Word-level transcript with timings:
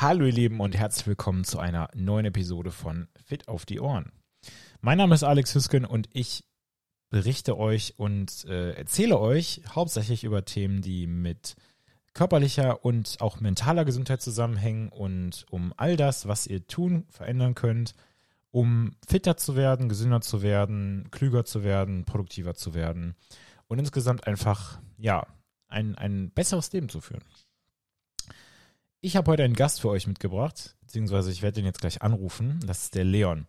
Hallo 0.00 0.26
ihr 0.26 0.32
Lieben 0.32 0.60
und 0.60 0.76
herzlich 0.76 1.08
willkommen 1.08 1.42
zu 1.42 1.58
einer 1.58 1.90
neuen 1.92 2.26
Episode 2.26 2.70
von 2.70 3.08
Fit 3.24 3.48
auf 3.48 3.66
die 3.66 3.80
Ohren. 3.80 4.12
Mein 4.80 4.96
Name 4.96 5.12
ist 5.12 5.24
Alex 5.24 5.56
Hüsken 5.56 5.84
und 5.84 6.08
ich 6.12 6.44
berichte 7.10 7.58
euch 7.58 7.94
und 7.98 8.44
äh, 8.44 8.74
erzähle 8.74 9.18
euch 9.18 9.62
hauptsächlich 9.74 10.22
über 10.22 10.44
Themen, 10.44 10.82
die 10.82 11.08
mit 11.08 11.56
körperlicher 12.14 12.84
und 12.84 13.16
auch 13.18 13.40
mentaler 13.40 13.84
Gesundheit 13.84 14.22
zusammenhängen 14.22 14.88
und 14.88 15.46
um 15.50 15.74
all 15.76 15.96
das, 15.96 16.28
was 16.28 16.46
ihr 16.46 16.64
tun, 16.68 17.04
verändern 17.10 17.56
könnt, 17.56 17.94
um 18.52 18.92
fitter 19.04 19.36
zu 19.36 19.56
werden, 19.56 19.88
gesünder 19.88 20.20
zu 20.20 20.42
werden, 20.42 21.08
klüger 21.10 21.44
zu 21.44 21.64
werden, 21.64 22.04
produktiver 22.04 22.54
zu 22.54 22.72
werden 22.72 23.16
und 23.66 23.80
insgesamt 23.80 24.28
einfach, 24.28 24.78
ja, 24.96 25.26
ein, 25.66 25.96
ein 25.98 26.30
besseres 26.30 26.72
Leben 26.72 26.88
zu 26.88 27.00
führen. 27.00 27.24
Ich 29.00 29.14
habe 29.14 29.30
heute 29.30 29.44
einen 29.44 29.54
Gast 29.54 29.80
für 29.80 29.90
euch 29.90 30.08
mitgebracht, 30.08 30.76
beziehungsweise 30.80 31.30
ich 31.30 31.40
werde 31.40 31.60
ihn 31.60 31.66
jetzt 31.66 31.80
gleich 31.80 32.02
anrufen. 32.02 32.58
Das 32.66 32.82
ist 32.82 32.96
der 32.96 33.04
Leon. 33.04 33.46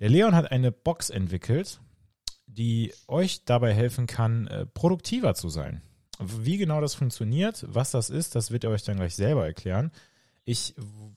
Der 0.00 0.08
Leon 0.08 0.34
hat 0.34 0.50
eine 0.50 0.72
Box 0.72 1.10
entwickelt, 1.10 1.78
die 2.46 2.94
euch 3.06 3.44
dabei 3.44 3.74
helfen 3.74 4.06
kann, 4.06 4.46
äh, 4.46 4.64
produktiver 4.64 5.34
zu 5.34 5.50
sein. 5.50 5.82
Wie 6.20 6.56
genau 6.56 6.80
das 6.80 6.94
funktioniert, 6.94 7.66
was 7.68 7.90
das 7.90 8.08
ist, 8.08 8.34
das 8.34 8.50
wird 8.50 8.64
er 8.64 8.70
euch 8.70 8.82
dann 8.82 8.96
gleich 8.96 9.14
selber 9.14 9.44
erklären. 9.44 9.92
Ich 10.44 10.74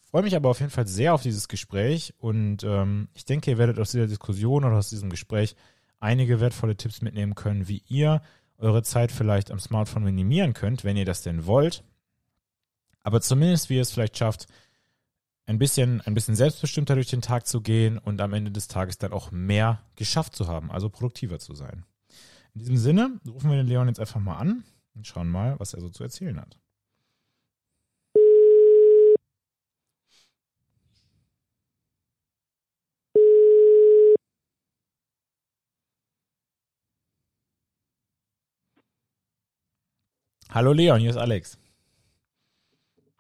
freue 0.10 0.24
mich 0.24 0.36
aber 0.36 0.50
auf 0.50 0.60
jeden 0.60 0.72
Fall 0.72 0.88
sehr 0.88 1.14
auf 1.14 1.22
dieses 1.22 1.48
Gespräch 1.48 2.14
und 2.18 2.66
ähm, 2.66 3.08
ich 3.14 3.24
denke, 3.24 3.52
ihr 3.52 3.58
werdet 3.58 3.80
aus 3.80 3.92
dieser 3.92 4.08
Diskussion 4.08 4.66
oder 4.66 4.76
aus 4.76 4.90
diesem 4.90 5.10
Gespräch 5.10 5.56
einige 6.02 6.42
wertvolle 6.42 6.76
Tipps 6.76 7.02
mitnehmen 7.02 7.36
können, 7.36 7.70
wie 7.70 7.84
ihr 7.88 8.22
eure 8.58 8.84
Zeit 8.84 9.14
vielleicht 9.14 9.50
am 9.50 9.60
Smartphone 9.60 10.04
minimieren 10.04 10.54
könnt, 10.54 10.84
wenn 10.84 10.98
ihr 10.98 11.06
das 11.06 11.22
denn 11.22 11.46
wollt. 11.46 11.86
Aber 13.04 13.22
zumindest, 13.22 13.70
wie 13.70 13.76
ihr 13.76 13.82
es 13.82 13.92
vielleicht 13.92 14.18
schafft, 14.18 14.48
ein 15.48 15.58
bisschen, 15.58 16.02
ein 16.02 16.14
bisschen 16.14 16.36
selbstbestimmter 16.36 16.96
durch 16.96 17.08
den 17.08 17.22
Tag 17.22 17.48
zu 17.48 17.62
gehen 17.62 17.98
und 17.98 18.22
am 18.22 18.34
Ende 18.34 18.52
des 18.52 18.68
Tages 18.68 18.98
dann 18.98 19.12
auch 19.12 19.32
mehr 19.32 19.82
geschafft 19.96 20.36
zu 20.36 20.48
haben, 20.48 20.72
also 20.72 20.90
produktiver 20.90 21.40
zu 21.40 21.56
sein. 21.56 21.86
In 22.54 22.60
diesem 22.60 22.78
Sinne 22.78 23.20
rufen 23.28 23.50
wir 23.50 23.58
den 23.58 23.68
Leon 23.68 23.88
jetzt 23.88 24.00
einfach 24.00 24.20
mal 24.20 24.38
an 24.38 24.64
und 24.94 25.08
schauen 25.08 25.30
mal, 25.30 25.60
was 25.60 25.74
er 25.74 25.82
so 25.82 25.90
zu 25.90 26.04
erzählen 26.04 26.40
hat. 26.40 26.58
Hallo 40.50 40.74
Leon, 40.74 41.00
hier 41.00 41.12
ist 41.12 41.18
Alex. 41.18 41.61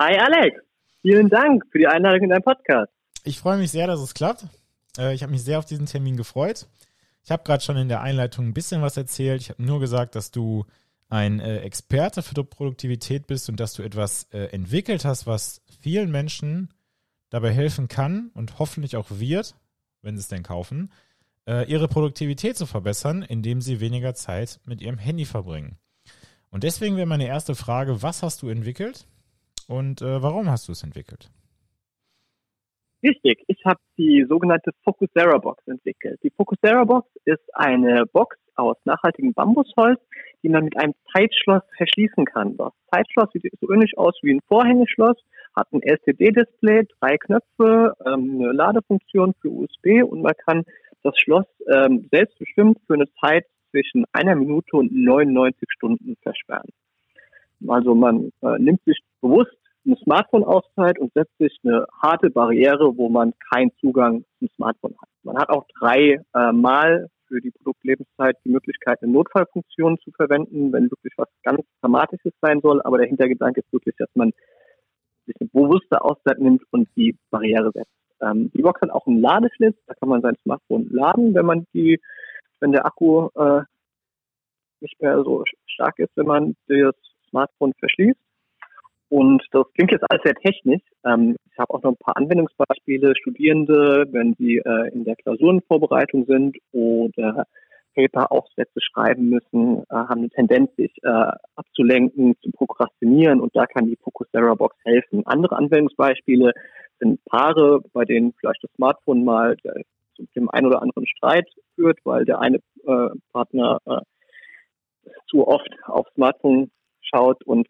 Hi 0.03 0.17
Alex, 0.17 0.59
vielen 1.03 1.29
Dank 1.29 1.63
für 1.71 1.77
die 1.77 1.85
Einladung 1.85 2.23
in 2.23 2.29
deinen 2.31 2.41
Podcast. 2.41 2.91
Ich 3.23 3.37
freue 3.37 3.59
mich 3.59 3.69
sehr, 3.69 3.85
dass 3.85 3.99
es 3.99 4.15
klappt. 4.15 4.47
Äh, 4.97 5.13
ich 5.13 5.21
habe 5.21 5.31
mich 5.31 5.43
sehr 5.43 5.59
auf 5.59 5.65
diesen 5.65 5.85
Termin 5.85 6.17
gefreut. 6.17 6.65
Ich 7.23 7.29
habe 7.29 7.43
gerade 7.43 7.61
schon 7.61 7.77
in 7.77 7.87
der 7.87 8.01
Einleitung 8.01 8.47
ein 8.47 8.55
bisschen 8.55 8.81
was 8.81 8.97
erzählt. 8.97 9.41
Ich 9.41 9.51
habe 9.51 9.61
nur 9.61 9.79
gesagt, 9.79 10.15
dass 10.15 10.31
du 10.31 10.65
ein 11.09 11.39
äh, 11.39 11.57
Experte 11.59 12.23
für 12.23 12.33
Produktivität 12.43 13.27
bist 13.27 13.47
und 13.47 13.59
dass 13.59 13.73
du 13.73 13.83
etwas 13.83 14.23
äh, 14.31 14.45
entwickelt 14.45 15.05
hast, 15.05 15.27
was 15.27 15.61
vielen 15.81 16.09
Menschen 16.09 16.73
dabei 17.29 17.51
helfen 17.51 17.87
kann 17.87 18.31
und 18.33 18.57
hoffentlich 18.57 18.97
auch 18.97 19.11
wird, 19.11 19.53
wenn 20.01 20.17
sie 20.17 20.21
es 20.21 20.29
denn 20.29 20.41
kaufen, 20.41 20.91
ihre 21.67 21.87
Produktivität 21.87 22.55
zu 22.55 22.65
verbessern, 22.67 23.23
indem 23.23 23.61
sie 23.61 23.79
weniger 23.79 24.13
Zeit 24.13 24.59
mit 24.63 24.79
ihrem 24.79 24.99
Handy 24.99 25.25
verbringen. 25.25 25.77
Und 26.49 26.63
deswegen 26.63 26.97
wäre 26.97 27.07
meine 27.07 27.27
erste 27.27 27.55
Frage, 27.55 28.03
was 28.03 28.21
hast 28.21 28.41
du 28.43 28.49
entwickelt 28.49 29.07
und 29.71 30.01
äh, 30.01 30.21
warum 30.21 30.49
hast 30.49 30.67
du 30.67 30.73
es 30.73 30.83
entwickelt? 30.83 31.31
Richtig, 33.03 33.43
ich 33.47 33.65
habe 33.65 33.79
die 33.97 34.25
sogenannte 34.29 34.71
Focusera 34.83 35.37
Box 35.39 35.65
entwickelt. 35.65 36.19
Die 36.23 36.29
Focusera 36.29 36.83
Box 36.83 37.09
ist 37.25 37.43
eine 37.53 38.05
Box 38.05 38.37
aus 38.55 38.77
nachhaltigem 38.85 39.33
Bambusholz, 39.33 39.99
die 40.43 40.49
man 40.49 40.65
mit 40.65 40.77
einem 40.77 40.93
Zeitschloss 41.11 41.63
verschließen 41.77 42.25
kann. 42.25 42.57
Das 42.57 42.73
Zeitschloss 42.93 43.29
sieht 43.33 43.49
so 43.59 43.71
ähnlich 43.71 43.97
aus 43.97 44.13
wie 44.21 44.33
ein 44.33 44.41
Vorhängeschloss, 44.47 45.17
hat 45.55 45.67
ein 45.71 45.81
LCD-Display, 45.81 46.87
drei 46.99 47.17
Knöpfe, 47.17 47.95
ähm, 48.05 48.41
eine 48.41 48.51
Ladefunktion 48.51 49.33
für 49.41 49.49
USB 49.49 50.03
und 50.03 50.21
man 50.21 50.33
kann 50.45 50.63
das 51.01 51.17
Schloss 51.17 51.45
ähm, 51.73 52.07
selbstbestimmt 52.11 52.77
für 52.85 52.93
eine 52.93 53.11
Zeit 53.19 53.45
zwischen 53.71 54.05
einer 54.11 54.35
Minute 54.35 54.77
und 54.77 54.93
99 54.93 55.67
Stunden 55.71 56.17
versperren. 56.21 56.69
Also 57.67 57.95
man 57.95 58.31
äh, 58.41 58.59
nimmt 58.59 58.83
sich 58.85 58.99
bewusst 59.21 59.55
ein 59.85 59.95
Smartphone-Auszeit 60.03 60.99
und 60.99 61.11
setzt 61.13 61.37
sich 61.37 61.57
eine 61.63 61.85
harte 62.01 62.29
Barriere, 62.29 62.97
wo 62.97 63.09
man 63.09 63.33
keinen 63.51 63.71
Zugang 63.79 64.23
zum 64.39 64.47
Smartphone 64.55 64.95
hat. 65.01 65.09
Man 65.23 65.37
hat 65.37 65.49
auch 65.49 65.65
drei 65.79 66.19
äh, 66.33 67.07
für 67.27 67.41
die 67.41 67.51
Produktlebenszeit 67.51 68.37
die 68.43 68.49
Möglichkeit, 68.49 69.01
eine 69.01 69.11
Notfallfunktion 69.11 69.97
zu 69.99 70.11
verwenden, 70.11 70.71
wenn 70.73 70.91
wirklich 70.91 71.13
was 71.17 71.29
ganz 71.43 71.61
Dramatisches 71.81 72.33
sein 72.41 72.59
soll. 72.61 72.81
Aber 72.81 72.97
der 72.97 73.07
Hintergedanke 73.07 73.61
ist 73.61 73.71
wirklich, 73.71 73.95
dass 73.97 74.09
man 74.15 74.31
sich 75.25 75.35
eine 75.39 75.49
bewusste 75.53 76.01
Auszeit 76.01 76.39
nimmt 76.39 76.63
und 76.71 76.89
die 76.95 77.15
Barriere 77.29 77.71
setzt. 77.73 77.91
Ähm, 78.21 78.51
die 78.53 78.61
Box 78.61 78.81
hat 78.81 78.91
auch 78.91 79.07
einen 79.07 79.21
Ladeschlitz, 79.21 79.77
da 79.87 79.93
kann 79.93 80.09
man 80.09 80.21
sein 80.21 80.35
Smartphone 80.43 80.89
laden, 80.91 81.33
wenn 81.33 81.45
man 81.45 81.65
die 81.73 81.99
wenn 82.61 82.71
der 82.71 82.85
Akku 82.85 83.27
äh, 83.35 83.61
nicht 84.79 85.01
mehr 85.01 85.21
so 85.23 85.43
stark 85.65 85.99
ist, 85.99 86.11
wenn 86.15 86.27
man 86.27 86.55
das 86.67 86.95
Smartphone 87.29 87.73
verschließt. 87.79 88.19
Und 89.11 89.43
das 89.51 89.65
klingt 89.73 89.91
jetzt 89.91 90.05
alles 90.09 90.23
sehr 90.23 90.35
technisch. 90.35 90.81
Ähm, 91.05 91.35
ich 91.51 91.59
habe 91.59 91.73
auch 91.73 91.83
noch 91.83 91.91
ein 91.91 91.97
paar 91.97 92.15
Anwendungsbeispiele. 92.15 93.13
Studierende, 93.17 94.05
wenn 94.09 94.35
sie 94.39 94.59
äh, 94.59 94.93
in 94.93 95.03
der 95.03 95.17
Klausurenvorbereitung 95.17 96.25
sind 96.27 96.57
oder 96.71 97.45
Paper-Aufsätze 97.93 98.79
schreiben 98.79 99.27
müssen, 99.27 99.79
äh, 99.79 99.83
haben 99.89 100.21
eine 100.21 100.29
Tendenz, 100.29 100.73
sich 100.77 100.93
äh, 101.03 101.31
abzulenken, 101.57 102.37
zu 102.41 102.51
prokrastinieren 102.51 103.41
und 103.41 103.53
da 103.53 103.65
kann 103.65 103.87
die 103.87 103.97
Focusera 104.01 104.55
Box 104.55 104.77
helfen. 104.85 105.23
Andere 105.25 105.57
Anwendungsbeispiele 105.57 106.53
sind 107.01 107.19
Paare, 107.25 107.81
bei 107.91 108.05
denen 108.05 108.33
vielleicht 108.39 108.63
das 108.63 108.71
Smartphone 108.77 109.25
mal 109.25 109.57
äh, 109.65 109.83
zu 110.15 110.23
dem 110.37 110.49
einen 110.51 110.67
oder 110.67 110.81
anderen 110.81 111.05
Streit 111.05 111.49
führt, 111.75 111.99
weil 112.05 112.23
der 112.23 112.39
eine 112.39 112.59
äh, 112.87 113.09
Partner 113.33 113.81
äh, 113.85 113.99
zu 115.29 115.45
oft 115.45 115.69
aufs 115.83 116.13
Smartphone 116.13 116.71
schaut 117.01 117.43
und 117.43 117.67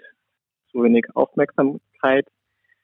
zu 0.72 0.84
wenig 0.84 1.06
Aufmerksamkeit 1.16 2.28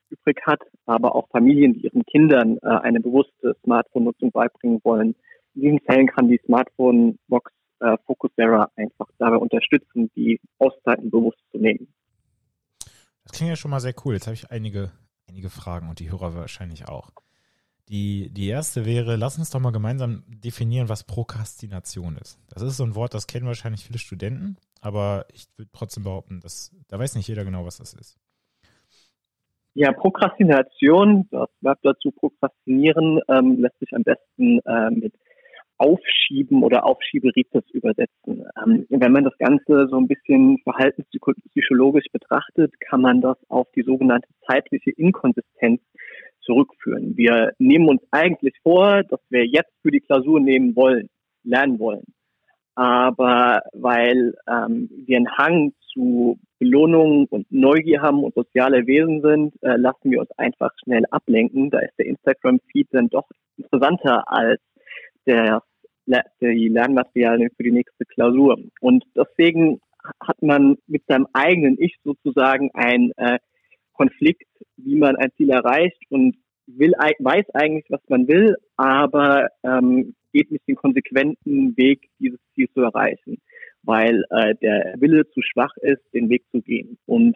übrig 0.10 0.40
hat, 0.46 0.62
aber 0.86 1.16
auch 1.16 1.28
Familien, 1.30 1.74
die 1.74 1.82
ihren 1.82 2.06
Kindern 2.06 2.58
äh, 2.62 2.68
eine 2.68 3.00
bewusste 3.00 3.56
Smartphone-Nutzung 3.64 4.32
beibringen 4.32 4.80
wollen. 4.84 5.16
In 5.54 5.62
diesen 5.62 5.80
Fällen 5.82 6.08
kann 6.08 6.30
die 6.30 6.40
Smartphone-Box 6.46 7.52
äh, 7.80 7.98
Focusera 8.06 8.72
einfach 8.76 9.08
dabei 9.18 9.38
unterstützen, 9.38 10.10
die 10.16 10.40
Auszeiten 10.60 11.12
bewusst 11.12 11.40
zu 11.52 11.58
nehmen. 11.58 11.94
Das 13.24 13.34
klingt 13.34 13.50
ja 13.50 13.56
schon 13.56 13.72
mal 13.72 13.82
sehr 13.82 13.94
cool. 14.06 14.14
Jetzt 14.14 14.28
habe 14.28 14.36
ich 14.36 14.50
einige, 14.52 14.92
einige 15.28 15.50
Fragen 15.50 15.90
und 15.90 16.00
die 16.00 16.10
Hörer 16.10 16.34
wahrscheinlich 16.36 16.88
auch. 16.88 17.12
Die, 17.90 18.30
die 18.32 18.50
erste 18.50 18.86
wäre, 18.86 19.16
lass 19.16 19.38
uns 19.38 19.50
doch 19.50 19.62
mal 19.62 19.72
gemeinsam 19.72 20.24
definieren, 20.28 20.90
was 20.90 21.06
Prokrastination 21.06 22.18
ist. 22.18 22.38
Das 22.50 22.62
ist 22.62 22.78
so 22.78 22.84
ein 22.84 22.96
Wort, 22.96 23.14
das 23.14 23.28
kennen 23.28 23.48
wahrscheinlich 23.48 23.86
viele 23.86 24.00
Studenten, 24.00 24.58
aber 24.82 25.26
ich 25.34 25.48
würde 25.56 25.72
trotzdem 25.74 26.04
behaupten, 26.04 26.42
dass 26.42 26.76
da 26.90 27.00
weiß 27.00 27.16
nicht 27.16 27.30
jeder 27.30 27.46
genau, 27.46 27.66
was 27.66 27.78
das 27.78 27.94
ist. 27.94 28.18
Ja, 29.74 29.92
Prokrastination, 29.94 31.28
das 31.32 31.50
Verb 31.62 31.80
dazu 31.84 32.12
prokrastinieren, 32.12 33.22
ähm, 33.30 33.62
lässt 33.62 33.80
sich 33.80 33.94
am 33.94 34.04
besten 34.04 34.60
äh, 34.66 34.90
mit 34.90 35.14
Aufschieben 35.78 36.64
oder 36.64 36.86
Aufschieberitis 36.86 37.64
übersetzen. 37.72 38.44
Ähm, 38.66 38.88
wenn 38.90 39.12
man 39.12 39.24
das 39.24 39.38
Ganze 39.38 39.88
so 39.90 39.98
ein 39.98 40.08
bisschen 40.08 40.58
verhaltenspsychologisch 40.64 42.08
betrachtet, 42.12 42.74
kann 42.82 43.02
man 43.02 43.22
das 43.22 43.38
auf 43.50 43.68
die 43.76 43.84
sogenannte 43.84 44.28
zeitliche 44.48 44.92
Inkonsistenz 44.92 45.80
zurückführen. 46.48 47.16
Wir 47.16 47.52
nehmen 47.60 47.88
uns 47.90 48.02
eigentlich 48.10 48.56
vor, 48.64 49.04
dass 49.04 49.20
wir 49.30 49.46
jetzt 49.46 49.74
für 49.84 49.92
die 49.92 50.00
Klausur 50.00 50.40
nehmen 50.40 50.76
wollen, 50.76 51.10
lernen 51.44 51.78
wollen. 51.78 52.06
Aber 52.74 53.62
weil 53.74 54.34
ähm, 54.48 54.90
wir 55.06 55.18
einen 55.18 55.38
Hang 55.38 55.74
zu 55.94 56.40
Belohnung 56.60 57.26
und 57.30 57.52
Neugier 57.52 58.02
haben 58.02 58.24
und 58.24 58.34
soziale 58.34 58.86
Wesen 58.88 59.22
sind, 59.22 59.54
äh, 59.62 59.78
lassen 59.78 60.12
wir 60.12 60.22
uns 60.22 60.32
einfach 60.38 60.72
schnell 60.84 61.04
ablenken. 61.12 61.70
Da 61.70 61.80
ist 61.80 61.98
der 61.98 62.06
Instagram-Feed 62.06 62.88
dann 62.92 63.10
doch 63.10 63.28
interessanter 63.58 64.24
als 64.32 64.62
der, 65.26 65.64
die 66.40 66.70
Lernmaterialien 66.70 67.50
für 67.58 67.64
die 67.64 67.72
nächste 67.72 68.06
Klausur. 68.06 68.58
Und 68.80 69.04
deswegen 69.16 69.82
hat 70.22 70.42
man 70.42 70.78
mit 70.88 71.04
seinem 71.08 71.28
eigenen 71.34 71.78
Ich 71.80 71.98
sozusagen 72.04 72.70
ein 72.74 73.12
äh, 73.18 73.40
Konflikt, 73.98 74.48
wie 74.78 74.96
man 74.96 75.16
ein 75.16 75.32
Ziel 75.36 75.50
erreicht 75.50 76.02
und 76.10 76.38
will, 76.68 76.92
weiß 76.92 77.46
eigentlich, 77.54 77.86
was 77.90 78.02
man 78.08 78.28
will, 78.28 78.56
aber 78.76 79.50
ähm, 79.64 80.16
geht 80.34 80.52
nicht 80.52 80.68
den 80.68 80.76
konsequenten 80.76 81.76
Weg, 81.78 82.10
dieses 82.20 82.40
Ziel 82.54 82.70
zu 82.74 82.82
erreichen, 82.82 83.42
weil 83.84 84.24
äh, 84.30 84.54
der 84.56 84.96
Wille 85.00 85.28
zu 85.32 85.42
schwach 85.42 85.76
ist, 85.78 86.04
den 86.14 86.30
Weg 86.30 86.44
zu 86.52 86.62
gehen. 86.62 86.98
Und 87.06 87.36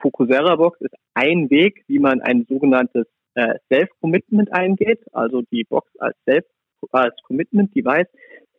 Focusera 0.00 0.56
Box 0.56 0.80
ist 0.80 0.94
ein 1.14 1.50
Weg, 1.50 1.84
wie 1.88 1.98
man 1.98 2.20
ein 2.20 2.46
sogenanntes 2.48 3.06
äh, 3.34 3.54
Self-Commitment 3.68 4.52
eingeht. 4.52 5.00
Also 5.12 5.42
die 5.50 5.64
Box 5.64 5.90
als 5.98 6.16
Self 6.24 6.44
als 6.92 7.14
Commitment-Device 7.24 8.08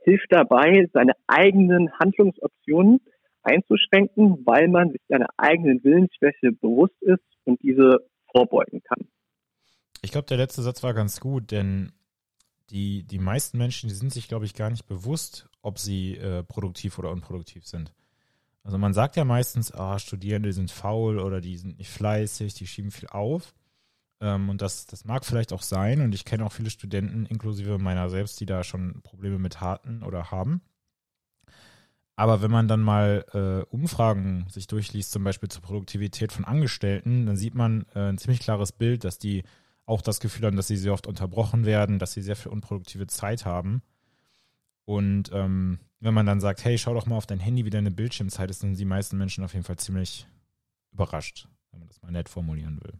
hilft 0.04 0.28
dabei, 0.30 0.88
seine 0.94 1.14
eigenen 1.28 1.92
Handlungsoptionen 2.00 3.02
einzuschränken, 3.44 4.46
weil 4.46 4.68
man 4.68 4.92
sich 4.92 5.02
seiner 5.08 5.30
eigenen 5.38 5.84
Willensschwäche 5.84 6.52
bewusst 6.52 7.02
ist 7.02 7.24
und 7.44 7.62
diese 7.62 8.00
vorbeugen 8.32 8.82
kann. 8.84 9.08
Ich 10.02 10.12
glaube, 10.12 10.28
der 10.28 10.38
letzte 10.38 10.62
Satz 10.62 10.84
war 10.84 10.94
ganz 10.94 11.20
gut, 11.20 11.52
denn 11.52 11.92
die, 12.70 13.04
die 13.04 13.20
meisten 13.20 13.58
Menschen, 13.58 13.90
die 13.90 13.96
sind 13.96 14.12
sich, 14.12 14.28
glaube 14.28 14.46
ich, 14.46 14.54
gar 14.54 14.70
nicht 14.70 14.88
bewusst, 14.88 15.50
ob 15.62 15.78
sie 15.78 16.18
äh, 16.18 16.44
produktiv 16.44 16.98
oder 16.98 17.12
unproduktiv 17.12 17.66
sind. 17.66 17.94
Also 18.64 18.78
man 18.78 18.94
sagt 18.94 19.16
ja 19.16 19.26
meistens, 19.26 19.74
ah, 19.74 20.00
Studierende 20.00 20.54
sind 20.54 20.72
faul 20.72 21.20
oder 21.20 21.42
die 21.42 21.58
sind 21.58 21.78
nicht 21.78 21.90
fleißig, 21.90 22.54
die 22.54 22.68
schieben 22.68 22.92
viel 22.92 23.10
auf. 23.10 23.54
Ähm, 24.22 24.50
und 24.50 24.62
das, 24.62 24.86
das 24.86 25.04
mag 25.04 25.26
vielleicht 25.26 25.52
auch 25.52 25.64
sein. 25.64 26.02
Und 26.02 26.14
ich 26.14 26.26
kenne 26.26 26.46
auch 26.46 26.52
viele 26.52 26.70
Studenten, 26.70 27.26
inklusive 27.26 27.78
meiner 27.80 28.10
selbst, 28.10 28.40
die 28.40 28.46
da 28.46 28.64
schon 28.64 29.02
Probleme 29.02 29.40
mit 29.40 29.62
hatten 29.62 30.04
oder 30.04 30.32
haben. 30.32 30.62
Aber 32.22 32.44
wenn 32.44 32.52
man 32.52 32.68
dann 32.68 32.82
mal 32.82 33.26
äh, 33.34 33.66
Umfragen 33.76 34.46
sich 34.48 34.68
durchliest, 34.68 35.12
zum 35.12 35.24
Beispiel 35.24 35.50
zur 35.50 35.64
Produktivität 35.64 36.32
von 36.32 36.46
Angestellten, 36.46 37.26
dann 37.26 37.36
sieht 37.36 37.56
man 37.56 37.88
äh, 37.96 38.10
ein 38.10 38.20
ziemlich 38.20 38.42
klares 38.42 38.74
Bild, 38.74 39.06
dass 39.06 39.18
die 39.18 39.42
auch 39.88 40.04
das 40.04 40.20
Gefühl 40.20 40.46
haben, 40.46 40.56
dass 40.56 40.68
sie 40.68 40.76
sehr 40.76 40.94
oft 40.94 41.08
unterbrochen 41.08 41.66
werden, 41.66 41.98
dass 41.98 42.14
sie 42.14 42.22
sehr 42.22 42.36
viel 42.36 42.52
unproduktive 42.52 43.08
Zeit 43.08 43.48
haben. 43.48 43.82
Und 44.86 45.32
ähm, 45.34 45.80
wenn 46.00 46.14
man 46.14 46.28
dann 46.28 46.40
sagt, 46.40 46.64
hey, 46.64 46.78
schau 46.78 46.94
doch 46.94 47.08
mal 47.08 47.18
auf 47.18 47.26
dein 47.26 47.40
Handy, 47.40 47.66
wie 47.66 47.72
deine 47.72 47.90
Bildschirmzeit 47.90 48.52
ist, 48.52 48.60
sind 48.60 48.78
die 48.78 48.86
meisten 48.86 49.18
Menschen 49.18 49.44
auf 49.44 49.54
jeden 49.54 49.66
Fall 49.66 49.78
ziemlich 49.78 50.28
überrascht, 50.94 51.48
wenn 51.72 51.80
man 51.80 51.88
das 51.88 52.04
mal 52.04 52.12
nett 52.12 52.30
formulieren 52.30 52.80
will. 52.84 53.00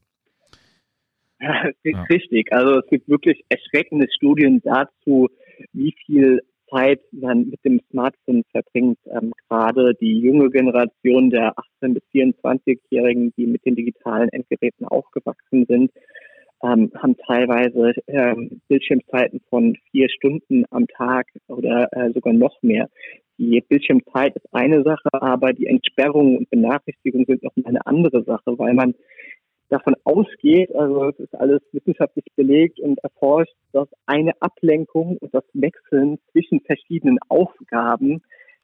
Ja, 1.40 1.70
ja. 1.84 2.02
richtig. 2.06 2.52
Also 2.52 2.80
es 2.80 2.88
gibt 2.90 3.08
wirklich 3.08 3.46
erschreckende 3.50 4.08
Studien 4.16 4.62
dazu, 4.64 5.30
wie 5.74 5.94
viel 6.08 6.42
Zeit 6.72 7.02
man 7.12 7.50
mit 7.50 7.64
dem 7.66 7.82
Smartphone 7.92 8.44
verbringt. 8.52 9.00
Ähm, 9.06 9.34
gerade 9.50 9.94
die 9.96 10.20
junge 10.20 10.50
Generation 10.50 11.30
der 11.30 11.54
18- 11.82 11.94
bis 11.94 12.04
24-Jährigen, 12.14 13.34
die 13.38 13.48
mit 13.48 13.66
den 13.66 13.76
digitalen 13.76 14.30
Endgeräten 14.30 14.88
aufgewachsen 14.88 15.66
sind, 15.68 15.92
ähm, 16.64 16.92
haben 16.96 17.16
teilweise 17.28 17.94
ähm, 18.08 18.62
Bildschirmzeiten 18.68 19.42
von 19.50 19.76
vier 19.92 20.10
Stunden 20.10 20.66
am 20.70 20.88
Tag 20.88 21.28
oder 21.48 21.88
äh, 21.92 22.12
sogar 22.14 22.34
noch 22.34 22.62
mehr. 22.62 22.88
Die 23.38 23.62
Bildschirmzeit 23.68 24.36
ist 24.36 24.48
eine 24.52 24.84
Sache, 24.84 25.10
aber 25.14 25.54
die 25.54 25.66
Entsperrung 25.66 26.38
und 26.38 26.50
Benachrichtigung 26.50 27.26
sind 27.26 27.44
noch 27.44 27.54
eine 27.64 27.86
andere 27.88 28.24
Sache, 28.24 28.58
weil 28.58 28.76
man 28.76 28.94
davon 29.72 29.96
ausgeht, 30.04 30.74
also 30.76 31.06
es 31.06 31.20
ist 31.20 31.36
alles 31.36 31.62
wissenschaftlich 31.72 32.26
belegt 32.36 32.80
und 32.80 33.00
erforscht, 33.00 33.56
dass 33.72 33.88
eine 34.06 34.34
Ablenkung 34.42 35.18
und 35.18 35.34
das 35.34 35.46
Wechseln 35.54 36.20
zwischen 36.32 36.60
verschiedenen 36.62 37.18
Aufgaben 37.30 38.22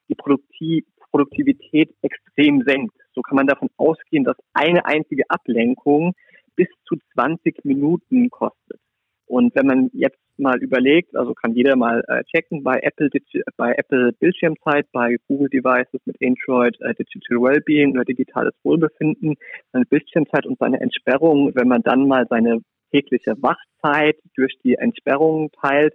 die 0.09 0.15
Produktiv 0.15 0.86
Produktivität 1.09 1.95
extrem 2.01 2.63
senkt. 2.63 2.95
So 3.15 3.21
kann 3.21 3.38
man 3.38 3.48
davon 3.48 3.69
ausgehen, 3.77 4.25
dass 4.25 4.36
eine 4.54 4.86
einzige 4.86 5.24
Ablenkung 5.30 6.13
bis 6.56 6.68
zu 6.86 6.98
20 7.13 7.63
Minuten 7.63 8.30
kostet. 8.30 8.80
Und 9.28 9.54
wenn 9.56 9.68
man 9.68 9.90
jetzt 9.94 10.20
mal 10.38 10.58
überlegt, 10.60 11.16
also 11.16 11.34
kann 11.34 11.54
jeder 11.54 11.76
mal 11.76 12.04
äh, 12.08 12.24
checken 12.26 12.64
bei 12.64 12.80
Apple 12.82 13.10
bei 13.58 13.74
Apple 13.74 14.14
Bildschirmzeit, 14.14 14.88
bei 14.92 15.18
Google 15.28 15.50
Devices 15.50 16.00
mit 16.06 16.16
Android 16.22 16.80
äh, 16.82 16.94
Digital 16.94 17.38
Wellbeing 17.42 17.92
oder 17.92 18.06
digitales 18.06 18.54
Wohlbefinden, 18.64 19.36
seine 19.74 19.86
Bildschirmzeit 19.86 20.46
und 20.46 20.58
seine 20.60 20.80
Entsperrung, 20.80 21.52
wenn 21.56 21.68
man 21.68 21.82
dann 21.82 22.08
mal 22.08 22.26
seine 22.30 22.60
tägliche 22.92 23.36
Wachzeit 23.42 24.18
durch 24.36 24.58
die 24.64 24.76
Entsperrung 24.76 25.52
teilt, 25.62 25.94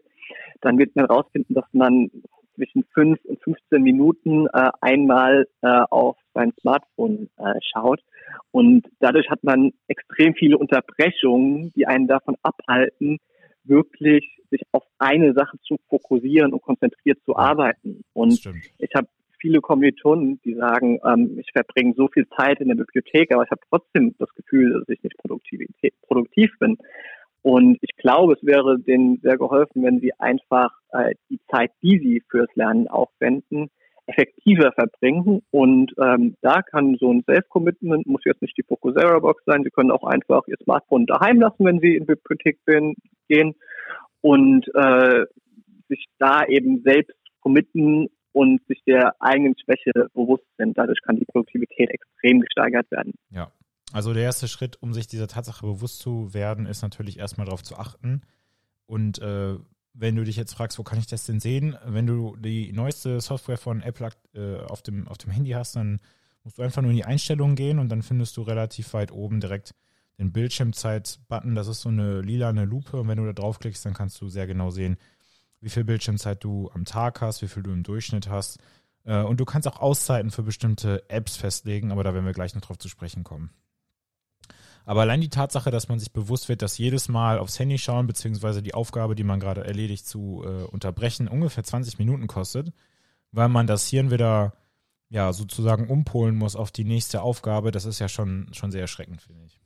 dann 0.61 0.79
wird 0.79 0.94
man 0.94 1.06
herausfinden, 1.06 1.55
dass 1.55 1.64
man 1.73 2.11
zwischen 2.55 2.84
5 2.94 3.19
und 3.25 3.43
15 3.43 3.82
Minuten 3.82 4.46
äh, 4.52 4.70
einmal 4.81 5.46
äh, 5.62 5.82
auf 5.90 6.17
sein 6.34 6.52
Smartphone 6.61 7.29
äh, 7.38 7.55
schaut. 7.73 8.00
Und 8.50 8.87
dadurch 9.00 9.29
hat 9.31 9.43
man 9.44 9.73
extrem 9.88 10.34
viele 10.34 10.58
Unterbrechungen, 10.58 11.73
die 11.75 11.87
einen 11.87 12.06
davon 12.06 12.37
abhalten, 12.43 13.19
wirklich 13.64 14.38
sich 14.50 14.62
auf 14.73 14.84
eine 14.99 15.34
Sache 15.34 15.56
zu 15.62 15.79
fokussieren 15.88 16.52
und 16.52 16.62
konzentriert 16.62 17.19
zu 17.25 17.37
arbeiten. 17.37 18.02
Und 18.12 18.44
ich 18.79 18.90
habe 18.94 19.08
viele 19.40 19.61
Kommilitonen, 19.61 20.40
die 20.44 20.55
sagen, 20.55 21.00
ähm, 21.05 21.38
ich 21.38 21.50
verbringe 21.52 21.94
so 21.96 22.08
viel 22.08 22.26
Zeit 22.37 22.61
in 22.61 22.69
der 22.69 22.76
Bibliothek, 22.76 23.32
aber 23.32 23.43
ich 23.43 23.50
habe 23.50 23.61
trotzdem 23.69 24.14
das 24.19 24.32
Gefühl, 24.34 24.73
dass 24.73 24.88
ich 24.88 25.02
nicht 25.02 25.17
produktiv 25.19 26.50
bin. 26.58 26.79
Und 27.43 27.79
ich 27.81 27.96
glaube, 27.96 28.34
es 28.34 28.46
wäre 28.46 28.79
denen 28.79 29.19
sehr 29.20 29.37
geholfen, 29.37 29.82
wenn 29.82 29.99
sie 29.99 30.12
einfach 30.19 30.70
äh, 30.93 31.14
die 31.29 31.40
Zeit, 31.50 31.73
die 31.82 31.99
sie 31.99 32.23
fürs 32.31 32.55
Lernen 32.55 32.87
aufwenden, 32.87 33.69
effektiver 34.06 34.72
verbringen. 34.72 35.43
Und 35.50 35.93
ähm, 36.02 36.37
da 36.40 36.62
kann 36.62 36.96
so 36.99 37.12
ein 37.12 37.22
Self-Commitment, 37.25 38.06
muss 38.06 38.22
jetzt 38.25 38.43
nicht 38.43 38.56
die 38.56 38.64
Focusera-Box 38.64 39.43
sein, 39.46 39.62
Sie 39.64 39.70
können 39.70 39.90
auch 39.90 40.04
einfach 40.04 40.43
Ihr 40.46 40.56
Smartphone 40.62 41.06
daheim 41.06 41.40
lassen, 41.40 41.64
wenn 41.64 41.81
Sie 41.81 41.96
in 41.96 42.06
die 42.06 42.14
Bibliothek 42.14 42.58
gehen 43.28 43.54
und 44.20 44.66
äh, 44.75 45.25
sich 45.88 46.06
da 46.19 46.44
eben 46.46 46.82
selbst 46.84 47.16
committen 47.40 48.08
und 48.32 48.60
sich 48.66 48.82
der 48.87 49.14
eigenen 49.20 49.54
Schwäche 49.58 49.93
bewusst 50.14 50.46
sind. 50.56 50.76
Dadurch 50.78 51.00
kann 51.02 51.16
die 51.16 51.25
Produktivität 51.26 51.90
extrem 51.90 52.40
gesteigert 52.40 52.90
werden. 52.90 53.12
Ja, 53.31 53.52
also 53.93 54.14
der 54.14 54.22
erste 54.22 54.48
Schritt, 54.48 54.78
um 54.81 54.94
sich 54.94 55.06
dieser 55.06 55.28
Tatsache 55.28 55.66
bewusst 55.66 55.98
zu 55.98 56.32
werden, 56.32 56.66
ist 56.66 56.82
natürlich 56.82 57.19
erstmal 57.19 57.44
darauf 57.44 57.62
zu 57.62 57.76
achten. 57.76 58.22
Und 58.87 59.19
äh, 59.20 59.56
wenn 59.94 60.16
du 60.16 60.24
dich 60.24 60.36
jetzt 60.36 60.54
fragst, 60.54 60.78
wo 60.78 60.82
kann 60.82 60.98
ich 60.98 61.06
das 61.06 61.24
denn 61.24 61.40
sehen? 61.40 61.76
Wenn 61.84 62.06
du 62.06 62.36
die 62.36 62.72
neueste 62.72 63.20
Software 63.20 63.58
von 63.58 63.82
Apple 63.82 64.10
äh, 64.34 64.60
auf, 64.64 64.82
dem, 64.82 65.06
auf 65.08 65.18
dem 65.18 65.30
Handy 65.30 65.50
hast, 65.50 65.76
dann 65.76 66.00
musst 66.44 66.58
du 66.58 66.62
einfach 66.62 66.82
nur 66.82 66.90
in 66.90 66.96
die 66.96 67.04
Einstellungen 67.04 67.56
gehen 67.56 67.78
und 67.78 67.88
dann 67.88 68.02
findest 68.02 68.36
du 68.36 68.42
relativ 68.42 68.94
weit 68.94 69.12
oben 69.12 69.40
direkt 69.40 69.74
den 70.18 70.32
Bildschirmzeit-Button. 70.32 71.54
Das 71.54 71.68
ist 71.68 71.82
so 71.82 71.88
eine 71.88 72.20
lilane 72.20 72.64
Lupe 72.64 72.98
und 72.98 73.08
wenn 73.08 73.18
du 73.18 73.26
da 73.26 73.32
draufklickst, 73.32 73.84
dann 73.84 73.94
kannst 73.94 74.20
du 74.20 74.28
sehr 74.28 74.46
genau 74.46 74.70
sehen, 74.70 74.96
wie 75.60 75.70
viel 75.70 75.84
Bildschirmzeit 75.84 76.42
du 76.42 76.70
am 76.72 76.84
Tag 76.84 77.20
hast, 77.20 77.42
wie 77.42 77.48
viel 77.48 77.62
du 77.62 77.70
im 77.70 77.82
Durchschnitt 77.82 78.28
hast. 78.28 78.58
Äh, 79.04 79.22
und 79.22 79.40
du 79.40 79.44
kannst 79.44 79.68
auch 79.68 79.80
Auszeiten 79.80 80.30
für 80.30 80.42
bestimmte 80.42 81.08
Apps 81.08 81.36
festlegen, 81.36 81.92
aber 81.92 82.02
da 82.04 82.14
werden 82.14 82.26
wir 82.26 82.32
gleich 82.32 82.54
noch 82.54 82.62
drauf 82.62 82.78
zu 82.78 82.88
sprechen 82.88 83.24
kommen. 83.24 83.50
Aber 84.84 85.02
allein 85.02 85.20
die 85.20 85.29
Tatsache, 85.29 85.70
dass 85.70 85.88
man 85.88 85.99
sich 85.99 86.12
bewusst 86.12 86.49
wird, 86.49 86.62
dass 86.62 86.79
jedes 86.79 87.08
Mal 87.08 87.38
aufs 87.38 87.58
Handy 87.58 87.79
schauen, 87.79 88.06
beziehungsweise 88.06 88.62
die 88.62 88.74
Aufgabe, 88.74 89.15
die 89.15 89.24
man 89.24 89.41
gerade 89.41 89.65
erledigt, 89.65 90.06
zu 90.06 90.43
äh, 90.44 90.65
unterbrechen, 90.65 91.29
ungefähr 91.29 91.65
20 91.65 91.98
Minuten 91.98 92.27
kostet, 92.27 92.72
weil 93.31 93.48
man 93.48 93.67
das 93.67 93.89
Hirn 93.89 94.10
wieder 94.10 94.55
ja 95.08 95.32
sozusagen 95.32 95.89
umpolen 95.89 96.34
muss 96.34 96.56
auf 96.56 96.70
die 96.70 96.84
nächste 96.84 97.22
Aufgabe, 97.22 97.70
das 97.70 97.84
ist 97.84 97.98
ja 97.98 98.08
schon, 98.08 98.48
schon 98.53 98.72
sehr 98.72 98.81
erschreckend, 98.81 99.22
finde 99.22 99.44
ich. 99.44 99.60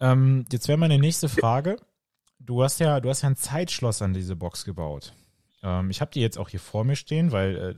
Ähm, 0.00 0.44
jetzt 0.50 0.66
wäre 0.66 0.78
meine 0.78 0.98
nächste 0.98 1.28
Frage. 1.28 1.76
Du 2.38 2.62
hast 2.62 2.80
ja, 2.80 3.00
du 3.00 3.08
hast 3.08 3.22
ja 3.22 3.28
ein 3.28 3.36
Zeitschloss 3.36 4.02
an 4.02 4.14
diese 4.14 4.34
Box 4.34 4.64
gebaut. 4.64 5.14
Ähm, 5.62 5.90
ich 5.90 6.00
habe 6.00 6.10
die 6.10 6.20
jetzt 6.20 6.38
auch 6.38 6.48
hier 6.48 6.60
vor 6.60 6.84
mir 6.84 6.96
stehen, 6.96 7.32
weil 7.32 7.56
äh, 7.56 7.74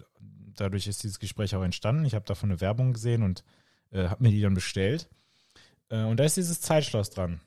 dadurch 0.54 0.86
ist 0.86 1.02
dieses 1.02 1.18
Gespräch 1.18 1.54
auch 1.54 1.62
entstanden. 1.62 2.04
Ich 2.04 2.14
habe 2.14 2.24
davon 2.24 2.50
eine 2.50 2.60
Werbung 2.60 2.92
gesehen 2.92 3.22
und 3.22 3.44
äh, 3.90 4.08
habe 4.08 4.22
mir 4.22 4.30
die 4.30 4.40
dann 4.40 4.54
bestellt. 4.54 5.08
Äh, 5.92 6.04
und 6.04 6.18
da 6.18 6.24
ist 6.24 6.36
dieses 6.36 6.60
Zeitschloss 6.60 7.10
dran. 7.10 7.40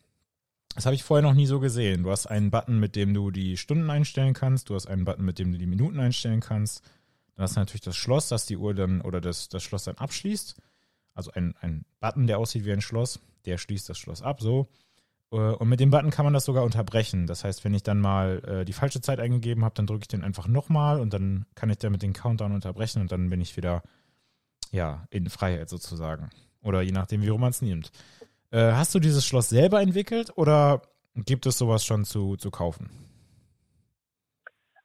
Das 0.75 0.85
habe 0.85 0.95
ich 0.95 1.03
vorher 1.03 1.23
noch 1.23 1.33
nie 1.33 1.45
so 1.45 1.59
gesehen. 1.59 2.03
Du 2.03 2.11
hast 2.11 2.27
einen 2.27 2.51
Button, 2.51 2.79
mit 2.79 2.95
dem 2.95 3.13
du 3.13 3.31
die 3.31 3.57
Stunden 3.57 3.89
einstellen 3.89 4.33
kannst. 4.33 4.69
Du 4.69 4.75
hast 4.75 4.87
einen 4.87 5.05
Button, 5.05 5.25
mit 5.25 5.39
dem 5.39 5.51
du 5.51 5.57
die 5.57 5.67
Minuten 5.67 5.99
einstellen 5.99 6.41
kannst. 6.41 6.83
Dann 7.35 7.43
hast 7.43 7.55
du 7.55 7.61
natürlich 7.61 7.81
das 7.81 7.95
Schloss, 7.95 8.27
das 8.27 8.45
die 8.45 8.57
Uhr 8.57 8.73
dann 8.73 9.01
oder 9.01 9.21
das, 9.21 9.49
das 9.49 9.63
Schloss 9.63 9.85
dann 9.85 9.95
abschließt. 9.95 10.55
Also 11.13 11.31
ein, 11.31 11.55
ein 11.61 11.85
Button, 12.01 12.27
der 12.27 12.39
aussieht 12.39 12.65
wie 12.65 12.73
ein 12.73 12.81
Schloss, 12.81 13.21
der 13.45 13.57
schließt 13.57 13.87
das 13.87 13.97
Schloss 13.97 14.21
ab, 14.21 14.41
so. 14.41 14.67
Äh, 15.31 15.37
und 15.37 15.69
mit 15.69 15.79
dem 15.79 15.91
Button 15.91 16.11
kann 16.11 16.25
man 16.25 16.33
das 16.33 16.43
sogar 16.43 16.65
unterbrechen. 16.65 17.25
Das 17.25 17.45
heißt, 17.45 17.63
wenn 17.63 17.73
ich 17.73 17.83
dann 17.83 18.01
mal 18.01 18.43
äh, 18.45 18.65
die 18.65 18.73
falsche 18.73 18.99
Zeit 18.99 19.21
eingegeben 19.21 19.63
habe, 19.63 19.75
dann 19.75 19.87
drücke 19.87 20.03
ich 20.03 20.07
den 20.09 20.23
einfach 20.23 20.47
nochmal 20.47 20.99
und 20.99 21.13
dann 21.13 21.45
kann 21.55 21.69
ich 21.69 21.77
damit 21.77 22.01
den 22.01 22.13
Countdown 22.13 22.51
unterbrechen 22.51 23.01
und 23.01 23.13
dann 23.13 23.29
bin 23.29 23.39
ich 23.39 23.55
wieder 23.55 23.81
ja, 24.71 25.07
in 25.09 25.29
Freiheit 25.29 25.69
sozusagen. 25.69 26.29
Oder 26.61 26.81
je 26.81 26.91
nachdem, 26.91 27.21
wie 27.21 27.29
rum 27.29 27.41
man 27.41 27.51
es 27.51 27.61
nimmt. 27.61 27.91
Äh, 28.55 28.71
hast 28.71 28.95
du 28.95 28.99
dieses 28.99 29.25
Schloss 29.25 29.49
selber 29.49 29.81
entwickelt 29.81 30.31
oder 30.37 30.81
gibt 31.13 31.45
es 31.45 31.57
sowas 31.57 31.83
schon 31.83 32.05
zu, 32.05 32.37
zu 32.37 32.51
kaufen? 32.51 32.89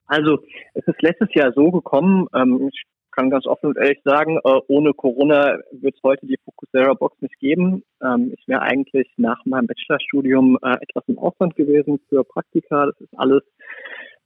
Also 0.07 0.41
es 0.75 0.85
ist 0.89 1.01
letztes 1.03 1.33
Jahr 1.35 1.53
so 1.53 1.71
gekommen, 1.71 2.27
ähm, 2.35 2.69
ich 2.69 2.83
kann 3.13 3.31
ganz 3.31 3.47
offen 3.47 3.67
und 3.67 3.77
ehrlich 3.77 4.01
sagen, 4.03 4.39
äh, 4.43 4.61
ohne 4.67 4.93
Corona 4.93 5.59
wird 5.71 5.95
es 5.95 6.03
heute 6.03 6.27
die 6.27 6.39
Focusera 6.45 6.95
Box 6.95 7.17
nicht 7.21 7.39
geben. 7.39 7.85
Ähm, 8.03 8.33
ich 8.37 8.49
wäre 8.49 8.63
eigentlich 8.63 9.09
nach 9.19 9.45
meinem 9.45 9.69
Bachelorstudium 9.69 10.59
äh, 10.63 10.77
etwas 10.81 11.05
im 11.07 11.21
Ausland 11.21 11.55
gewesen 11.55 12.01
für 12.09 12.25
Praktika. 12.25 12.87
Das 12.87 13.01
ist 13.01 13.17
alles 13.17 13.45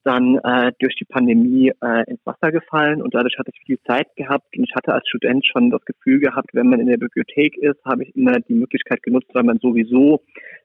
dann 0.05 0.39
äh, 0.45 0.73
durch 0.79 0.95
die 0.97 1.05
Pandemie 1.05 1.73
äh, 1.83 2.05
ins 2.11 2.25
Wasser 2.25 2.53
gefallen 2.53 3.03
und 3.03 3.15
dadurch 3.15 3.39
hatte 3.39 3.51
ich 3.55 3.65
viel 3.65 3.79
Zeit 3.87 4.15
gehabt 4.17 4.57
und 4.57 4.65
ich 4.65 4.75
hatte 4.75 4.93
als 4.93 5.09
Student 5.09 5.47
schon 5.47 5.71
das 5.71 5.85
Gefühl 5.85 6.21
gehabt, 6.21 6.51
wenn 6.53 6.69
man 6.69 6.81
in 6.81 6.87
der 6.87 6.99
Bibliothek 6.99 7.57
ist, 7.57 7.85
habe 7.85 8.05
ich 8.05 8.15
immer 8.15 8.39
die 8.41 8.55
Möglichkeit 8.55 9.03
genutzt, 9.03 9.31
weil 9.33 9.45
man 9.45 9.59
sowieso 9.59 10.21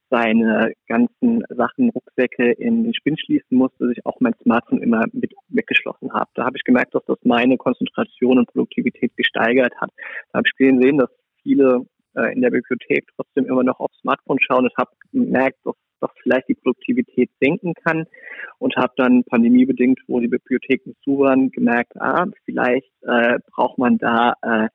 seine 0.09 0.73
ganzen 0.87 1.43
Sachen, 1.49 1.89
Rucksäcke 1.89 2.51
in 2.51 2.83
den 2.83 2.93
Spind 2.93 3.19
schließen 3.19 3.57
musste, 3.57 3.87
dass 3.87 3.97
ich 3.97 4.05
auch 4.05 4.19
mein 4.19 4.33
Smartphone 4.41 4.81
immer 4.81 5.05
mit 5.13 5.33
weggeschlossen 5.49 6.13
habe. 6.13 6.29
Da 6.33 6.45
habe 6.45 6.57
ich 6.57 6.63
gemerkt, 6.63 6.95
dass 6.95 7.05
das 7.05 7.19
meine 7.23 7.57
Konzentration 7.57 8.39
und 8.39 8.47
Produktivität 8.47 9.15
gesteigert 9.15 9.73
hat. 9.79 9.91
Da 10.31 10.39
habe 10.39 10.47
ich 10.47 10.57
gesehen, 10.57 10.97
dass 10.97 11.09
viele 11.43 11.85
äh, 12.19 12.33
in 12.33 12.41
der 12.41 12.51
Bibliothek 12.51 13.07
trotzdem 13.15 13.45
immer 13.45 13.63
noch 13.63 13.79
aufs 13.79 13.99
Smartphone 14.01 14.39
schauen 14.41 14.65
und 14.65 14.77
habe 14.77 14.91
gemerkt, 15.11 15.57
dass 15.63 15.75
das 16.01 16.11
vielleicht 16.23 16.47
die 16.47 16.55
Produktivität 16.55 17.29
senken 17.41 17.73
kann 17.73 18.05
und 18.57 18.75
habe 18.75 18.93
dann 18.97 19.23
pandemiebedingt, 19.25 19.99
wo 20.07 20.19
die 20.19 20.27
Bibliotheken 20.27 20.93
zu 21.03 21.19
waren, 21.19 21.51
gemerkt, 21.51 21.91
ah, 21.99 22.25
vielleicht 22.45 22.91
äh, 23.01 23.39
braucht 23.51 23.77
man 23.77 23.97
da 23.97 24.33
äh, 24.41 24.67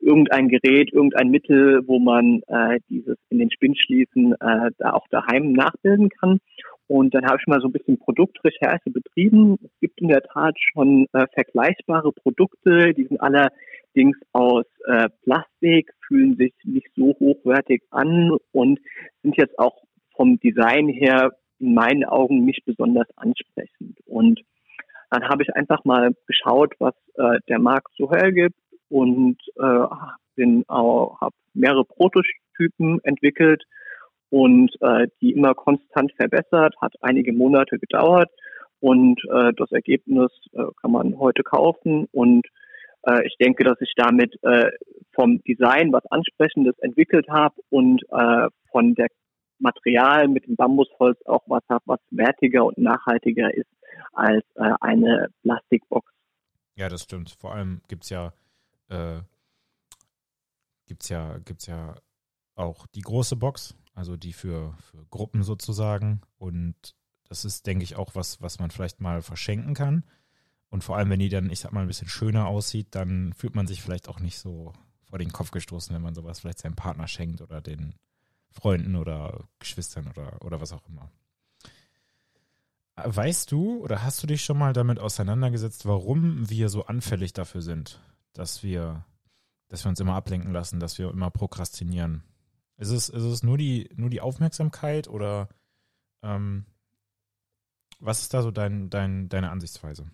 irgendein 0.00 0.48
Gerät, 0.48 0.92
irgendein 0.92 1.30
Mittel, 1.30 1.82
wo 1.86 1.98
man 1.98 2.40
äh, 2.46 2.78
dieses 2.88 3.16
in 3.30 3.38
den 3.38 3.50
Spind 3.50 3.78
schließen 3.78 4.34
äh, 4.40 4.70
da 4.78 4.92
auch 4.92 5.06
daheim 5.08 5.52
nachbilden 5.52 6.08
kann. 6.08 6.40
Und 6.88 7.14
dann 7.14 7.26
habe 7.26 7.36
ich 7.38 7.46
mal 7.46 7.60
so 7.60 7.68
ein 7.68 7.72
bisschen 7.72 7.98
Produktrecherche 7.98 8.90
betrieben. 8.90 9.58
Es 9.62 9.70
gibt 9.80 10.00
in 10.00 10.08
der 10.08 10.22
Tat 10.22 10.56
schon 10.72 11.06
äh, 11.12 11.26
vergleichbare 11.34 12.12
Produkte, 12.12 12.94
die 12.94 13.04
sind 13.04 13.20
allerdings 13.20 14.16
aus 14.32 14.64
äh, 14.86 15.10
Plastik, 15.22 15.92
fühlen 16.06 16.36
sich 16.36 16.54
nicht 16.64 16.88
so 16.96 17.14
hochwertig 17.20 17.82
an 17.90 18.32
und 18.52 18.80
sind 19.22 19.36
jetzt 19.36 19.58
auch 19.58 19.82
vom 20.16 20.40
Design 20.40 20.88
her 20.88 21.32
in 21.58 21.74
meinen 21.74 22.04
Augen 22.04 22.46
nicht 22.46 22.64
besonders 22.64 23.06
ansprechend. 23.16 23.98
Und 24.06 24.40
dann 25.10 25.28
habe 25.28 25.42
ich 25.42 25.54
einfach 25.54 25.84
mal 25.84 26.12
geschaut, 26.26 26.74
was 26.78 26.94
äh, 27.16 27.38
der 27.48 27.58
Markt 27.58 27.92
so 27.98 28.10
hergibt 28.10 28.56
und 28.88 29.36
äh, 29.56 29.62
habe 29.62 31.34
mehrere 31.52 31.84
Prototypen 31.84 33.00
entwickelt 33.02 33.62
und 34.30 34.70
äh, 34.80 35.08
die 35.20 35.32
immer 35.32 35.54
konstant 35.54 36.12
verbessert, 36.16 36.74
hat 36.80 36.94
einige 37.00 37.32
Monate 37.32 37.78
gedauert 37.78 38.30
und 38.80 39.20
äh, 39.30 39.52
das 39.56 39.72
Ergebnis 39.72 40.30
äh, 40.52 40.64
kann 40.80 40.92
man 40.92 41.18
heute 41.18 41.42
kaufen 41.42 42.06
und 42.12 42.46
äh, 43.02 43.26
ich 43.26 43.36
denke, 43.38 43.64
dass 43.64 43.80
ich 43.80 43.92
damit 43.96 44.36
äh, 44.42 44.70
vom 45.14 45.42
Design 45.44 45.92
was 45.92 46.04
Ansprechendes 46.10 46.78
entwickelt 46.78 47.28
habe 47.28 47.54
und 47.70 48.02
äh, 48.10 48.48
von 48.70 48.94
der 48.94 49.08
Material 49.58 50.28
mit 50.28 50.46
dem 50.46 50.56
Bambusholz 50.56 51.18
auch 51.26 51.42
was 51.46 51.62
habe, 51.68 51.82
was 51.86 52.00
wertiger 52.10 52.64
und 52.64 52.78
nachhaltiger 52.78 53.52
ist 53.52 53.68
als 54.12 54.44
äh, 54.54 54.70
eine 54.80 55.28
Plastikbox. 55.42 56.12
Ja, 56.76 56.88
das 56.88 57.02
stimmt. 57.02 57.30
Vor 57.30 57.54
allem 57.54 57.80
gibt's 57.88 58.10
ja 58.10 58.32
äh, 58.88 59.20
gibt's 60.86 61.08
ja 61.08 61.38
gibt's 61.44 61.66
ja 61.66 61.96
auch 62.54 62.86
die 62.88 63.00
große 63.00 63.36
Box, 63.36 63.76
also 63.98 64.16
die 64.16 64.32
für, 64.32 64.74
für 64.80 65.04
Gruppen 65.10 65.42
sozusagen. 65.42 66.22
Und 66.38 66.94
das 67.28 67.44
ist, 67.44 67.66
denke 67.66 67.82
ich, 67.82 67.96
auch 67.96 68.14
was, 68.14 68.40
was 68.40 68.60
man 68.60 68.70
vielleicht 68.70 69.00
mal 69.00 69.22
verschenken 69.22 69.74
kann. 69.74 70.04
Und 70.70 70.84
vor 70.84 70.96
allem, 70.96 71.10
wenn 71.10 71.18
die 71.18 71.28
dann, 71.28 71.50
ich 71.50 71.60
sag 71.60 71.72
mal, 71.72 71.80
ein 71.80 71.88
bisschen 71.88 72.08
schöner 72.08 72.46
aussieht, 72.46 72.94
dann 72.94 73.32
fühlt 73.32 73.56
man 73.56 73.66
sich 73.66 73.82
vielleicht 73.82 74.08
auch 74.08 74.20
nicht 74.20 74.38
so 74.38 74.72
vor 75.02 75.18
den 75.18 75.32
Kopf 75.32 75.50
gestoßen, 75.50 75.94
wenn 75.94 76.02
man 76.02 76.14
sowas 76.14 76.40
vielleicht 76.40 76.60
seinem 76.60 76.76
Partner 76.76 77.08
schenkt 77.08 77.40
oder 77.40 77.60
den 77.60 77.94
Freunden 78.50 78.94
oder 78.94 79.48
Geschwistern 79.58 80.06
oder, 80.06 80.44
oder 80.44 80.60
was 80.60 80.72
auch 80.72 80.86
immer. 80.88 81.10
Weißt 82.94 83.50
du 83.50 83.78
oder 83.82 84.02
hast 84.02 84.22
du 84.22 84.26
dich 84.26 84.44
schon 84.44 84.58
mal 84.58 84.72
damit 84.72 85.00
auseinandergesetzt, 85.00 85.86
warum 85.86 86.48
wir 86.48 86.68
so 86.68 86.86
anfällig 86.86 87.32
dafür 87.32 87.62
sind, 87.62 88.00
dass 88.32 88.62
wir, 88.62 89.04
dass 89.68 89.84
wir 89.84 89.88
uns 89.88 90.00
immer 90.00 90.14
ablenken 90.14 90.52
lassen, 90.52 90.78
dass 90.78 90.98
wir 90.98 91.10
immer 91.10 91.30
prokrastinieren? 91.30 92.22
Ist 92.78 92.92
es, 92.92 93.08
ist 93.08 93.24
es 93.24 93.42
nur 93.42 93.58
die, 93.58 93.88
nur 93.96 94.08
die 94.08 94.20
Aufmerksamkeit 94.20 95.08
oder 95.08 95.48
ähm, 96.22 96.64
was 98.00 98.20
ist 98.22 98.32
da 98.34 98.42
so 98.42 98.50
dein, 98.50 98.88
dein, 98.90 99.28
deine 99.28 99.50
Ansichtsweise? 99.50 100.06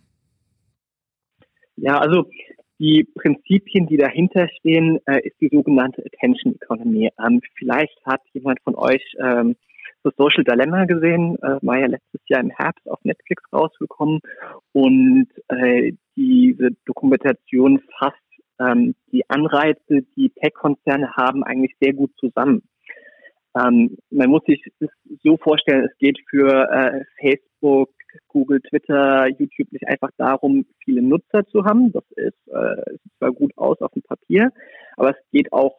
Ja, 1.77 1.99
also 1.99 2.31
die 2.79 3.05
Prinzipien, 3.15 3.87
die 3.87 3.97
dahinter 3.97 4.49
stehen, 4.59 4.99
äh, 5.07 5.21
ist 5.27 5.41
die 5.41 5.51
sogenannte 5.53 6.03
Attention 6.05 6.55
Economy. 6.55 7.11
Ähm, 7.25 7.41
vielleicht 7.57 8.05
hat 8.05 8.23
jemand 8.33 8.61
von 8.63 8.75
euch 8.75 9.03
ähm, 9.21 9.57
The 10.03 10.11
Social 10.17 10.45
Dilemma 10.45 10.85
gesehen, 10.85 11.37
äh, 11.43 11.59
war 11.63 11.79
ja 11.79 11.87
letztes 11.87 12.21
Jahr 12.29 12.41
im 12.41 12.51
Herbst 12.51 12.89
auf 12.91 12.99
Netflix 13.05 13.43
rausgekommen 13.53 14.21
und 14.73 15.29
äh, 15.49 15.93
diese 16.17 16.71
Dokumentation 16.85 17.81
fasst 17.99 18.24
ähm, 18.65 18.95
die 19.13 19.29
Anreize, 19.29 20.03
die 20.17 20.31
Tech-Konzerne 20.31 21.13
haben, 21.17 21.45
eigentlich 21.45 21.75
sehr 21.81 21.93
gut 21.93 22.13
zusammen. 22.19 22.63
Ähm, 23.57 23.97
man 24.11 24.31
muss 24.31 24.43
sich 24.47 24.63
das 24.81 24.91
so 25.23 25.37
vorstellen, 25.37 25.89
es 25.91 25.97
geht 25.99 26.19
für 26.29 26.69
äh, 26.71 27.05
Facebook, 27.21 27.91
Google, 28.29 28.61
Twitter, 28.61 29.29
YouTube 29.29 29.73
nicht 29.73 29.87
einfach 29.87 30.11
darum, 30.17 30.67
viele 30.85 31.03
Nutzer 31.03 31.47
zu 31.47 31.65
haben. 31.65 31.93
Das 31.93 32.05
ist, 32.17 32.49
äh, 32.49 32.97
sieht 33.03 33.13
zwar 33.19 33.33
gut 33.33 33.53
aus 33.57 33.81
auf 33.81 33.93
dem 33.93 34.03
Papier, 34.03 34.51
aber 34.97 35.11
es 35.11 35.17
geht 35.31 35.53
auch 35.53 35.79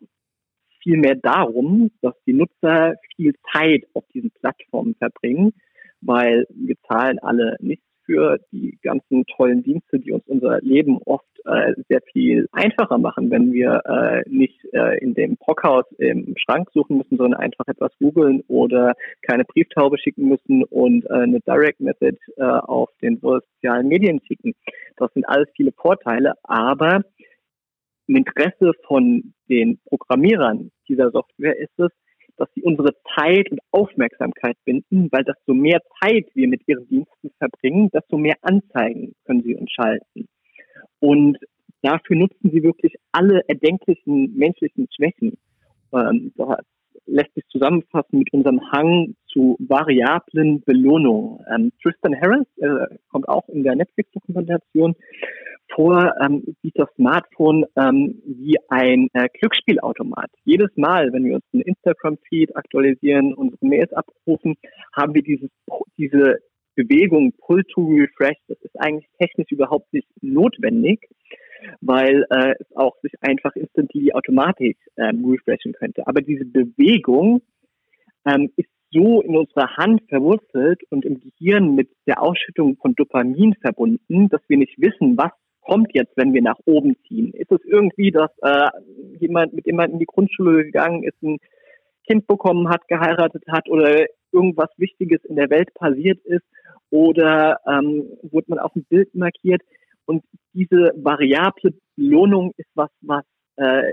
viel 0.82 0.98
mehr 0.98 1.16
darum, 1.16 1.92
dass 2.02 2.14
die 2.26 2.34
Nutzer 2.34 2.96
viel 3.16 3.34
Zeit 3.52 3.86
auf 3.94 4.06
diesen 4.14 4.32
Plattformen 4.32 4.96
verbringen, 4.96 5.54
weil 6.02 6.46
wir 6.50 6.76
zahlen 6.88 7.20
alle 7.20 7.58
nichts 7.60 7.85
für 8.06 8.40
die 8.52 8.78
ganzen 8.82 9.26
tollen 9.26 9.64
Dienste, 9.64 10.00
die 10.00 10.12
uns 10.12 10.24
unser 10.28 10.60
Leben 10.62 11.00
oft 11.06 11.26
äh, 11.46 11.74
sehr 11.90 12.02
viel 12.12 12.48
einfacher 12.52 12.98
machen, 12.98 13.30
wenn 13.32 13.52
wir 13.54 13.82
äh, 13.86 14.24
nicht 14.30 14.60
äh, 14.74 14.98
in 15.00 15.14
dem 15.14 15.38
Brockhaus 15.38 15.86
im 15.98 16.34
Schrank 16.38 16.70
suchen 16.74 16.98
müssen, 16.98 17.18
sondern 17.18 17.40
einfach 17.40 17.68
etwas 17.68 17.92
googeln 18.00 18.44
oder 18.48 18.94
keine 19.22 19.46
Brieftaube 19.46 19.98
schicken 19.98 20.28
müssen 20.28 20.64
und 20.64 21.06
äh, 21.06 21.14
eine 21.14 21.40
Direct 21.42 21.80
Message 21.80 22.22
äh, 22.38 22.44
auf 22.44 22.90
den 23.02 23.20
sozialen 23.20 23.88
Medien 23.88 24.22
schicken. 24.26 24.54
Das 24.98 25.12
sind 25.14 25.28
alles 25.28 25.48
viele 25.56 25.72
Vorteile, 25.72 26.34
aber 26.44 27.02
im 28.08 28.16
Interesse 28.18 28.72
von 28.88 29.34
den 29.50 29.80
Programmierern 29.86 30.72
dieser 30.88 31.12
Software 31.12 31.58
ist 31.58 31.78
es, 31.80 31.90
dass 32.38 32.50
sie 32.54 32.64
unsere 32.64 32.94
Zeit 33.16 33.52
und 33.52 33.60
Aufmerksamkeit 33.72 34.58
binden, 34.66 35.10
weil 35.12 35.24
desto 35.24 35.54
mehr 35.54 35.82
Zeit 36.02 36.28
wir 36.34 36.48
mit 36.48 36.62
ihren 36.68 36.88
Diensten 36.88 37.32
verbringen, 37.38 37.90
desto 37.94 38.18
mehr 38.18 38.36
Anzeigen 38.42 39.14
können 39.26 39.44
sie 39.44 39.56
uns 39.56 39.72
schalten. 39.72 40.28
Und 41.00 41.38
dafür 41.82 42.18
nutzen 42.18 42.52
sie 42.52 42.64
wirklich 42.64 42.96
alle 43.12 43.42
erdenklichen 43.48 44.36
menschlichen 44.36 44.88
Schwächen. 44.96 45.38
Ähm, 45.94 46.34
das 46.36 46.60
lässt 47.06 47.34
sich 47.36 47.46
zusammenfassen 47.50 48.20
mit 48.20 48.34
unserem 48.34 48.62
Hang 48.72 49.16
zu 49.28 49.58
variablen 49.60 50.62
Belohnungen. 50.62 51.40
Ähm, 51.54 51.72
Tristan 51.82 52.20
Harris 52.20 52.48
äh, 52.58 52.96
kommt 53.10 53.28
auch 53.30 53.48
in 53.50 53.64
der 53.64 53.76
Netflix-Dokumentation 53.76 54.96
vor, 55.74 56.14
ähm, 56.22 56.44
sieht 56.62 56.78
das 56.78 56.90
Smartphone 56.96 57.66
ähm, 57.76 58.22
wie 58.26 58.58
ein 58.70 59.10
äh, 59.14 59.28
Glücksspielautomat. 59.40 60.30
Jedes 60.44 60.70
Mal, 60.76 61.12
wenn 61.14 61.26
wir 61.26 61.36
uns 61.36 61.46
einen 61.54 61.64
Instagram-Feed 61.64 62.56
aktualisieren, 62.56 63.34
unsere 63.34 63.66
Mails 63.66 63.92
abrufen, 63.94 64.56
haben 64.94 65.14
wir 65.14 65.24
dieses, 65.24 65.50
diese 65.98 66.40
Bewegung 66.76 67.34
Pull 67.40 67.64
to 67.74 67.82
Refresh. 67.82 68.38
Das 68.48 68.62
ist 68.62 68.80
eigentlich 68.80 69.08
technisch 69.20 69.52
überhaupt 69.52 69.92
nicht 69.94 70.08
notwendig, 70.22 71.00
weil 71.82 72.26
äh, 72.30 72.54
es 72.60 72.76
auch 72.76 72.96
sich 73.02 73.14
einfach 73.22 73.56
instantly 73.56 74.14
automatisch 74.14 74.78
ähm, 74.98 75.26
refreshen 75.26 75.74
könnte. 75.74 76.06
Aber 76.08 76.22
diese 76.22 76.46
Bewegung 76.46 77.42
ähm, 78.26 78.52
ist 78.56 78.70
so 78.92 79.22
in 79.22 79.36
unserer 79.36 79.76
Hand 79.78 80.02
verwurzelt 80.10 80.82
und 80.90 81.06
im 81.06 81.20
Gehirn 81.20 81.76
mit 81.76 81.90
der 82.08 82.22
Ausschüttung 82.22 82.78
von 82.78 82.94
Dopamin 82.96 83.56
verbunden, 83.56 84.30
dass 84.30 84.42
wir 84.48 84.58
nicht 84.58 84.80
wissen, 84.80 85.18
was 85.18 85.32
kommt 85.66 85.90
jetzt, 85.94 86.16
wenn 86.16 86.34
wir 86.34 86.42
nach 86.42 86.60
oben 86.66 86.96
ziehen? 87.08 87.34
Ist 87.34 87.52
es 87.52 87.64
irgendwie, 87.66 88.12
dass 88.12 88.32
äh, 88.42 88.70
jemand 89.20 89.54
mit 89.54 89.66
jemand 89.66 89.94
in 89.94 90.00
die 90.00 90.06
Grundschule 90.06 90.64
gegangen 90.64 91.04
ist, 91.04 91.22
ein 91.22 91.38
Kind 92.08 92.28
bekommen 92.28 92.70
hat, 92.70 92.88
geheiratet 92.88 93.44
hat 93.48 93.68
oder 93.68 94.06
irgendwas 94.32 94.70
Wichtiges 94.78 95.24
in 95.26 95.36
der 95.36 95.50
Welt 95.50 95.74
passiert 95.74 96.24
ist 96.26 96.46
oder 96.92 97.60
ähm, 97.68 98.06
wurde 98.22 98.46
man 98.50 98.60
auf 98.60 98.76
ein 98.76 98.86
Bild 98.86 99.14
markiert? 99.16 99.62
Und 100.06 100.24
diese 100.54 100.94
variable 100.96 101.74
Belohnung 101.96 102.54
ist 102.58 102.70
was, 102.76 102.92
was 103.02 103.24
äh, 103.56 103.92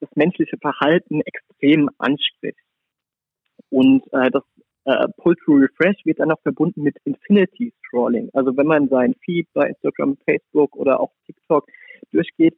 das 0.00 0.10
menschliche 0.14 0.58
Verhalten 0.58 1.22
extrem 1.22 1.88
anspricht. 1.98 2.58
Und 3.70 4.02
äh, 4.12 4.30
das 4.30 4.42
äh, 4.84 5.08
Pull-to-Refresh 5.18 6.04
wird 6.04 6.18
dann 6.18 6.32
auch 6.32 6.40
verbunden 6.42 6.82
mit 6.82 6.96
Infinity 7.04 7.72
Scrolling. 7.86 8.30
Also 8.32 8.56
wenn 8.56 8.66
man 8.66 8.88
seinen 8.88 9.14
Feed 9.24 9.48
bei 9.52 9.68
Instagram, 9.68 10.16
Facebook 10.24 10.74
oder 10.76 11.00
auch 11.00 11.12
TikTok 11.26 11.66
durchgeht, 12.10 12.56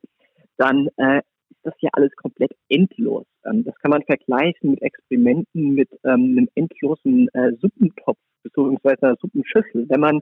dann 0.56 0.88
äh, 0.96 1.18
ist 1.50 1.60
das 1.62 1.74
ja 1.80 1.90
alles 1.92 2.14
komplett 2.16 2.52
endlos. 2.68 3.26
Ähm, 3.44 3.64
das 3.64 3.74
kann 3.76 3.90
man 3.90 4.02
vergleichen 4.02 4.70
mit 4.70 4.82
Experimenten 4.82 5.74
mit 5.74 5.90
ähm, 6.04 6.36
einem 6.36 6.48
endlosen 6.54 7.28
äh, 7.34 7.52
Suppentopf 7.60 8.18
bzw. 8.42 8.94
einer 9.00 9.16
Suppenschüssel. 9.16 9.88
Wenn 9.88 10.00
man 10.00 10.20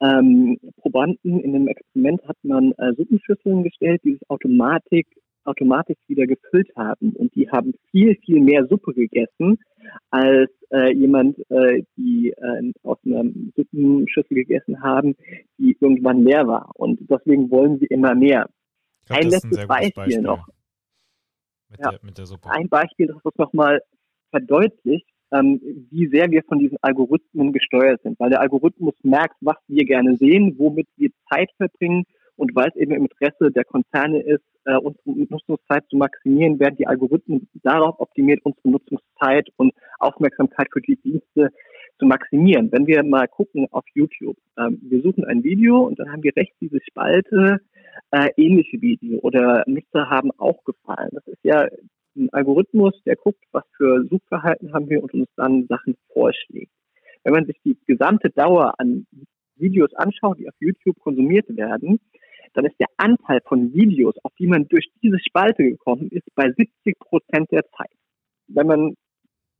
ähm, 0.00 0.58
Probanden 0.76 1.40
in 1.40 1.54
einem 1.54 1.68
Experiment 1.68 2.22
hat 2.26 2.36
man 2.42 2.72
äh, 2.78 2.94
Suppenschüsseln 2.96 3.64
gestellt, 3.64 4.00
die 4.04 4.12
sich 4.12 4.30
Automatik, 4.30 5.06
automatisch 5.44 5.96
wieder 6.06 6.26
gefüllt 6.26 6.68
haben. 6.76 7.14
Und 7.16 7.34
die 7.34 7.50
haben 7.50 7.74
viel, 7.90 8.16
viel 8.24 8.40
mehr 8.40 8.66
Suppe 8.66 8.92
gegessen, 8.92 9.58
als 10.18 10.50
äh, 10.70 10.92
jemand, 10.94 11.38
äh, 11.50 11.82
die 11.96 12.30
äh, 12.30 12.72
aus 12.82 12.98
einer 13.04 13.24
Suppenschüssel 13.56 14.34
gegessen 14.34 14.82
haben, 14.82 15.16
die 15.58 15.76
irgendwann 15.80 16.22
leer 16.22 16.46
war. 16.46 16.70
Und 16.74 16.98
deswegen 17.08 17.50
wollen 17.50 17.78
sie 17.78 17.86
immer 17.86 18.14
mehr. 18.14 18.48
Glaub, 19.06 19.18
ein 19.18 19.30
letztes 19.30 19.58
ein 19.58 19.68
Beispiel, 19.68 19.92
Beispiel, 19.94 20.20
noch. 20.22 20.46
Mit, 21.70 21.80
ja, 21.80 21.90
der, 21.90 22.00
mit 22.02 22.18
der 22.18 22.26
Suppe. 22.26 22.50
Ein 22.50 22.68
Beispiel, 22.68 23.06
das 23.06 23.16
das 23.22 23.34
nochmal 23.36 23.82
verdeutlicht, 24.30 25.06
ähm, 25.32 25.60
wie 25.90 26.08
sehr 26.08 26.30
wir 26.30 26.42
von 26.44 26.58
diesen 26.58 26.78
Algorithmen 26.82 27.52
gesteuert 27.52 28.02
sind. 28.02 28.18
Weil 28.18 28.30
der 28.30 28.40
Algorithmus 28.40 28.94
merkt, 29.02 29.36
was 29.40 29.56
wir 29.68 29.84
gerne 29.84 30.16
sehen, 30.16 30.54
womit 30.58 30.88
wir 30.96 31.10
Zeit 31.28 31.50
verbringen 31.56 32.04
und 32.38 32.54
weil 32.54 32.68
es 32.68 32.76
eben 32.76 32.92
im 32.92 33.02
Interesse 33.02 33.50
der 33.50 33.64
Konzerne 33.64 34.20
ist, 34.20 34.44
äh, 34.64 34.76
unsere 34.76 35.26
Nutzungszeit 35.28 35.84
zu 35.90 35.96
maximieren, 35.96 36.60
werden 36.60 36.76
die 36.76 36.86
Algorithmen 36.86 37.48
darauf 37.62 37.98
optimiert, 37.98 38.40
unsere 38.44 38.70
Nutzungszeit 38.70 39.48
und 39.56 39.72
Aufmerksamkeit 39.98 40.68
für 40.72 40.80
die 40.80 40.96
Dienste 40.96 41.50
zu 41.98 42.06
maximieren. 42.06 42.70
Wenn 42.70 42.86
wir 42.86 43.02
mal 43.02 43.26
gucken 43.26 43.66
auf 43.72 43.84
YouTube, 43.94 44.36
ähm, 44.56 44.78
wir 44.82 45.02
suchen 45.02 45.24
ein 45.24 45.42
Video 45.42 45.80
und 45.80 45.98
dann 45.98 46.12
haben 46.12 46.22
wir 46.22 46.36
rechts 46.36 46.56
diese 46.60 46.78
Spalte 46.88 47.60
äh, 48.12 48.28
ähnliche 48.36 48.80
Video 48.80 49.18
oder 49.20 49.64
Nutzer 49.66 50.08
haben 50.08 50.30
auch 50.38 50.62
gefallen. 50.64 51.10
Das 51.12 51.26
ist 51.26 51.42
ja 51.42 51.66
ein 52.16 52.28
Algorithmus, 52.32 52.94
der 53.04 53.16
guckt, 53.16 53.42
was 53.52 53.64
für 53.76 54.06
Suchverhalten 54.08 54.72
haben 54.72 54.88
wir 54.88 55.02
und 55.02 55.12
uns 55.12 55.28
dann 55.36 55.66
Sachen 55.66 55.96
vorschlägt. 56.12 56.72
Wenn 57.24 57.32
man 57.32 57.46
sich 57.46 57.56
die 57.64 57.76
gesamte 57.86 58.30
Dauer 58.30 58.74
an 58.78 59.06
Videos 59.56 59.92
anschaut, 59.94 60.38
die 60.38 60.48
auf 60.48 60.54
YouTube 60.60 60.98
konsumiert 61.00 61.46
werden, 61.56 62.00
dann 62.54 62.66
ist 62.66 62.78
der 62.78 62.88
Anteil 62.96 63.40
von 63.46 63.72
Videos, 63.72 64.14
auf 64.22 64.32
die 64.38 64.46
man 64.46 64.66
durch 64.68 64.88
diese 65.02 65.18
Spalte 65.20 65.62
gekommen 65.62 66.08
ist, 66.10 66.26
bei 66.34 66.50
70 66.50 66.98
Prozent 66.98 67.50
der 67.50 67.64
Zeit. 67.76 67.90
Wenn 68.48 68.66
man 68.66 68.94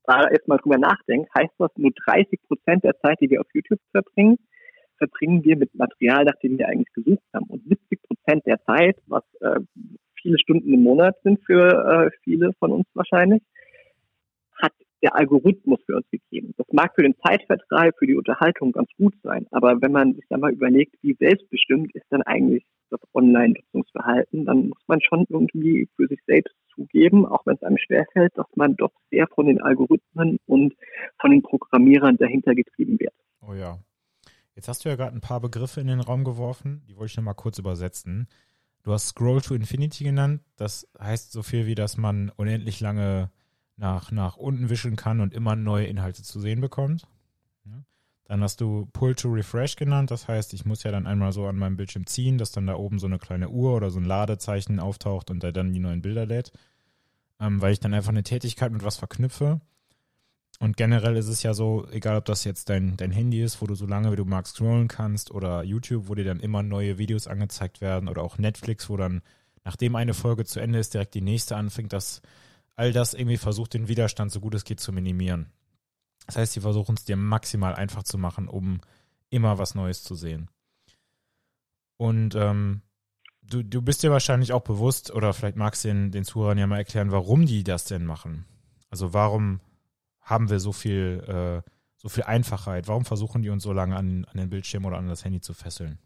da 0.04 0.28
jetzt 0.30 0.48
mal 0.48 0.56
drüber 0.56 0.78
nachdenkt, 0.78 1.30
heißt 1.34 1.54
das, 1.58 1.70
nur 1.76 1.92
30 2.06 2.40
Prozent 2.48 2.84
der 2.84 2.98
Zeit, 3.00 3.18
die 3.20 3.30
wir 3.30 3.40
auf 3.40 3.46
YouTube 3.52 3.80
verbringen, 3.92 4.38
verbringen 4.96 5.44
wir 5.44 5.56
mit 5.56 5.74
Material, 5.74 6.24
nach 6.24 6.38
dem 6.42 6.58
wir 6.58 6.68
eigentlich 6.68 6.92
gesucht 6.92 7.22
haben. 7.32 7.46
Und 7.48 7.62
70 7.68 8.02
Prozent 8.02 8.46
der 8.46 8.62
Zeit, 8.64 8.96
was 9.06 9.22
äh, 9.40 9.60
viele 10.20 10.38
Stunden 10.38 10.72
im 10.72 10.82
Monat 10.82 11.16
sind 11.22 11.44
für 11.44 11.68
äh, 11.70 12.10
viele 12.24 12.52
von 12.58 12.72
uns 12.72 12.86
wahrscheinlich, 12.94 13.42
der 15.02 15.14
Algorithmus 15.14 15.80
für 15.86 15.96
uns 15.96 16.06
gegeben. 16.10 16.54
Das 16.56 16.66
mag 16.72 16.92
für 16.94 17.02
den 17.02 17.14
Zeitvertreib, 17.24 17.94
für 17.98 18.06
die 18.06 18.16
Unterhaltung 18.16 18.72
ganz 18.72 18.88
gut 18.96 19.14
sein, 19.22 19.46
aber 19.50 19.80
wenn 19.80 19.92
man 19.92 20.14
sich 20.14 20.24
dann 20.28 20.40
mal 20.40 20.52
überlegt, 20.52 20.96
wie 21.02 21.16
selbstbestimmt 21.18 21.94
ist 21.94 22.06
dann 22.10 22.22
eigentlich 22.22 22.64
das 22.90 23.00
Online-Nutzungsverhalten, 23.14 24.46
dann 24.46 24.68
muss 24.68 24.82
man 24.86 25.00
schon 25.02 25.26
irgendwie 25.28 25.88
für 25.96 26.06
sich 26.08 26.20
selbst 26.26 26.54
zugeben, 26.74 27.26
auch 27.26 27.44
wenn 27.44 27.56
es 27.56 27.62
einem 27.62 27.78
schwerfällt, 27.78 28.32
dass 28.36 28.46
man 28.54 28.76
doch 28.76 28.92
sehr 29.10 29.26
von 29.28 29.46
den 29.46 29.60
Algorithmen 29.60 30.38
und 30.46 30.74
von 31.20 31.30
den 31.30 31.42
Programmierern 31.42 32.16
dahinter 32.16 32.54
getrieben 32.54 32.98
wird. 32.98 33.14
Oh 33.46 33.54
ja. 33.54 33.78
Jetzt 34.54 34.68
hast 34.68 34.84
du 34.84 34.88
ja 34.88 34.96
gerade 34.96 35.14
ein 35.14 35.20
paar 35.20 35.40
Begriffe 35.40 35.80
in 35.80 35.86
den 35.86 36.00
Raum 36.00 36.24
geworfen, 36.24 36.82
die 36.88 36.96
wollte 36.96 37.12
ich 37.12 37.16
nochmal 37.16 37.34
kurz 37.34 37.58
übersetzen. 37.58 38.26
Du 38.82 38.92
hast 38.92 39.08
Scroll 39.08 39.40
to 39.40 39.54
Infinity 39.54 40.04
genannt. 40.04 40.40
Das 40.56 40.88
heißt 40.98 41.32
so 41.32 41.42
viel 41.42 41.66
wie, 41.66 41.74
dass 41.74 41.96
man 41.96 42.32
unendlich 42.36 42.80
lange 42.80 43.30
nach, 43.78 44.10
nach 44.10 44.36
unten 44.36 44.68
wischen 44.68 44.96
kann 44.96 45.20
und 45.20 45.32
immer 45.32 45.56
neue 45.56 45.86
Inhalte 45.86 46.22
zu 46.22 46.40
sehen 46.40 46.60
bekommt. 46.60 47.06
Dann 48.28 48.42
hast 48.42 48.60
du 48.60 48.86
Pull 48.92 49.14
to 49.14 49.30
Refresh 49.30 49.76
genannt. 49.76 50.10
Das 50.10 50.28
heißt, 50.28 50.52
ich 50.52 50.66
muss 50.66 50.82
ja 50.82 50.92
dann 50.92 51.06
einmal 51.06 51.32
so 51.32 51.46
an 51.46 51.56
meinem 51.56 51.78
Bildschirm 51.78 52.06
ziehen, 52.06 52.36
dass 52.36 52.52
dann 52.52 52.66
da 52.66 52.74
oben 52.74 52.98
so 52.98 53.06
eine 53.06 53.18
kleine 53.18 53.48
Uhr 53.48 53.74
oder 53.74 53.90
so 53.90 53.98
ein 53.98 54.04
Ladezeichen 54.04 54.80
auftaucht 54.80 55.30
und 55.30 55.42
der 55.42 55.52
dann 55.52 55.72
die 55.72 55.80
neuen 55.80 56.02
Bilder 56.02 56.26
lädt. 56.26 56.52
Ähm, 57.40 57.62
weil 57.62 57.72
ich 57.72 57.80
dann 57.80 57.94
einfach 57.94 58.10
eine 58.10 58.24
Tätigkeit 58.24 58.70
mit 58.70 58.84
was 58.84 58.98
verknüpfe. 58.98 59.62
Und 60.60 60.76
generell 60.76 61.16
ist 61.16 61.28
es 61.28 61.42
ja 61.42 61.54
so, 61.54 61.88
egal 61.90 62.18
ob 62.18 62.26
das 62.26 62.44
jetzt 62.44 62.68
dein, 62.68 62.98
dein 62.98 63.12
Handy 63.12 63.42
ist, 63.42 63.62
wo 63.62 63.66
du 63.66 63.74
so 63.74 63.86
lange 63.86 64.12
wie 64.12 64.16
du 64.16 64.26
magst 64.26 64.56
scrollen 64.56 64.88
kannst, 64.88 65.30
oder 65.30 65.62
YouTube, 65.62 66.08
wo 66.08 66.14
dir 66.14 66.24
dann 66.24 66.40
immer 66.40 66.62
neue 66.62 66.98
Videos 66.98 67.28
angezeigt 67.28 67.80
werden, 67.80 68.10
oder 68.10 68.22
auch 68.22 68.36
Netflix, 68.36 68.90
wo 68.90 68.98
dann, 68.98 69.22
nachdem 69.64 69.96
eine 69.96 70.12
Folge 70.12 70.44
zu 70.44 70.60
Ende 70.60 70.80
ist, 70.80 70.92
direkt 70.92 71.14
die 71.14 71.22
nächste 71.22 71.56
anfängt, 71.56 71.92
dass 71.94 72.20
all 72.78 72.92
das 72.92 73.12
irgendwie 73.12 73.36
versucht, 73.38 73.74
den 73.74 73.88
Widerstand 73.88 74.30
so 74.30 74.40
gut 74.40 74.54
es 74.54 74.64
geht 74.64 74.78
zu 74.78 74.92
minimieren. 74.92 75.50
Das 76.26 76.36
heißt, 76.36 76.52
sie 76.52 76.60
versuchen 76.60 76.94
es 76.94 77.04
dir 77.04 77.16
maximal 77.16 77.74
einfach 77.74 78.04
zu 78.04 78.18
machen, 78.18 78.48
um 78.48 78.80
immer 79.30 79.58
was 79.58 79.74
Neues 79.74 80.04
zu 80.04 80.14
sehen. 80.14 80.48
Und 81.96 82.36
ähm, 82.36 82.82
du, 83.42 83.64
du 83.64 83.82
bist 83.82 84.02
dir 84.02 84.12
wahrscheinlich 84.12 84.52
auch 84.52 84.62
bewusst, 84.62 85.10
oder 85.10 85.32
vielleicht 85.32 85.56
magst 85.56 85.84
du 85.84 85.88
den, 85.88 86.12
den 86.12 86.24
Zuhörern 86.24 86.58
ja 86.58 86.66
mal 86.68 86.78
erklären, 86.78 87.10
warum 87.10 87.46
die 87.46 87.64
das 87.64 87.84
denn 87.84 88.04
machen. 88.04 88.44
Also 88.90 89.12
warum 89.12 89.60
haben 90.20 90.48
wir 90.48 90.60
so 90.60 90.72
viel, 90.72 91.24
äh, 91.26 91.68
so 91.96 92.08
viel 92.08 92.24
Einfachheit? 92.24 92.86
Warum 92.86 93.04
versuchen 93.04 93.42
die 93.42 93.50
uns 93.50 93.64
so 93.64 93.72
lange 93.72 93.96
an, 93.96 94.24
an 94.26 94.36
den 94.36 94.50
Bildschirm 94.50 94.84
oder 94.84 94.98
an 94.98 95.08
das 95.08 95.24
Handy 95.24 95.40
zu 95.40 95.52
fesseln? 95.52 95.98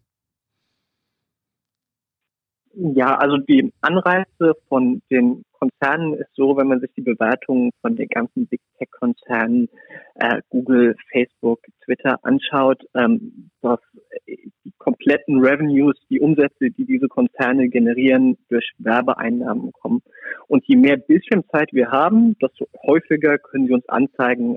Ja, 2.74 3.16
also 3.16 3.36
die 3.36 3.72
Anreize 3.82 4.54
von 4.68 5.02
den 5.10 5.44
Konzernen 5.52 6.14
ist 6.14 6.34
so, 6.34 6.56
wenn 6.56 6.68
man 6.68 6.80
sich 6.80 6.90
die 6.96 7.02
Bewertungen 7.02 7.70
von 7.82 7.96
den 7.96 8.08
ganzen 8.08 8.46
Big 8.46 8.60
Tech-Konzernen, 8.78 9.68
äh, 10.14 10.40
Google, 10.48 10.96
Facebook, 11.12 11.60
Twitter 11.84 12.18
anschaut, 12.22 12.82
ähm, 12.94 13.50
dass 13.60 13.78
die 14.26 14.72
kompletten 14.78 15.40
Revenues, 15.40 15.96
die 16.10 16.20
Umsätze, 16.20 16.70
die 16.70 16.84
diese 16.84 17.08
Konzerne 17.08 17.68
generieren, 17.68 18.38
durch 18.48 18.72
Werbeeinnahmen 18.78 19.72
kommen. 19.72 20.02
Und 20.48 20.64
je 20.66 20.76
mehr 20.76 20.96
Bildschirmzeit 20.96 21.68
wir 21.72 21.90
haben, 21.90 22.36
desto 22.42 22.66
häufiger 22.86 23.38
können 23.38 23.66
sie 23.66 23.74
uns 23.74 23.88
Anzeigen 23.88 24.56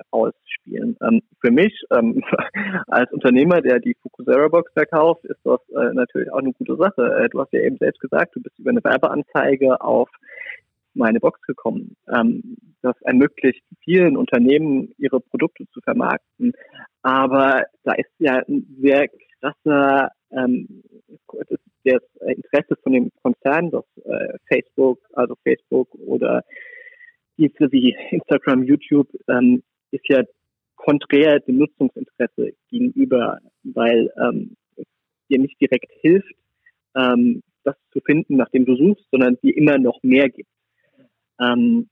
ausspielen. 0.65 0.97
Ähm, 1.01 1.21
für 1.41 1.51
mich 1.51 1.73
ähm, 1.91 2.21
als 2.87 3.11
Unternehmer, 3.11 3.61
der 3.61 3.79
die 3.79 3.95
Focusera 4.01 4.47
Box 4.47 4.71
verkauft, 4.73 5.25
ist 5.25 5.39
das 5.43 5.59
äh, 5.69 5.93
natürlich 5.93 6.31
auch 6.31 6.39
eine 6.39 6.53
gute 6.53 6.75
Sache. 6.75 7.23
Äh, 7.23 7.29
du 7.29 7.41
hast 7.41 7.53
ja 7.53 7.61
eben 7.61 7.77
selbst 7.77 7.99
gesagt, 7.99 8.35
du 8.35 8.41
bist 8.41 8.57
über 8.59 8.71
eine 8.71 8.83
Werbeanzeige 8.83 9.81
auf 9.81 10.09
meine 10.93 11.19
Box 11.19 11.41
gekommen. 11.41 11.95
Ähm, 12.13 12.57
das 12.81 12.95
ermöglicht 13.01 13.63
vielen 13.83 14.15
Unternehmen, 14.17 14.93
ihre 14.97 15.19
Produkte 15.19 15.65
zu 15.73 15.81
vermarkten. 15.81 16.53
Aber 17.01 17.63
da 17.83 17.93
ist 17.93 18.11
ja 18.19 18.41
ein 18.47 18.65
sehr 18.81 19.07
krasser 19.39 20.11
ähm, 20.31 20.83
das, 21.83 22.01
Interesse 22.25 22.75
von 22.81 22.93
dem 22.93 23.11
Konzern, 23.21 23.69
das 23.69 23.85
äh, 24.05 24.37
Facebook, 24.47 24.99
also 25.13 25.35
Facebook 25.43 25.93
oder 25.95 26.43
Dienste 27.37 27.71
wie 27.71 27.95
Instagram, 28.09 28.63
YouTube, 28.63 29.09
ähm, 29.27 29.61
ist 29.91 30.07
ja 30.09 30.23
konträr 30.85 31.39
dem 31.39 31.57
Nutzungsinteresse 31.57 32.53
gegenüber, 32.69 33.39
weil 33.63 34.11
ähm, 34.21 34.55
es 34.75 34.85
dir 35.29 35.39
nicht 35.39 35.59
direkt 35.59 35.91
hilft, 36.01 36.35
ähm, 36.95 37.41
das 37.63 37.75
zu 37.91 37.99
finden, 38.01 38.37
nach 38.37 38.49
dem 38.49 38.65
du 38.65 38.75
suchst, 38.75 39.05
sondern 39.11 39.37
dir 39.41 39.57
immer 39.57 39.79
noch 39.79 39.97
mehr 40.03 40.29
gibt. 40.29 40.49
Ähm, 41.39 41.89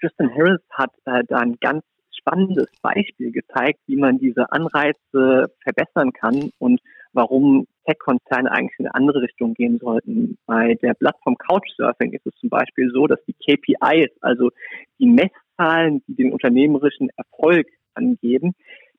Tristan 0.00 0.30
Harris 0.34 0.62
hat 0.70 0.92
äh, 1.04 1.22
da 1.28 1.38
ein 1.38 1.56
ganz 1.60 1.84
spannendes 2.18 2.68
Beispiel 2.80 3.30
gezeigt, 3.30 3.80
wie 3.86 3.96
man 3.96 4.18
diese 4.18 4.50
Anreize 4.50 5.52
verbessern 5.62 6.12
kann 6.12 6.50
und 6.58 6.80
warum 7.12 7.66
Tech-Konzerne 7.86 8.50
eigentlich 8.50 8.78
in 8.78 8.86
eine 8.86 8.94
andere 8.94 9.20
Richtung 9.20 9.52
gehen 9.52 9.78
sollten. 9.78 10.38
Bei 10.46 10.74
der 10.82 10.94
Plattform 10.94 11.36
Couchsurfing 11.36 12.12
ist 12.14 12.26
es 12.26 12.34
zum 12.36 12.48
Beispiel 12.48 12.90
so, 12.90 13.06
dass 13.06 13.22
die 13.26 13.34
KPIs, 13.34 14.10
also 14.22 14.50
die 14.98 15.06
Messzahlen, 15.06 16.02
die 16.06 16.14
den 16.14 16.32
unternehmerischen 16.32 17.10
Erfolg 17.16 17.66
angeben, 17.94 18.54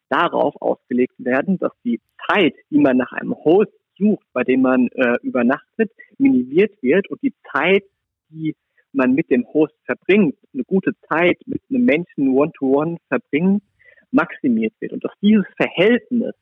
darauf 0.09 0.55
ausgelegt 0.61 1.15
werden, 1.17 1.57
dass 1.59 1.71
die 1.83 1.99
Zeit, 2.27 2.55
die 2.69 2.79
man 2.79 2.97
nach 2.97 3.11
einem 3.11 3.35
Host 3.35 3.71
sucht, 3.97 4.25
bei 4.33 4.43
dem 4.43 4.61
man 4.61 4.87
äh, 4.89 5.17
übernachtet, 5.21 5.91
minimiert 6.17 6.81
wird 6.81 7.09
und 7.09 7.21
die 7.21 7.33
Zeit, 7.51 7.83
die 8.29 8.55
man 8.91 9.13
mit 9.13 9.29
dem 9.29 9.45
Host 9.53 9.73
verbringt, 9.85 10.37
eine 10.53 10.63
gute 10.63 10.91
Zeit 11.09 11.37
mit 11.45 11.61
einem 11.69 11.85
Menschen 11.85 12.29
one-to-one 12.29 12.93
-one 12.93 12.97
verbringt, 13.07 13.63
maximiert 14.11 14.73
wird. 14.79 14.93
Und 14.93 15.03
dass 15.03 15.11
dieses 15.21 15.45
Verhältnis 15.57 16.33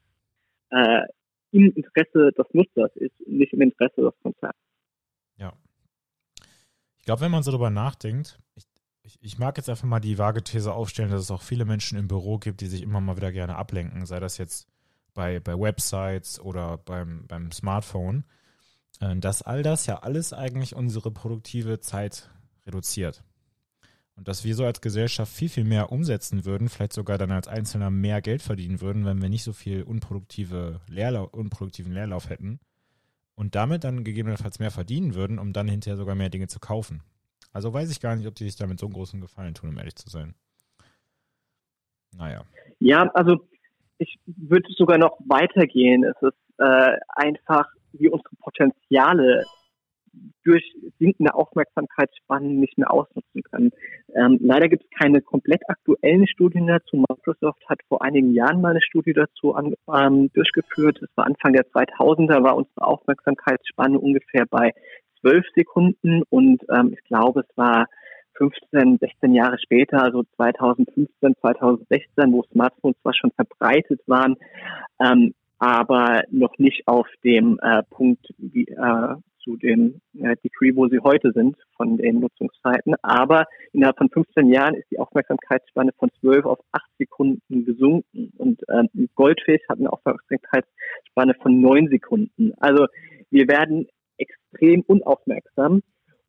äh, 0.69 1.01
im 1.51 1.71
Interesse 1.75 2.31
des 2.31 2.45
Nutzers 2.53 2.95
ist, 2.95 3.13
nicht 3.27 3.53
im 3.53 3.61
Interesse 3.61 4.01
des 4.01 4.13
Konzerns. 4.21 4.57
Ja. 5.37 5.53
Ich 6.99 7.05
glaube, 7.05 7.21
wenn 7.21 7.31
man 7.31 7.43
so 7.43 7.51
darüber 7.51 7.69
nachdenkt, 7.69 8.39
ich, 8.55 8.65
ich, 9.03 9.17
ich, 9.21 9.37
mag 9.37 9.57
jetzt 9.57 9.69
einfach 9.69 9.87
mal 9.87 9.99
die 9.99 10.17
vage 10.17 10.43
These 10.43 10.73
aufstellen, 10.73 11.11
dass 11.11 11.21
es 11.21 11.31
auch 11.31 11.41
viele 11.41 11.65
Menschen 11.65 11.97
im 11.97 12.07
Büro 12.07 12.37
gibt, 12.37 12.61
die 12.61 12.67
sich 12.67 12.81
immer 12.81 13.01
mal 13.01 13.17
wieder 13.17 13.31
gerne 13.31 13.55
ablenken, 13.55 14.05
sei 14.05 14.19
das 14.19 14.37
jetzt 14.37 14.67
bei, 15.13 15.39
bei 15.39 15.59
Websites 15.59 16.39
oder 16.39 16.77
beim, 16.77 17.27
beim 17.27 17.51
Smartphone, 17.51 18.23
äh, 18.99 19.15
dass 19.17 19.41
all 19.41 19.61
das 19.61 19.85
ja 19.85 19.99
alles 19.99 20.33
eigentlich 20.33 20.75
unsere 20.75 21.11
produktive 21.11 21.79
Zeit 21.81 22.29
reduziert. 22.65 23.23
Und 24.15 24.27
dass 24.27 24.43
wir 24.43 24.55
so 24.55 24.65
als 24.65 24.79
Gesellschaft 24.79 25.33
viel, 25.33 25.49
viel 25.49 25.63
mehr 25.63 25.91
umsetzen 25.91 26.45
würden, 26.45 26.69
vielleicht 26.69 26.93
sogar 26.93 27.17
dann 27.17 27.31
als 27.31 27.47
Einzelner 27.47 27.89
mehr 27.89 28.21
Geld 28.21 28.41
verdienen 28.43 28.79
würden, 28.79 29.05
wenn 29.05 29.21
wir 29.21 29.29
nicht 29.29 29.43
so 29.43 29.53
viel 29.53 29.83
unproduktive 29.83 30.81
Leerlauf, 30.87 31.33
unproduktiven 31.33 31.91
Leerlauf 31.91 32.29
hätten 32.29 32.59
und 33.35 33.55
damit 33.55 33.83
dann 33.83 34.03
gegebenenfalls 34.03 34.59
mehr 34.59 34.71
verdienen 34.71 35.15
würden, 35.15 35.39
um 35.39 35.51
dann 35.51 35.67
hinterher 35.67 35.97
sogar 35.97 36.15
mehr 36.15 36.29
Dinge 36.29 36.47
zu 36.47 36.59
kaufen. 36.59 37.01
Also 37.53 37.73
weiß 37.73 37.91
ich 37.91 38.01
gar 38.01 38.15
nicht, 38.15 38.27
ob 38.27 38.35
die 38.35 38.45
sich 38.45 38.55
damit 38.55 38.79
so 38.79 38.87
einen 38.87 38.93
großen 38.93 39.21
Gefallen 39.21 39.53
tun, 39.53 39.69
um 39.69 39.77
ehrlich 39.77 39.95
zu 39.95 40.09
sein. 40.09 40.33
Naja. 42.17 42.43
Ja, 42.79 43.09
also 43.13 43.47
ich 43.99 44.19
würde 44.25 44.67
sogar 44.75 44.97
noch 44.97 45.17
weitergehen. 45.25 46.03
Es 46.03 46.21
ist 46.21 46.59
äh, 46.59 46.97
einfach, 47.15 47.67
wie 47.93 48.09
unsere 48.09 48.35
Potenziale 48.41 49.45
durch 50.43 50.63
sinkende 50.99 51.33
Aufmerksamkeitsspannen 51.33 52.59
nicht 52.59 52.77
mehr 52.77 52.91
ausnutzen 52.91 53.41
können. 53.43 53.71
Ähm, 54.15 54.37
leider 54.41 54.67
gibt 54.69 54.83
es 54.83 54.99
keine 54.99 55.21
komplett 55.21 55.61
aktuellen 55.67 56.27
Studien 56.27 56.67
dazu. 56.67 56.97
Microsoft 56.97 57.67
hat 57.67 57.79
vor 57.87 58.03
einigen 58.03 58.33
Jahren 58.33 58.61
mal 58.61 58.71
eine 58.71 58.81
Studie 58.81 59.13
dazu 59.13 59.55
an, 59.55 59.73
ähm, 59.91 60.31
durchgeführt. 60.33 60.99
Das 61.01 61.09
war 61.15 61.25
Anfang 61.25 61.53
der 61.53 61.65
2000er, 61.65 62.43
war 62.43 62.55
unsere 62.55 62.85
Aufmerksamkeitsspanne 62.85 63.97
ungefähr 63.97 64.45
bei 64.45 64.73
12 65.23 65.45
Sekunden 65.55 66.23
und 66.29 66.61
ähm, 66.69 66.93
ich 66.93 67.03
glaube, 67.05 67.45
es 67.49 67.57
war 67.57 67.87
15, 68.35 68.97
16 68.99 69.33
Jahre 69.33 69.57
später, 69.59 70.01
also 70.03 70.23
2015, 70.35 71.35
2016, 71.39 72.33
wo 72.33 72.43
Smartphones 72.51 72.97
zwar 73.01 73.13
schon 73.13 73.31
verbreitet 73.31 74.01
waren, 74.07 74.35
ähm, 74.99 75.33
aber 75.59 76.23
noch 76.29 76.57
nicht 76.57 76.87
auf 76.87 77.07
dem 77.23 77.59
äh, 77.61 77.83
Punkt 77.89 78.25
wie, 78.37 78.65
äh, 78.65 79.15
zu 79.43 79.57
dem 79.57 80.01
äh, 80.19 80.35
Degree, 80.43 80.75
wo 80.75 80.87
sie 80.87 80.99
heute 80.99 81.31
sind, 81.33 81.57
von 81.75 81.97
den 81.97 82.19
Nutzungszeiten. 82.19 82.95
Aber 83.01 83.45
innerhalb 83.73 83.97
von 83.97 84.09
15 84.09 84.49
Jahren 84.49 84.75
ist 84.75 84.89
die 84.89 84.99
Aufmerksamkeitsspanne 84.99 85.91
von 85.97 86.09
12 86.21 86.45
auf 86.45 86.59
8 86.71 86.83
Sekunden 86.97 87.65
gesunken. 87.65 88.31
Und 88.37 88.61
äh, 88.69 88.83
Goldfish 89.15 89.61
hat 89.69 89.79
eine 89.79 89.91
Aufmerksamkeitsspanne 89.91 91.33
von 91.41 91.61
9 91.61 91.89
Sekunden. 91.89 92.53
Also 92.59 92.87
wir 93.29 93.47
werden 93.47 93.87
extrem 94.53 94.81
unaufmerksam 94.81 95.81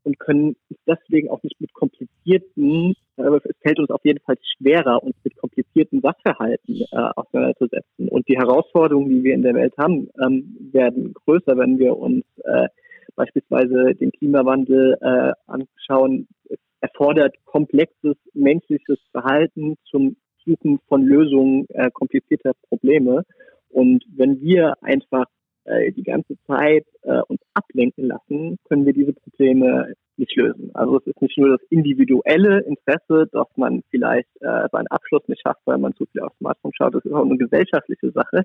und 0.02 0.18
können 0.18 0.56
deswegen 0.86 1.30
auch 1.30 1.42
nicht 1.42 1.60
mit 1.60 1.72
komplizierten, 1.72 2.94
äh, 3.16 3.22
es 3.22 3.56
fällt 3.62 3.78
uns 3.78 3.90
auf 3.90 4.04
jeden 4.04 4.20
Fall 4.20 4.36
schwerer, 4.56 5.02
uns 5.02 5.16
mit 5.24 5.36
komplizierten 5.36 6.00
Sachverhalten 6.02 6.82
äh, 6.92 6.96
auseinanderzusetzen. 7.16 8.08
Und 8.08 8.28
die 8.28 8.36
Herausforderungen, 8.36 9.08
die 9.08 9.24
wir 9.24 9.34
in 9.34 9.42
der 9.42 9.54
Welt 9.54 9.74
haben, 9.78 10.08
ähm, 10.22 10.70
werden 10.72 11.14
größer, 11.14 11.56
wenn 11.56 11.78
wir 11.78 11.96
uns 11.96 12.24
äh, 12.44 12.68
beispielsweise 13.16 13.94
den 13.94 14.12
Klimawandel 14.12 14.98
äh, 15.00 15.32
anschauen. 15.46 16.28
Es 16.50 16.58
erfordert 16.80 17.34
komplexes 17.46 18.16
menschliches 18.34 18.98
Verhalten 19.10 19.76
zum 19.90 20.16
Suchen 20.44 20.80
von 20.88 21.02
Lösungen 21.02 21.66
äh, 21.70 21.90
komplizierter 21.90 22.52
Probleme. 22.68 23.24
Und 23.70 24.04
wenn 24.14 24.40
wir 24.42 24.74
einfach 24.82 25.26
äh, 25.64 25.92
die 25.92 26.02
ganze 26.02 26.36
Zeit 26.46 26.86
äh, 27.02 27.20
uns 27.28 27.40
ablenken 27.54 28.08
lassen, 28.08 28.58
können 28.64 28.86
wir 28.86 28.92
diese 28.92 29.12
Probleme 29.12 29.94
nicht 30.16 30.36
lösen. 30.36 30.70
Also 30.74 30.98
es 30.98 31.06
ist 31.06 31.20
nicht 31.22 31.38
nur 31.38 31.50
das 31.56 31.66
individuelle 31.70 32.60
Interesse, 32.60 33.28
dass 33.32 33.48
man 33.56 33.82
vielleicht 33.90 34.28
äh, 34.40 34.68
seinen 34.70 34.86
Abschluss 34.88 35.26
nicht 35.26 35.42
schafft, 35.42 35.60
weil 35.64 35.78
man 35.78 35.94
zu 35.94 36.06
viel 36.06 36.20
aufs 36.20 36.36
Smartphone 36.38 36.72
schaut, 36.74 36.94
das 36.94 37.04
ist 37.04 37.12
auch 37.12 37.24
eine 37.24 37.36
gesellschaftliche 37.36 38.12
Sache, 38.12 38.44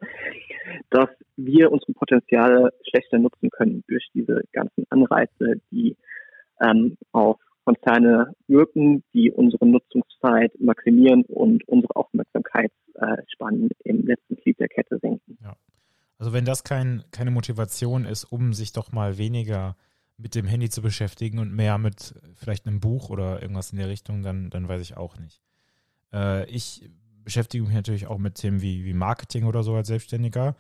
dass 0.90 1.10
wir 1.38 1.72
unsere 1.72 1.94
Potenziale 1.94 2.74
schlechter 2.90 3.20
nutzen 3.20 3.50
können 3.50 3.84
durch 3.88 4.08
diese 4.14 4.42
ganzen 4.52 4.86
Anreize, 4.90 5.62
die 5.72 5.96
ähm, 6.62 6.98
auf 7.12 7.38
Konzerne 7.66 8.34
wirken, 8.48 9.04
die 9.14 9.32
unsere 9.32 9.68
Nutzungszeit 9.68 10.52
maximieren 10.60 11.24
und 11.26 11.68
unsere 11.68 11.96
Aufmerksamkeitsspannen 11.96 13.70
im 13.84 14.08
letzten 14.08 14.38
Glied 14.38 14.60
der 14.60 14.70
Kette 14.70 14.98
senken. 14.98 15.38
Ja. 15.44 15.56
Also 16.20 16.34
wenn 16.34 16.46
das 16.46 16.64
kein, 16.64 17.04
keine 17.12 17.32
Motivation 17.32 18.06
ist, 18.06 18.26
um 18.26 18.54
sich 18.54 18.74
doch 18.74 18.92
mal 18.92 19.18
weniger 19.18 19.76
mit 20.18 20.36
dem 20.36 20.46
Handy 20.46 20.70
zu 20.70 20.82
beschäftigen 20.82 21.40
und 21.40 21.54
mehr 21.54 21.78
mit 21.78 22.14
vielleicht 22.36 22.68
einem 22.68 22.82
Buch 22.82 23.10
oder 23.10 23.42
irgendwas 23.42 23.72
in 23.72 23.78
der 23.78 23.88
Richtung, 23.88 24.22
dann, 24.22 24.50
dann 24.50 24.68
weiß 24.68 24.82
ich 24.82 24.98
auch 24.98 25.18
nicht. 25.18 25.42
Äh, 26.14 26.46
ich 26.50 26.90
beschäftige 27.24 27.64
mich 27.64 27.74
natürlich 27.74 28.08
auch 28.08 28.18
mit 28.18 28.36
Themen 28.36 28.62
wie, 28.62 28.84
wie 28.84 28.94
Marketing 28.94 29.46
oder 29.46 29.64
so 29.64 29.76
als 29.76 29.88
Selbstständiger. 29.88 30.56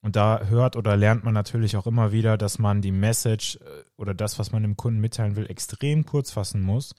Und 0.00 0.16
da 0.16 0.46
hört 0.46 0.74
oder 0.74 0.96
lernt 0.96 1.24
man 1.24 1.34
natürlich 1.34 1.76
auch 1.76 1.86
immer 1.86 2.12
wieder, 2.12 2.36
dass 2.36 2.58
man 2.58 2.82
die 2.82 2.92
Message 2.92 3.56
äh, 3.56 3.84
oder 3.96 4.14
das, 4.14 4.38
was 4.40 4.50
man 4.50 4.62
dem 4.62 4.76
Kunden 4.76 5.00
mitteilen 5.00 5.36
will, 5.36 5.46
extrem 5.48 6.06
kurz 6.06 6.32
fassen 6.32 6.60
muss, 6.60 6.94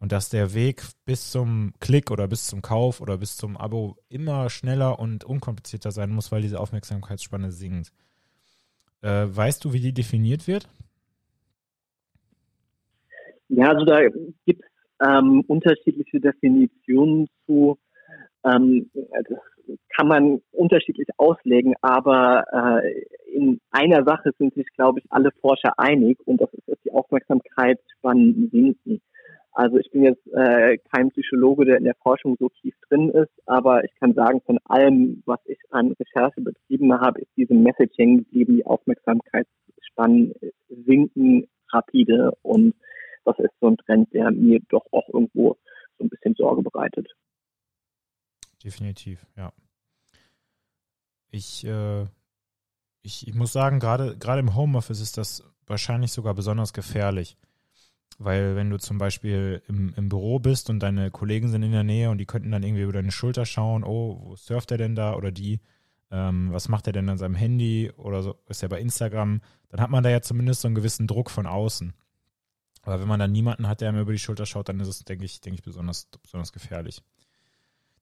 und 0.00 0.12
dass 0.12 0.30
der 0.30 0.54
Weg 0.54 0.82
bis 1.04 1.30
zum 1.30 1.72
Klick 1.78 2.10
oder 2.10 2.26
bis 2.26 2.46
zum 2.46 2.62
Kauf 2.62 3.00
oder 3.00 3.18
bis 3.18 3.36
zum 3.36 3.56
Abo 3.56 3.96
immer 4.08 4.48
schneller 4.48 4.98
und 4.98 5.24
unkomplizierter 5.24 5.90
sein 5.90 6.10
muss, 6.10 6.32
weil 6.32 6.42
diese 6.42 6.58
Aufmerksamkeitsspanne 6.58 7.52
sinkt. 7.52 7.92
Äh, 9.02 9.26
weißt 9.28 9.64
du, 9.64 9.72
wie 9.72 9.80
die 9.80 9.92
definiert 9.92 10.48
wird? 10.48 10.68
Ja, 13.48 13.68
also 13.68 13.84
da 13.84 14.00
gibt 14.46 14.62
es 14.62 15.06
ähm, 15.06 15.42
unterschiedliche 15.46 16.20
Definitionen 16.20 17.28
zu. 17.46 17.78
Ähm, 18.44 18.90
das 18.94 19.38
kann 19.96 20.08
man 20.08 20.40
unterschiedlich 20.50 21.08
auslegen, 21.18 21.74
aber 21.82 22.44
äh, 22.82 23.04
in 23.32 23.60
einer 23.70 24.04
Sache 24.04 24.32
sind 24.38 24.54
sich, 24.54 24.66
glaube 24.74 25.00
ich, 25.00 25.06
alle 25.10 25.30
Forscher 25.40 25.78
einig 25.78 26.18
und 26.24 26.40
das 26.40 26.52
ist, 26.54 26.68
dass 26.68 26.78
die 26.84 26.90
Aufmerksamkeitsspannen 26.90 28.48
sinken. 28.50 29.02
Also 29.52 29.78
ich 29.78 29.90
bin 29.90 30.04
jetzt 30.04 30.24
äh, 30.32 30.78
kein 30.94 31.10
Psychologe, 31.10 31.64
der 31.64 31.78
in 31.78 31.84
der 31.84 31.96
Forschung 31.96 32.36
so 32.38 32.48
tief 32.48 32.74
drin 32.88 33.10
ist, 33.10 33.32
aber 33.46 33.84
ich 33.84 33.92
kann 33.96 34.14
sagen, 34.14 34.40
von 34.42 34.58
allem, 34.64 35.22
was 35.26 35.40
ich 35.46 35.58
an 35.70 35.92
Recherche 35.92 36.40
betrieben 36.40 36.92
habe, 37.00 37.20
ist 37.20 37.30
diese 37.36 37.54
Messaging 37.54 38.18
geblieben, 38.18 38.56
die 38.56 38.66
Aufmerksamkeitsspannen 38.66 40.34
sinken 40.68 41.48
rapide 41.72 42.32
und 42.42 42.74
das 43.24 43.38
ist 43.38 43.52
so 43.60 43.68
ein 43.68 43.76
Trend, 43.78 44.12
der 44.14 44.30
mir 44.30 44.60
doch 44.68 44.86
auch 44.92 45.08
irgendwo 45.08 45.56
so 45.98 46.04
ein 46.04 46.08
bisschen 46.08 46.34
Sorge 46.36 46.62
bereitet. 46.62 47.08
Definitiv, 48.64 49.26
ja. 49.36 49.52
Ich, 51.30 51.64
äh, 51.64 52.04
ich, 53.02 53.26
ich 53.26 53.34
muss 53.34 53.52
sagen, 53.52 53.80
gerade 53.80 54.16
gerade 54.16 54.40
im 54.40 54.54
Homeoffice 54.54 55.00
ist 55.00 55.18
das 55.18 55.44
wahrscheinlich 55.66 56.12
sogar 56.12 56.34
besonders 56.34 56.72
gefährlich 56.72 57.36
weil 58.18 58.54
wenn 58.56 58.70
du 58.70 58.78
zum 58.78 58.98
Beispiel 58.98 59.62
im, 59.66 59.94
im 59.96 60.08
Büro 60.08 60.38
bist 60.38 60.68
und 60.68 60.80
deine 60.80 61.10
Kollegen 61.10 61.48
sind 61.48 61.62
in 61.62 61.72
der 61.72 61.84
Nähe 61.84 62.10
und 62.10 62.18
die 62.18 62.26
könnten 62.26 62.50
dann 62.50 62.62
irgendwie 62.62 62.82
über 62.82 62.92
deine 62.92 63.12
Schulter 63.12 63.46
schauen, 63.46 63.82
oh, 63.82 64.20
wo 64.22 64.36
surft 64.36 64.70
er 64.70 64.78
denn 64.78 64.94
da 64.94 65.14
oder 65.14 65.32
die, 65.32 65.60
ähm, 66.10 66.52
was 66.52 66.68
macht 66.68 66.86
er 66.86 66.92
denn 66.92 67.08
an 67.08 67.18
seinem 67.18 67.34
Handy 67.34 67.90
oder 67.96 68.22
so, 68.22 68.36
ist 68.48 68.62
er 68.62 68.68
bei 68.68 68.80
Instagram, 68.80 69.40
dann 69.70 69.80
hat 69.80 69.90
man 69.90 70.02
da 70.02 70.10
ja 70.10 70.20
zumindest 70.20 70.60
so 70.60 70.68
einen 70.68 70.74
gewissen 70.74 71.06
Druck 71.06 71.30
von 71.30 71.46
außen. 71.46 71.94
Aber 72.82 73.00
wenn 73.00 73.08
man 73.08 73.20
dann 73.20 73.32
niemanden 73.32 73.68
hat, 73.68 73.80
der 73.80 73.90
einem 73.90 74.02
über 74.02 74.12
die 74.12 74.18
Schulter 74.18 74.46
schaut, 74.46 74.68
dann 74.68 74.80
ist 74.80 74.88
es, 74.88 75.04
denke 75.04 75.24
ich, 75.24 75.40
denke 75.40 75.56
ich, 75.56 75.62
besonders, 75.62 76.08
besonders 76.22 76.52
gefährlich. 76.52 77.02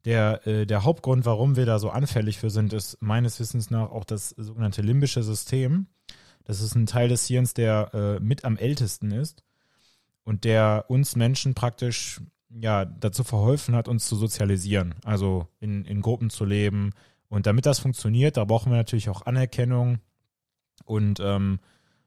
Der, 0.05 0.47
äh, 0.47 0.67
der 0.67 0.85
Hauptgrund, 0.85 1.27
warum 1.27 1.57
wir 1.57 1.67
da 1.67 1.79
so 1.79 1.91
anfällig 1.91 2.39
für 2.39 2.51
sind, 2.51 2.73
ist 2.73 3.01
meines 3.01 3.39
Wissens 3.41 3.71
nach 3.71 3.91
auch 3.91 4.05
das 4.05 4.31
sogenannte 4.31 4.83
limbische 4.83 5.23
System. 5.23 5.87
Das 6.45 6.61
ist 6.61 6.75
ein 6.75 6.87
Teil 6.87 7.09
des 7.09 7.27
Hirns, 7.27 7.55
der 7.55 7.91
äh, 7.93 8.21
mit 8.21 8.45
am 8.45 8.57
ältesten 8.57 9.11
ist 9.11 9.45
und 10.29 10.45
der 10.45 10.85
uns 10.89 11.17
Menschen 11.17 11.55
praktisch 11.55 12.21
ja 12.51 12.85
dazu 12.85 13.25
verholfen 13.25 13.75
hat, 13.75 13.89
uns 13.89 14.07
zu 14.07 14.15
sozialisieren, 14.15 14.95
also 15.03 15.49
in, 15.59 15.87
in 15.87 16.03
Gruppen 16.03 16.29
zu 16.29 16.45
leben. 16.45 16.91
Und 17.31 17.47
damit 17.47 17.65
das 17.65 17.79
funktioniert, 17.79 18.37
da 18.37 18.45
brauchen 18.45 18.71
wir 18.71 18.77
natürlich 18.77 19.09
auch 19.09 19.25
Anerkennung 19.25 20.01
und 20.85 21.19
ähm, 21.21 21.61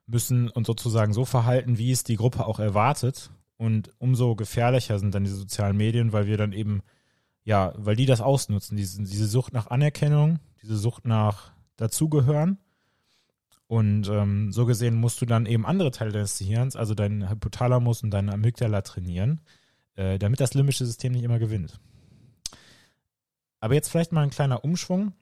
müssen 0.06 0.50
uns 0.50 0.68
sozusagen 0.68 1.14
so 1.14 1.26
verhalten, 1.26 1.80
wie 1.80 1.90
es 1.90 2.04
die 2.04 2.16
Gruppe 2.16 2.46
auch 2.46 2.60
erwartet. 2.60 3.32
Und 3.58 3.90
umso 3.98 4.36
gefährlicher 4.36 5.00
sind 5.00 5.16
dann 5.16 5.24
die 5.24 5.32
sozialen 5.32 5.76
Medien, 5.76 6.14
weil 6.14 6.28
wir 6.28 6.38
dann 6.38 6.54
eben, 6.54 6.84
ja, 7.44 7.74
weil 7.76 7.96
die 7.96 8.06
das 8.06 8.22
ausnutzen, 8.22 8.78
diese, 8.78 9.02
diese 9.02 9.26
Sucht 9.26 9.52
nach 9.52 9.72
Anerkennung, 9.72 10.38
diese 10.62 10.78
Sucht 10.78 11.06
nach 11.06 11.54
Dazugehören 11.76 12.60
und 13.72 14.10
ähm, 14.10 14.52
so 14.52 14.66
gesehen 14.66 14.96
musst 14.96 15.22
du 15.22 15.26
dann 15.26 15.46
eben 15.46 15.66
andere 15.66 15.92
Teile 15.92 16.12
deines 16.12 16.38
Gehirns, 16.38 16.76
also 16.76 16.94
deinen 16.94 17.30
Hypothalamus 17.30 18.04
und 18.04 18.12
deine 18.12 18.34
Amygdala 18.34 18.82
trainieren, 18.82 19.40
äh, 19.96 20.20
damit 20.20 20.42
das 20.42 20.54
limbische 20.54 20.86
System 20.86 21.14
nicht 21.14 21.24
immer 21.24 21.40
gewinnt. 21.40 21.80
Aber 23.62 23.74
jetzt 23.74 23.88
vielleicht 23.88 24.12
mal 24.12 24.24
ein 24.24 24.30
kleiner 24.30 24.66
Umschwung. 24.66 25.14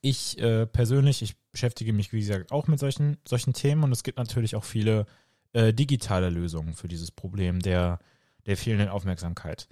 Ich 0.00 0.40
äh, 0.40 0.66
persönlich, 0.66 1.22
ich 1.22 1.36
beschäftige 1.52 1.92
mich, 1.92 2.12
wie 2.12 2.18
gesagt, 2.18 2.50
auch 2.50 2.66
mit 2.66 2.80
solchen, 2.80 3.16
solchen 3.24 3.52
Themen 3.52 3.84
und 3.84 3.92
es 3.92 4.02
gibt 4.02 4.18
natürlich 4.18 4.56
auch 4.56 4.64
viele 4.64 5.06
äh, 5.52 5.72
digitale 5.72 6.30
Lösungen 6.30 6.74
für 6.74 6.88
dieses 6.88 7.12
Problem 7.12 7.60
der, 7.60 8.00
der 8.46 8.56
fehlenden 8.56 8.88
Aufmerksamkeit. 8.88 9.68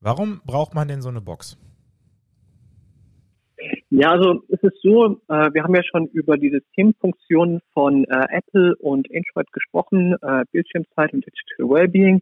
Warum 0.00 0.42
braucht 0.44 0.74
man 0.74 0.88
denn 0.88 1.02
so 1.02 1.08
eine 1.08 1.20
Box? 1.20 1.56
Ja, 3.90 4.10
also 4.10 4.42
es 4.48 4.60
ist 4.62 4.82
so, 4.82 5.20
äh, 5.28 5.54
wir 5.54 5.62
haben 5.62 5.74
ja 5.74 5.82
schon 5.84 6.06
über 6.08 6.36
die 6.36 6.50
Systemfunktionen 6.50 7.60
von 7.72 8.04
äh, 8.06 8.26
Apple 8.30 8.74
und 8.76 9.06
Android 9.14 9.52
gesprochen, 9.52 10.16
äh, 10.22 10.44
Bildschirmzeit 10.50 11.12
und 11.12 11.24
Digital 11.24 11.68
Wellbeing. 11.68 12.20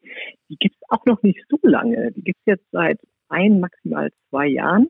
Die 0.50 0.57
gibt 0.57 0.74
es 0.74 0.83
auch 0.90 1.07
noch 1.07 1.22
nicht 1.22 1.42
so 1.48 1.57
lange. 1.62 2.12
Die 2.12 2.22
gibt 2.22 2.38
es 2.40 2.53
jetzt 2.53 2.70
seit 2.70 3.00
ein, 3.31 3.61
maximal 3.61 4.11
zwei 4.29 4.46
Jahren. 4.46 4.88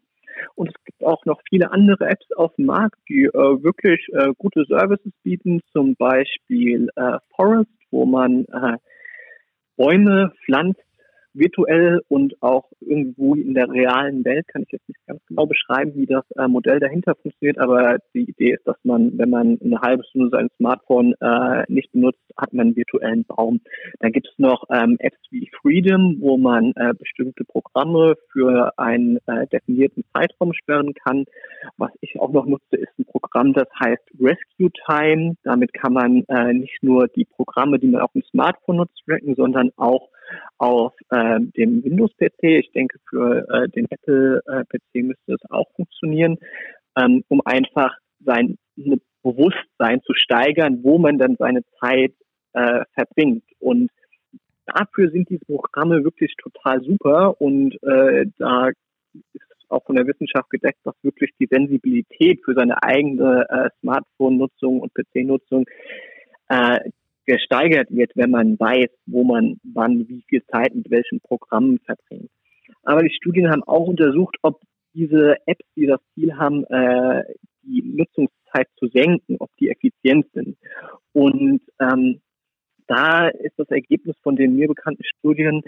Und 0.56 0.68
es 0.68 0.84
gibt 0.84 1.04
auch 1.04 1.24
noch 1.26 1.40
viele 1.48 1.70
andere 1.70 2.06
Apps 2.06 2.26
auf 2.32 2.52
dem 2.56 2.66
Markt, 2.66 2.98
die 3.08 3.26
äh, 3.26 3.32
wirklich 3.32 4.08
äh, 4.12 4.32
gute 4.37 4.64
Services 4.64 5.12
bieten, 5.22 5.60
zum 5.72 5.94
Beispiel 5.94 6.88
äh, 6.96 7.18
Forest, 7.37 7.70
wo 7.92 8.04
man 8.04 8.46
Bäume 9.76 10.32
pflanzt 10.44 10.83
virtuell 11.34 12.00
und 12.08 12.40
auch 12.42 12.70
irgendwo 12.80 13.34
in 13.34 13.54
der 13.54 13.68
realen 13.68 14.24
Welt 14.24 14.46
kann 14.48 14.62
ich 14.62 14.72
jetzt 14.72 14.88
nicht 14.88 15.06
ganz 15.06 15.20
genau 15.26 15.46
beschreiben, 15.46 15.92
wie 15.94 16.06
das 16.06 16.24
äh, 16.36 16.48
Modell 16.48 16.80
dahinter 16.80 17.14
funktioniert, 17.16 17.58
aber 17.58 17.98
die 18.14 18.30
Idee 18.30 18.52
ist, 18.52 18.66
dass 18.66 18.76
man, 18.84 19.18
wenn 19.18 19.30
man 19.30 19.58
eine 19.62 19.80
halbe 19.80 20.04
Stunde 20.04 20.30
sein 20.30 20.48
Smartphone 20.56 21.14
äh, 21.20 21.64
nicht 21.68 21.92
benutzt, 21.92 22.20
hat 22.36 22.52
man 22.52 22.68
einen 22.68 22.76
virtuellen 22.76 23.24
Baum. 23.24 23.60
Dann 24.00 24.12
gibt 24.12 24.28
es 24.28 24.38
noch 24.38 24.64
ähm, 24.70 24.96
Apps 25.00 25.18
wie 25.30 25.50
Freedom, 25.60 26.16
wo 26.20 26.36
man 26.36 26.72
äh, 26.76 26.94
bestimmte 26.98 27.44
Programme 27.44 28.14
für 28.32 28.72
einen 28.78 29.18
äh, 29.26 29.46
definierten 29.48 30.04
Zeitraum 30.14 30.52
sperren 30.54 30.94
kann. 30.94 31.24
Was 31.76 31.90
ich 32.00 32.18
auch 32.20 32.32
noch 32.32 32.46
nutze, 32.46 32.76
ist 32.76 32.98
ein 32.98 33.04
Programm, 33.04 33.52
das 33.52 33.68
heißt 33.82 34.02
Rescue 34.20 34.70
Time. 34.86 35.36
Damit 35.42 35.72
kann 35.72 35.92
man 35.92 36.24
äh, 36.28 36.52
nicht 36.52 36.82
nur 36.82 37.08
die 37.08 37.24
Programme, 37.24 37.78
die 37.78 37.88
man 37.88 38.02
auf 38.02 38.12
dem 38.12 38.22
Smartphone 38.30 38.76
nutzt, 38.76 39.02
tracken, 39.06 39.34
sondern 39.34 39.70
auch 39.76 40.08
auf 40.58 40.92
äh, 41.10 41.40
dem 41.56 41.84
Windows-PC. 41.84 42.42
Ich 42.42 42.72
denke, 42.72 42.98
für 43.08 43.46
äh, 43.48 43.68
den 43.68 43.87
Apple-PC 43.90 45.04
müsste 45.04 45.34
es 45.34 45.50
auch 45.50 45.70
funktionieren, 45.76 46.38
ähm, 46.96 47.24
um 47.28 47.40
einfach 47.44 47.96
sein 48.24 48.56
Bewusstsein 49.22 50.02
zu 50.02 50.14
steigern, 50.14 50.80
wo 50.82 50.98
man 50.98 51.18
dann 51.18 51.37
seine 51.38 51.62
Zeit 51.80 52.12
äh, 52.52 52.84
verbringt. 52.94 53.44
Und 53.58 53.90
dafür 54.66 55.10
sind 55.10 55.28
diese 55.28 55.44
Programme 55.44 56.04
wirklich 56.04 56.34
total 56.37 56.82
super 56.82 57.40
und 57.40 57.74
äh, 57.82 58.26
da 58.38 58.68
ist 59.32 59.42
auch 59.68 59.84
von 59.84 59.96
der 59.96 60.06
Wissenschaft 60.06 60.50
gedeckt, 60.50 60.78
dass 60.84 60.94
wirklich 61.02 61.30
die 61.38 61.48
Sensibilität 61.50 62.40
für 62.44 62.54
seine 62.54 62.82
eigene 62.82 63.46
äh, 63.48 63.70
Smartphone-Nutzung 63.80 64.80
und 64.80 64.92
PC-Nutzung 64.94 65.64
äh, 66.48 66.78
gesteigert 67.26 67.88
wird, 67.90 68.12
wenn 68.14 68.30
man 68.30 68.58
weiß, 68.58 68.90
wo 69.06 69.24
man 69.24 69.58
wann 69.62 70.08
wie 70.08 70.22
viel 70.28 70.44
Zeit 70.46 70.74
mit 70.74 70.90
welchen 70.90 71.20
Programmen 71.20 71.78
verbringt. 71.80 72.30
Aber 72.82 73.02
die 73.02 73.14
Studien 73.14 73.50
haben 73.50 73.62
auch 73.62 73.87
untersucht, 73.87 74.37
ob 74.42 74.60
diese 74.94 75.37
Apps, 75.46 75.64
die 75.76 75.87
das 75.87 76.00
Ziel 76.14 76.37
haben, 76.37 76.64
äh, 76.64 77.24
die 77.62 77.82
Nutzungszeit 77.82 78.68
zu 78.76 78.88
senken, 78.88 79.37
ob 79.38 79.50
die 79.58 79.70
effizient 79.70 80.26
sind. 80.32 80.56
Und 81.12 81.60
ähm, 81.80 82.20
da 82.87 83.28
ist 83.28 83.58
das 83.58 83.68
Ergebnis 83.70 84.16
von 84.22 84.37
den 84.37 84.54
mir 84.56 84.68
bekannten 84.68 85.04
Studien, 85.18 85.62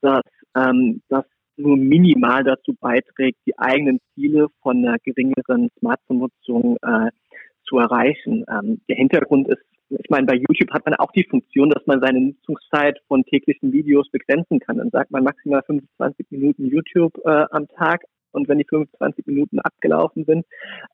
dass 0.00 0.22
ähm, 0.56 1.02
das 1.08 1.24
nur 1.56 1.76
minimal 1.76 2.42
dazu 2.42 2.74
beiträgt, 2.80 3.38
die 3.46 3.56
eigenen 3.58 4.00
Ziele 4.14 4.48
von 4.62 4.78
einer 4.78 4.98
geringeren 4.98 5.68
Smartphone-Nutzung 5.78 6.76
äh, 6.82 7.10
zu 7.68 7.78
erreichen. 7.78 8.44
Ähm, 8.48 8.80
der 8.88 8.96
Hintergrund 8.96 9.48
ist 9.48 9.62
ich 9.98 10.10
meine, 10.10 10.26
bei 10.26 10.34
YouTube 10.34 10.72
hat 10.72 10.84
man 10.84 10.94
auch 10.94 11.12
die 11.12 11.24
Funktion, 11.24 11.70
dass 11.70 11.86
man 11.86 12.00
seine 12.00 12.20
Nutzungszeit 12.20 12.98
von 13.08 13.24
täglichen 13.24 13.72
Videos 13.72 14.08
begrenzen 14.10 14.60
kann. 14.60 14.78
Dann 14.78 14.90
sagt 14.90 15.10
man 15.10 15.24
maximal 15.24 15.62
25 15.62 16.26
Minuten 16.30 16.66
YouTube 16.66 17.16
äh, 17.24 17.44
am 17.50 17.68
Tag 17.68 18.02
und 18.32 18.48
wenn 18.48 18.58
die 18.58 18.66
25 18.68 19.26
Minuten 19.26 19.60
abgelaufen 19.60 20.24
sind, 20.24 20.44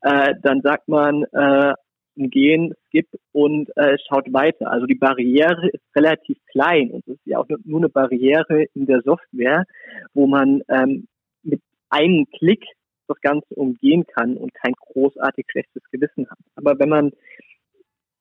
äh, 0.02 0.34
dann 0.42 0.60
sagt 0.62 0.88
man 0.88 1.24
äh, 1.32 1.74
Gehen, 2.16 2.74
Skip 2.86 3.08
und 3.32 3.74
äh, 3.76 3.96
schaut 4.08 4.32
weiter. 4.32 4.70
Also 4.70 4.86
die 4.86 4.96
Barriere 4.96 5.68
ist 5.68 5.84
relativ 5.96 6.36
klein 6.50 6.90
und 6.90 7.06
es 7.06 7.14
ist 7.14 7.26
ja 7.26 7.38
auch 7.38 7.46
nur 7.64 7.80
eine 7.80 7.88
Barriere 7.88 8.64
in 8.74 8.86
der 8.86 9.00
Software, 9.02 9.64
wo 10.12 10.26
man 10.26 10.62
ähm, 10.68 11.06
mit 11.42 11.62
einem 11.88 12.26
Klick 12.36 12.64
das 13.06 13.20
Ganze 13.22 13.54
umgehen 13.54 14.04
kann 14.06 14.36
und 14.36 14.52
kein 14.54 14.74
großartig 14.74 15.46
schlechtes 15.50 15.82
Gewissen 15.90 16.28
hat. 16.30 16.38
Aber 16.56 16.78
wenn 16.78 16.88
man 16.88 17.12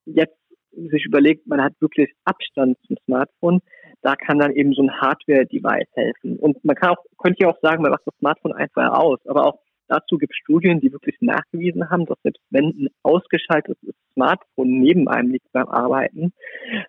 jetzt 0.06 0.39
sich 0.72 1.06
überlegt, 1.06 1.48
man 1.48 1.62
hat 1.62 1.74
wirklich 1.80 2.12
Abstand 2.26 2.78
zum 2.88 2.98
Smartphone, 3.06 3.62
da 4.02 4.16
kann 4.16 4.40
dann 4.40 4.54
eben 4.54 4.74
so 4.74 4.84
ein 4.84 5.02
Hardware-Device 5.02 5.90
helfen. 5.94 6.38
Und 6.38 6.64
man 6.64 6.76
kann 6.76 6.92
auch, 6.92 7.04
könnte 7.18 7.44
ja 7.44 7.50
auch 7.50 7.60
sagen, 7.62 7.82
man 7.82 7.92
macht 7.92 8.06
das 8.06 8.16
Smartphone 8.20 8.54
einfach 8.54 8.92
aus, 8.92 9.20
aber 9.26 9.46
auch 9.46 9.60
dazu 9.88 10.18
gibt 10.18 10.34
es 10.34 10.38
Studien, 10.38 10.80
die 10.80 10.92
wirklich 10.92 11.18
nachgewiesen 11.20 11.90
haben, 11.90 12.06
dass 12.06 12.18
selbst 12.22 12.42
wenn 12.50 12.66
ein 12.66 12.90
ausgeschaltetes 13.04 13.96
Smartphone 14.14 14.80
neben 14.80 15.08
einem 15.08 15.32
liegt 15.32 15.52
beim 15.52 15.68
Arbeiten, 15.68 16.32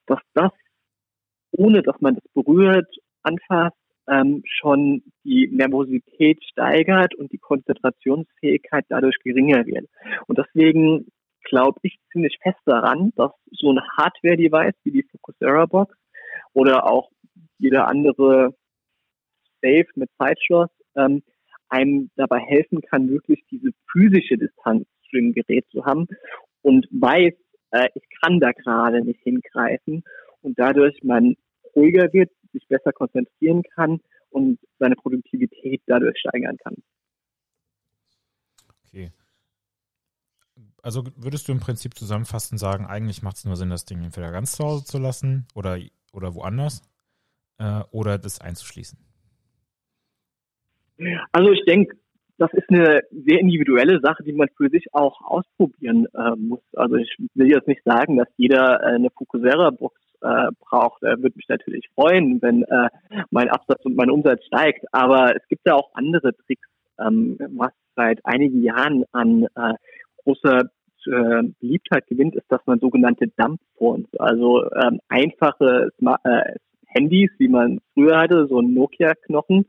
dass 0.07 0.21
das, 0.35 0.53
ohne 1.53 1.83
dass 1.83 2.01
man 2.01 2.15
das 2.15 2.25
berührt, 2.35 2.95
anfasst, 3.23 3.77
ähm, 4.09 4.43
schon 4.45 5.03
die 5.25 5.49
Nervosität 5.49 6.43
steigert 6.45 7.15
und 7.15 7.33
die 7.33 7.39
Konzentrationsfähigkeit 7.39 8.85
dadurch 8.89 9.17
geringer 9.23 9.67
wird. 9.67 9.89
Und 10.27 10.39
deswegen 10.39 11.07
glaube 11.45 11.79
ich 11.83 11.99
ziemlich 12.13 12.39
fest 12.43 12.59
daran, 12.65 13.13
dass 13.17 13.33
so 13.51 13.73
ein 13.73 13.81
Hardware-Device 13.97 14.75
wie 14.85 14.93
die 14.93 15.03
Focusera 15.03 15.67
Box 15.67 15.97
oder 16.53 16.87
auch 16.91 17.11
jeder 17.59 17.89
andere 17.89 18.55
Safe 19.63 19.87
mit 19.95 20.11
Zeitschloss 20.19 20.71
ähm, 20.97 21.23
einem 21.69 22.11
dabei 22.17 22.41
helfen 22.41 22.81
kann, 22.81 23.11
wirklich 23.11 23.45
diese 23.51 23.71
physische 23.91 24.37
Distanz 24.37 24.87
zu 25.09 25.17
dem 25.17 25.33
Gerät 25.33 25.67
zu 25.71 25.85
haben 25.85 26.07
und 26.63 26.87
weiß, 26.91 27.35
äh, 27.73 27.89
ich 27.95 28.03
kann 28.21 28.41
da 28.41 28.53
gerade 28.53 29.05
nicht 29.05 29.21
hingreifen 29.23 30.03
und 30.43 30.59
dadurch 30.59 31.03
man 31.03 31.37
ruhiger 31.77 32.13
wird, 32.13 32.31
sich 32.53 32.67
besser 32.67 32.93
konzentrieren 32.93 33.63
kann 33.75 34.01
und 34.31 34.59
seine 34.79 34.97
Produktivität 34.97 35.83
dadurch 35.87 36.19
steigern 36.19 36.57
kann. 36.57 36.77
Okay 38.89 39.13
also 40.83 41.05
würdest 41.17 41.49
du 41.49 41.53
im 41.53 41.61
Prinzip 41.61 41.95
zusammenfassend 41.95 42.61
sagen, 42.61 42.87
eigentlich 42.87 43.23
macht 43.23 43.37
es 43.37 43.45
nur 43.45 43.57
Sinn, 43.57 43.71
das 43.71 43.85
Ding 43.85 44.03
entweder 44.03 44.31
ganz 44.31 44.53
zu 44.53 44.65
Hause 44.65 44.85
zu 44.85 44.99
lassen 44.99 45.47
oder, 45.55 45.79
oder 46.13 46.35
woanders 46.35 46.83
äh, 47.59 47.83
oder 47.91 48.19
das 48.19 48.41
einzuschließen? 48.41 48.99
Also 51.33 51.53
ich 51.53 51.65
denke, 51.65 51.97
das 52.39 52.53
ist 52.55 52.71
eine 52.71 53.01
sehr 53.11 53.39
individuelle 53.39 54.01
Sache, 54.01 54.23
die 54.25 54.33
man 54.33 54.49
für 54.57 54.71
sich 54.71 54.87
auch 54.95 55.21
ausprobieren 55.21 56.07
äh, 56.15 56.37
muss. 56.37 56.63
Also 56.75 56.97
ich 56.97 57.15
will 57.35 57.51
jetzt 57.51 57.69
nicht 57.69 57.83
sagen, 57.85 58.17
dass 58.17 58.29
jeder 58.37 58.81
äh, 58.83 58.95
eine 58.95 59.11
Fukuzera-Box 59.11 60.01
äh, 60.23 60.47
braucht. 60.59 61.03
Er 61.03 61.19
würde 61.19 61.37
mich 61.37 61.49
natürlich 61.49 61.89
freuen, 61.95 62.41
wenn 62.41 62.63
äh, 62.63 62.89
mein 63.31 63.51
Absatz 63.51 63.85
und 63.85 63.95
mein 63.97 64.11
Umsatz 64.11 64.45
steigt. 64.47 64.87
Aber 64.93 65.37
es 65.37 65.47
gibt 65.49 65.67
ja 65.67 65.75
auch 65.75 65.91
andere 65.95 66.35
Tricks, 66.35 66.69
ähm, 66.99 67.37
was 67.57 67.73
seit 67.95 68.25
einigen 68.25 68.63
Jahren 68.63 69.05
an 69.13 69.45
äh, 69.55 69.75
großer 70.25 70.63
äh, 71.07 71.43
Beliebtheit 71.61 72.07
gewinnt, 72.07 72.35
ist, 72.37 72.51
dass 72.51 72.61
man 72.67 72.79
sogenannte 72.79 73.29
Dumbphones, 73.37 74.09
also 74.19 74.65
ähm, 74.73 75.01
einfache 75.09 75.91
Smart 75.99 76.21
äh, 76.25 76.55
Handys, 76.87 77.31
wie 77.39 77.49
man 77.49 77.81
früher 77.95 78.19
hatte, 78.19 78.47
so 78.49 78.61
ein 78.61 78.75
Nokia-Knochen, 78.75 79.67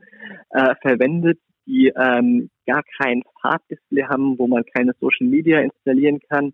äh, 0.50 0.76
verwendet, 0.82 1.40
die 1.66 1.94
ähm, 1.96 2.50
gar 2.66 2.84
kein 3.00 3.22
Farbdisplay 3.42 4.04
haben, 4.04 4.38
wo 4.38 4.48
man 4.48 4.64
keine 4.76 4.94
Social 5.00 5.28
Media 5.28 5.60
installieren 5.60 6.20
kann. 6.30 6.54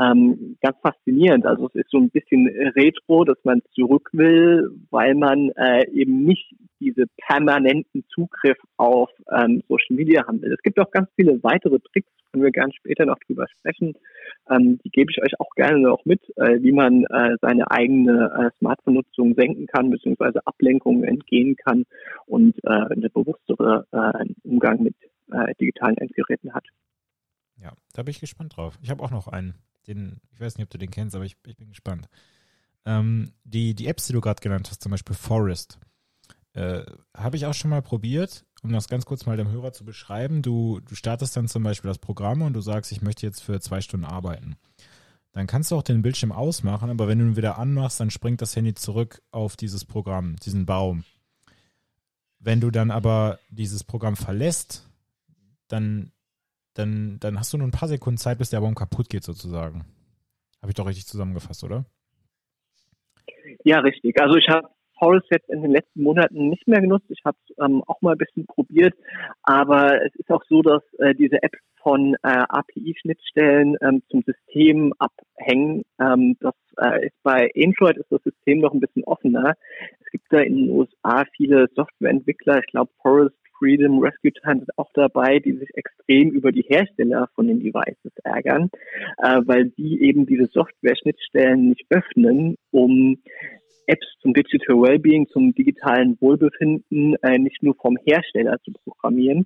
Ähm, 0.00 0.56
ganz 0.62 0.76
faszinierend. 0.80 1.44
Also 1.44 1.66
es 1.68 1.74
ist 1.74 1.90
so 1.90 1.98
ein 1.98 2.10
bisschen 2.10 2.46
retro, 2.76 3.24
dass 3.24 3.38
man 3.42 3.62
zurück 3.74 4.08
will, 4.12 4.70
weil 4.90 5.14
man 5.16 5.50
äh, 5.56 5.90
eben 5.90 6.24
nicht 6.24 6.54
diese 6.78 7.06
permanenten 7.26 8.04
Zugriff 8.08 8.58
auf 8.76 9.10
ähm, 9.32 9.62
Social 9.68 9.96
Media 9.96 10.24
haben 10.26 10.40
will. 10.40 10.52
Es 10.52 10.62
gibt 10.62 10.78
auch 10.78 10.90
ganz 10.92 11.08
viele 11.16 11.42
weitere 11.42 11.80
Tricks, 11.80 12.12
können 12.30 12.44
wir 12.44 12.50
gerne 12.50 12.72
später 12.72 13.06
noch 13.06 13.18
drüber 13.20 13.46
sprechen. 13.48 13.94
Ähm, 14.50 14.78
die 14.84 14.90
gebe 14.90 15.10
ich 15.10 15.22
euch 15.22 15.38
auch 15.40 15.50
gerne 15.54 15.80
noch 15.80 16.04
mit, 16.04 16.20
äh, 16.36 16.62
wie 16.62 16.72
man 16.72 17.04
äh, 17.04 17.36
seine 17.40 17.70
eigene 17.70 18.30
äh, 18.52 18.58
Smartphone-Nutzung 18.58 19.34
senken 19.34 19.66
kann, 19.66 19.90
beziehungsweise 19.90 20.46
Ablenkungen 20.46 21.04
entgehen 21.04 21.56
kann 21.56 21.84
und 22.26 22.56
äh, 22.64 22.68
eine 22.68 23.10
bewusstere 23.10 23.86
äh, 23.92 24.26
Umgang 24.42 24.82
mit 24.82 24.94
äh, 25.32 25.54
digitalen 25.60 25.96
Endgeräten 25.96 26.54
hat. 26.54 26.64
Ja, 27.60 27.72
da 27.92 28.02
bin 28.02 28.10
ich 28.10 28.20
gespannt 28.20 28.56
drauf. 28.56 28.78
Ich 28.82 28.90
habe 28.90 29.02
auch 29.02 29.10
noch 29.10 29.28
einen, 29.28 29.54
den, 29.86 30.20
ich 30.32 30.40
weiß 30.40 30.56
nicht, 30.56 30.64
ob 30.64 30.70
du 30.70 30.78
den 30.78 30.90
kennst, 30.90 31.16
aber 31.16 31.24
ich, 31.24 31.36
ich 31.46 31.56
bin 31.56 31.68
gespannt. 31.68 32.08
Ähm, 32.86 33.32
die, 33.44 33.74
die 33.74 33.86
Apps, 33.86 34.06
die 34.06 34.12
du 34.12 34.20
gerade 34.20 34.40
genannt 34.40 34.68
hast, 34.70 34.82
zum 34.82 34.90
Beispiel 34.90 35.16
Forest, 35.16 35.78
äh, 36.58 36.84
habe 37.16 37.36
ich 37.36 37.46
auch 37.46 37.54
schon 37.54 37.70
mal 37.70 37.82
probiert 37.82 38.44
um 38.62 38.72
das 38.72 38.88
ganz 38.88 39.04
kurz 39.06 39.26
mal 39.26 39.36
dem 39.36 39.50
Hörer 39.50 39.72
zu 39.72 39.84
beschreiben, 39.84 40.42
du, 40.42 40.80
du 40.80 40.94
startest 40.94 41.36
dann 41.36 41.48
zum 41.48 41.62
Beispiel 41.62 41.88
das 41.88 41.98
Programm 41.98 42.42
und 42.42 42.54
du 42.54 42.60
sagst, 42.60 42.92
ich 42.92 43.02
möchte 43.02 43.26
jetzt 43.26 43.42
für 43.42 43.60
zwei 43.60 43.80
Stunden 43.80 44.06
arbeiten. 44.06 44.56
Dann 45.32 45.46
kannst 45.46 45.70
du 45.70 45.76
auch 45.76 45.82
den 45.82 46.02
Bildschirm 46.02 46.32
ausmachen, 46.32 46.90
aber 46.90 47.06
wenn 47.06 47.18
du 47.18 47.26
ihn 47.26 47.36
wieder 47.36 47.58
anmachst, 47.58 48.00
dann 48.00 48.10
springt 48.10 48.42
das 48.42 48.56
Handy 48.56 48.74
zurück 48.74 49.22
auf 49.30 49.56
dieses 49.56 49.84
Programm, 49.84 50.36
diesen 50.36 50.66
Baum. 50.66 51.04
Wenn 52.40 52.60
du 52.60 52.70
dann 52.70 52.90
aber 52.90 53.38
dieses 53.50 53.84
Programm 53.84 54.16
verlässt, 54.16 54.88
dann, 55.68 56.12
dann, 56.74 57.18
dann 57.20 57.38
hast 57.38 57.52
du 57.52 57.58
nur 57.58 57.68
ein 57.68 57.72
paar 57.72 57.88
Sekunden 57.88 58.18
Zeit, 58.18 58.38
bis 58.38 58.50
der 58.50 58.60
Baum 58.60 58.74
kaputt 58.74 59.08
geht 59.08 59.22
sozusagen. 59.22 59.84
Habe 60.60 60.70
ich 60.70 60.74
doch 60.74 60.86
richtig 60.86 61.06
zusammengefasst, 61.06 61.62
oder? 61.62 61.84
Ja, 63.64 63.80
richtig. 63.80 64.20
Also 64.20 64.36
ich 64.36 64.48
habe 64.48 64.68
Forest 64.98 65.26
jetzt 65.30 65.48
in 65.48 65.62
den 65.62 65.72
letzten 65.72 66.02
Monaten 66.02 66.48
nicht 66.48 66.66
mehr 66.66 66.80
genutzt. 66.80 67.06
Ich 67.08 67.24
habe 67.24 67.36
es 67.48 67.54
ähm, 67.64 67.82
auch 67.86 68.00
mal 68.00 68.12
ein 68.12 68.18
bisschen 68.18 68.46
probiert, 68.46 68.94
aber 69.42 70.04
es 70.04 70.14
ist 70.16 70.30
auch 70.30 70.42
so, 70.48 70.62
dass 70.62 70.82
äh, 70.98 71.14
diese 71.14 71.42
Apps 71.42 71.58
von 71.82 72.14
äh, 72.22 72.44
API-Schnittstellen 72.48 73.76
ähm, 73.80 74.02
zum 74.10 74.22
System 74.22 74.92
abhängen. 74.98 75.84
Ähm, 76.00 76.36
das 76.40 76.54
äh, 76.78 77.06
ist 77.06 77.22
bei 77.22 77.50
Android 77.56 77.96
ist 77.96 78.10
das 78.10 78.22
System 78.22 78.60
noch 78.60 78.72
ein 78.72 78.80
bisschen 78.80 79.04
offener. 79.04 79.54
Es 80.00 80.10
gibt 80.10 80.26
da 80.30 80.40
in 80.40 80.56
den 80.56 80.70
USA 80.70 81.24
viele 81.36 81.66
Softwareentwickler. 81.74 82.58
Ich 82.58 82.66
glaube, 82.66 82.90
Forest 83.02 83.36
Freedom 83.58 83.98
Rescue 83.98 84.32
Time 84.32 84.60
sind 84.60 84.78
auch 84.78 84.90
dabei, 84.94 85.40
die 85.40 85.52
sich 85.52 85.68
extrem 85.74 86.30
über 86.30 86.52
die 86.52 86.62
Hersteller 86.62 87.28
von 87.34 87.48
den 87.48 87.60
Devices 87.60 88.12
ärgern, 88.22 88.70
äh, 89.18 89.40
weil 89.44 89.66
die 89.70 90.02
eben 90.02 90.26
diese 90.26 90.46
Software-Schnittstellen 90.46 91.70
nicht 91.70 91.86
öffnen, 91.90 92.56
um 92.70 93.18
Apps 93.88 94.06
zum 94.20 94.34
Digital 94.34 94.76
Wellbeing, 94.76 95.26
zum 95.28 95.54
digitalen 95.54 96.16
Wohlbefinden 96.20 97.16
äh, 97.22 97.38
nicht 97.38 97.62
nur 97.62 97.74
vom 97.74 97.96
Hersteller 98.04 98.58
zu 98.62 98.72
programmieren 98.72 99.44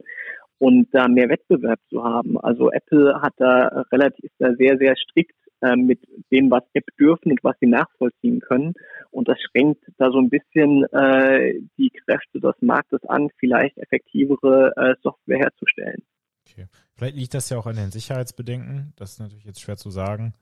und 0.59 0.89
da 0.93 1.09
mehr 1.09 1.29
Wettbewerb 1.29 1.81
zu 1.89 2.05
haben. 2.05 2.39
Also 2.39 2.71
Apple 2.71 3.21
hat 3.21 3.35
da 3.39 3.85
relativ 3.91 4.31
da 4.39 4.53
sehr, 4.55 4.77
sehr 4.79 4.95
strikt 4.97 5.35
äh, 5.61 5.77
mit 5.77 6.01
dem, 6.31 6.51
was 6.51 6.63
App 6.73 6.87
dürfen 6.99 7.31
und 7.31 7.43
was 7.43 7.57
sie 7.61 7.69
nachvollziehen 7.69 8.41
können. 8.41 8.75
Und 9.11 9.29
das 9.29 9.39
schränkt 9.41 9.83
da 9.99 10.11
so 10.11 10.19
ein 10.19 10.29
bisschen 10.29 10.85
äh, 10.93 11.55
die 11.79 11.91
Kräfte 11.91 12.41
des 12.41 12.55
Marktes 12.61 13.01
an, 13.09 13.29
vielleicht 13.39 13.79
effektivere 13.79 14.73
äh, 14.77 14.95
Software 15.03 15.39
herzustellen. 15.39 16.03
Okay. 16.49 16.67
Vielleicht 16.95 17.17
liegt 17.17 17.35
das 17.35 17.51
ja 17.51 17.59
auch 17.59 17.67
an 17.67 17.77
den 17.77 17.91
Sicherheitsbedenken. 17.91 18.93
Das 18.97 19.13
ist 19.13 19.21
natürlich 19.21 19.45
jetzt 19.45 19.61
schwer 19.61 19.77
zu 19.77 19.91
sagen. 19.91 20.33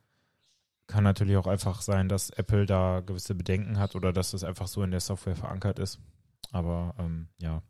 Kann 0.90 1.04
natürlich 1.04 1.36
auch 1.36 1.46
einfach 1.46 1.82
sein, 1.82 2.08
dass 2.08 2.30
Apple 2.30 2.66
da 2.66 2.98
gewisse 2.98 3.36
Bedenken 3.36 3.78
hat 3.78 3.94
oder 3.94 4.12
dass 4.12 4.34
es 4.34 4.42
einfach 4.42 4.66
so 4.66 4.82
in 4.82 4.90
der 4.90 4.98
Software 4.98 5.36
verankert 5.36 5.78
ist. 5.78 6.00
Aber 6.50 6.96
ähm, 6.98 7.28
ja. 7.38 7.62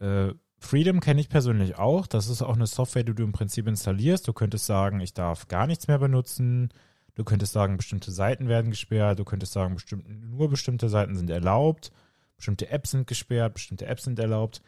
Äh, 0.00 0.32
Freedom 0.58 1.00
kenne 1.00 1.20
ich 1.20 1.28
persönlich 1.28 1.76
auch. 1.76 2.06
Das 2.06 2.28
ist 2.28 2.40
auch 2.40 2.56
eine 2.56 2.66
Software, 2.66 3.04
die 3.04 3.14
du 3.14 3.24
im 3.24 3.32
Prinzip 3.32 3.66
installierst. 3.66 4.26
Du 4.26 4.32
könntest 4.32 4.64
sagen, 4.64 5.00
ich 5.00 5.12
darf 5.12 5.48
gar 5.48 5.66
nichts 5.66 5.86
mehr 5.86 5.98
benutzen. 5.98 6.70
Du 7.14 7.24
könntest 7.24 7.52
sagen, 7.52 7.76
bestimmte 7.76 8.10
Seiten 8.10 8.48
werden 8.48 8.70
gesperrt. 8.70 9.18
Du 9.18 9.24
könntest 9.24 9.52
sagen, 9.52 9.74
bestimmt, 9.74 10.08
nur 10.08 10.48
bestimmte 10.48 10.88
Seiten 10.88 11.14
sind 11.14 11.28
erlaubt. 11.28 11.92
Bestimmte 12.36 12.70
Apps 12.70 12.92
sind 12.92 13.06
gesperrt, 13.06 13.52
bestimmte 13.52 13.84
Apps 13.84 14.04
sind 14.04 14.18
erlaubt. 14.18 14.62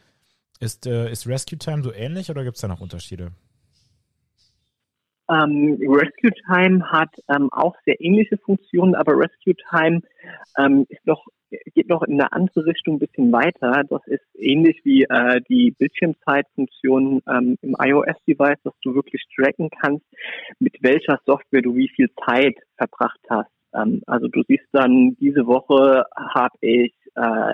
Ist, 0.59 0.85
äh, 0.85 1.11
ist 1.11 1.25
Rescue 1.25 1.57
Time 1.57 1.81
so 1.81 1.91
ähnlich 1.91 2.29
oder 2.29 2.43
gibt 2.43 2.57
es 2.57 2.61
da 2.61 2.67
noch 2.67 2.81
Unterschiede? 2.81 3.31
Ähm, 5.31 5.77
Rescue 5.79 6.31
Time 6.45 6.91
hat 6.91 7.09
ähm, 7.29 7.49
auch 7.53 7.75
sehr 7.85 8.01
ähnliche 8.01 8.37
Funktionen, 8.37 8.95
aber 8.95 9.13
Rescue 9.13 9.55
Time 9.69 10.01
ähm, 10.57 10.85
ist 10.89 11.05
noch, 11.05 11.25
geht 11.73 11.87
noch 11.87 12.03
in 12.03 12.19
eine 12.19 12.33
andere 12.33 12.65
Richtung 12.65 12.95
ein 12.95 12.99
bisschen 12.99 13.31
weiter. 13.31 13.83
Das 13.89 14.05
ist 14.07 14.25
ähnlich 14.35 14.81
wie 14.83 15.03
äh, 15.03 15.39
die 15.47 15.71
Bildschirmzeitfunktion 15.71 17.21
ähm, 17.29 17.57
im 17.61 17.75
iOS-Device, 17.79 18.59
dass 18.63 18.73
du 18.83 18.93
wirklich 18.93 19.23
tracken 19.33 19.69
kannst, 19.69 20.05
mit 20.59 20.75
welcher 20.81 21.17
Software 21.25 21.61
du 21.61 21.75
wie 21.75 21.89
viel 21.95 22.09
Zeit 22.25 22.57
verbracht 22.75 23.21
hast. 23.29 23.51
Ähm, 23.73 24.01
also 24.07 24.27
du 24.27 24.43
siehst 24.49 24.67
dann, 24.73 25.15
diese 25.15 25.45
Woche 25.47 26.03
habe 26.13 26.57
ich 26.59 26.93
äh, 27.15 27.53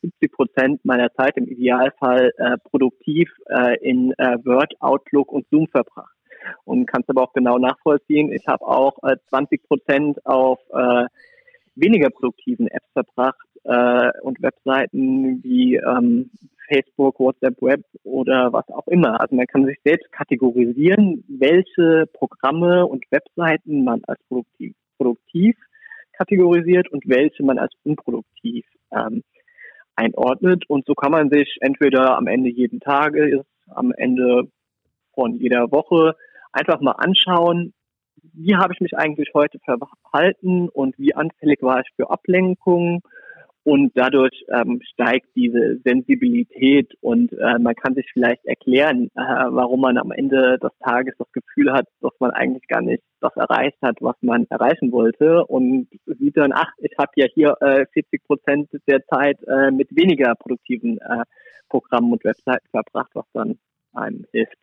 70 0.00 0.32
Prozent 0.32 0.84
meiner 0.84 1.12
Zeit 1.12 1.36
im 1.36 1.46
Idealfall 1.46 2.30
äh, 2.38 2.56
produktiv 2.70 3.30
äh, 3.50 3.76
in 3.82 4.12
äh, 4.16 4.38
Word, 4.44 4.72
Outlook 4.80 5.30
und 5.30 5.46
Zoom 5.50 5.66
verbracht 5.66 6.17
und 6.64 6.86
kannst 6.86 7.08
aber 7.10 7.22
auch 7.22 7.32
genau 7.32 7.58
nachvollziehen. 7.58 8.32
Ich 8.32 8.46
habe 8.46 8.66
auch 8.66 8.98
äh, 9.02 9.16
20 9.28 9.62
Prozent 9.66 10.26
auf 10.26 10.58
äh, 10.72 11.06
weniger 11.74 12.10
produktiven 12.10 12.68
Apps 12.68 12.88
verbracht 12.92 13.48
äh, 13.64 14.10
und 14.22 14.42
Webseiten 14.42 15.42
wie 15.42 15.76
ähm, 15.76 16.30
Facebook, 16.68 17.18
WhatsApp 17.18 17.60
Web 17.62 17.82
oder 18.04 18.52
was 18.52 18.68
auch 18.68 18.86
immer. 18.88 19.20
Also 19.20 19.34
man 19.34 19.46
kann 19.46 19.64
sich 19.64 19.78
selbst 19.84 20.10
kategorisieren, 20.12 21.24
welche 21.28 22.06
Programme 22.12 22.86
und 22.86 23.04
Webseiten 23.10 23.84
man 23.84 24.02
als 24.06 24.20
produktiv, 24.28 24.74
produktiv 24.98 25.56
kategorisiert 26.12 26.88
und 26.90 27.08
welche 27.08 27.42
man 27.44 27.58
als 27.58 27.72
unproduktiv 27.84 28.66
ähm, 28.92 29.22
einordnet. 29.96 30.64
Und 30.68 30.84
so 30.86 30.94
kann 30.94 31.12
man 31.12 31.30
sich 31.30 31.56
entweder 31.60 32.16
am 32.16 32.26
Ende 32.26 32.50
jeden 32.50 32.80
Tages, 32.80 33.44
am 33.68 33.92
Ende 33.92 34.48
von 35.14 35.34
jeder 35.34 35.70
Woche 35.70 36.14
einfach 36.52 36.80
mal 36.80 36.92
anschauen, 36.92 37.72
wie 38.34 38.56
habe 38.56 38.72
ich 38.72 38.80
mich 38.80 38.96
eigentlich 38.96 39.30
heute 39.34 39.58
verhalten 39.60 40.68
und 40.68 40.98
wie 40.98 41.14
anfällig 41.14 41.62
war 41.62 41.80
ich 41.80 41.88
für 41.96 42.10
Ablenkungen. 42.10 43.00
Und 43.64 43.92
dadurch 43.96 44.46
ähm, 44.48 44.80
steigt 44.94 45.26
diese 45.36 45.78
Sensibilität 45.84 46.94
und 47.02 47.34
äh, 47.34 47.58
man 47.58 47.74
kann 47.74 47.94
sich 47.94 48.08
vielleicht 48.14 48.42
erklären, 48.46 49.10
äh, 49.14 49.20
warum 49.20 49.82
man 49.82 49.98
am 49.98 50.10
Ende 50.10 50.58
des 50.58 50.70
Tages 50.82 51.14
das 51.18 51.30
Gefühl 51.32 51.72
hat, 51.74 51.84
dass 52.00 52.12
man 52.18 52.30
eigentlich 52.30 52.66
gar 52.66 52.80
nicht 52.80 53.02
das 53.20 53.36
erreicht 53.36 53.76
hat, 53.82 53.96
was 54.00 54.16
man 54.22 54.46
erreichen 54.48 54.90
wollte 54.90 55.44
und 55.44 55.88
sieht 56.06 56.38
dann, 56.38 56.52
ach, 56.54 56.70
ich 56.78 56.92
habe 56.98 57.10
ja 57.16 57.26
hier 57.34 57.56
äh, 57.60 57.84
40 57.92 58.24
Prozent 58.24 58.70
der 58.86 59.04
Zeit 59.04 59.36
äh, 59.46 59.70
mit 59.70 59.94
weniger 59.94 60.34
produktiven 60.36 60.96
äh, 60.98 61.24
Programmen 61.68 62.12
und 62.12 62.24
Webseiten 62.24 62.66
verbracht, 62.70 63.10
was 63.12 63.26
dann 63.34 63.58
einem 63.92 64.24
hilft 64.32 64.56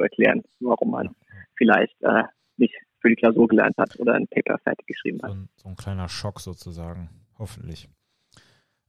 erklären, 0.00 0.42
warum 0.60 0.90
man 0.90 1.14
vielleicht 1.56 2.00
äh, 2.02 2.24
nicht 2.56 2.74
für 3.00 3.08
die 3.08 3.16
Klausur 3.16 3.48
gelernt 3.48 3.76
hat 3.78 3.98
oder 3.98 4.14
ein 4.14 4.28
Paper 4.28 4.58
fertig 4.58 4.86
geschrieben 4.86 5.20
hat. 5.22 5.30
So 5.30 5.36
ein, 5.36 5.48
so 5.56 5.68
ein 5.68 5.76
kleiner 5.76 6.08
Schock 6.08 6.40
sozusagen, 6.40 7.08
hoffentlich. 7.38 7.88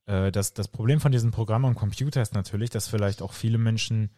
Äh, 0.05 0.31
das, 0.31 0.53
das 0.53 0.67
Problem 0.67 0.99
von 0.99 1.11
diesem 1.11 1.31
Programm 1.31 1.65
am 1.65 1.75
Computer 1.75 2.21
ist 2.21 2.33
natürlich, 2.33 2.69
dass 2.69 2.87
vielleicht 2.87 3.21
auch 3.21 3.33
viele 3.33 3.57
Menschen 3.57 4.11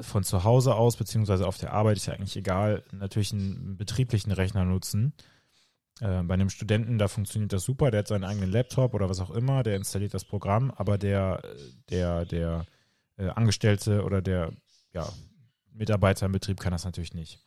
von 0.00 0.24
zu 0.24 0.44
Hause 0.44 0.74
aus, 0.74 0.96
beziehungsweise 0.96 1.46
auf 1.46 1.56
der 1.56 1.72
Arbeit, 1.72 1.96
ist 1.96 2.06
ja 2.06 2.14
eigentlich 2.14 2.36
egal, 2.36 2.82
natürlich 2.92 3.32
einen 3.32 3.76
betrieblichen 3.76 4.32
Rechner 4.32 4.64
nutzen. 4.64 5.14
Äh, 6.00 6.22
bei 6.24 6.34
einem 6.34 6.50
Studenten, 6.50 6.98
da 6.98 7.08
funktioniert 7.08 7.52
das 7.52 7.62
super, 7.62 7.90
der 7.90 8.00
hat 8.00 8.08
seinen 8.08 8.24
eigenen 8.24 8.50
Laptop 8.50 8.94
oder 8.94 9.08
was 9.08 9.20
auch 9.20 9.30
immer, 9.30 9.62
der 9.62 9.76
installiert 9.76 10.14
das 10.14 10.24
Programm, 10.24 10.72
aber 10.72 10.98
der, 10.98 11.42
der, 11.90 12.24
der 12.24 12.66
äh, 13.16 13.28
Angestellte 13.28 14.02
oder 14.02 14.20
der 14.20 14.52
ja, 14.92 15.08
Mitarbeiter 15.74 16.26
im 16.26 16.32
Betrieb 16.32 16.60
kann 16.60 16.72
das 16.72 16.84
natürlich 16.84 17.14
nicht. 17.14 17.40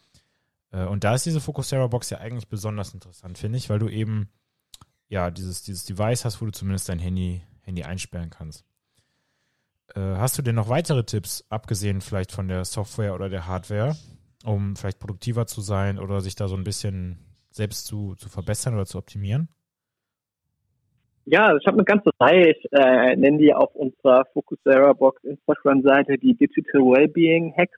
Äh, 0.72 0.86
und 0.86 1.04
da 1.04 1.16
ist 1.16 1.26
diese 1.26 1.42
Focusera 1.42 1.88
Box 1.88 2.10
ja 2.10 2.20
eigentlich 2.20 2.48
besonders 2.48 2.94
interessant, 2.94 3.38
finde 3.38 3.58
ich, 3.58 3.70
weil 3.70 3.80
du 3.80 3.88
eben 3.88 4.30
ja 5.10 5.32
dieses, 5.32 5.64
dieses 5.64 5.86
Device 5.86 6.26
hast, 6.26 6.42
wo 6.42 6.46
du 6.46 6.52
zumindest 6.52 6.90
dein 6.90 7.00
Handy, 7.00 7.42
Handy 7.62 7.84
einsperren 7.84 8.30
kannst. 8.30 8.66
Äh, 9.96 10.02
hast 10.02 10.38
du 10.38 10.42
denn 10.42 10.56
noch 10.56 10.70
weitere 10.70 11.04
Tipps, 11.04 11.46
abgesehen 11.50 12.02
vielleicht 12.02 12.32
von 12.32 12.48
der 12.48 12.66
Software 12.66 13.16
oder 13.16 13.30
der 13.30 13.48
Hardware, 13.48 13.96
um 14.44 14.76
vielleicht 14.76 15.00
produktiver 15.00 15.48
zu 15.48 15.62
sein 15.62 15.98
oder 15.98 16.22
sich 16.22 16.36
da 16.36 16.48
so 16.48 16.56
ein 16.56 16.64
bisschen 16.64 17.20
selbst 17.50 17.88
zu, 17.88 18.16
zu 18.16 18.30
verbessern 18.30 18.76
oder 18.76 18.86
zu 18.86 18.98
optimieren? 18.98 19.50
Ja, 21.26 21.54
ich 21.58 21.68
habe 21.68 21.78
eine 21.78 21.84
ganze 21.84 22.10
Reihe. 22.22 22.52
Ich 22.52 22.72
äh, 22.72 23.16
nenne 23.18 23.38
die 23.38 23.54
auf 23.54 23.76
unserer 23.76 24.26
Focusera 24.32 24.94
Box 24.94 25.22
Instagram-Seite 25.26 26.18
die 26.18 26.34
Digital 26.34 26.82
Wellbeing 26.82 27.54
Hacks. 27.58 27.78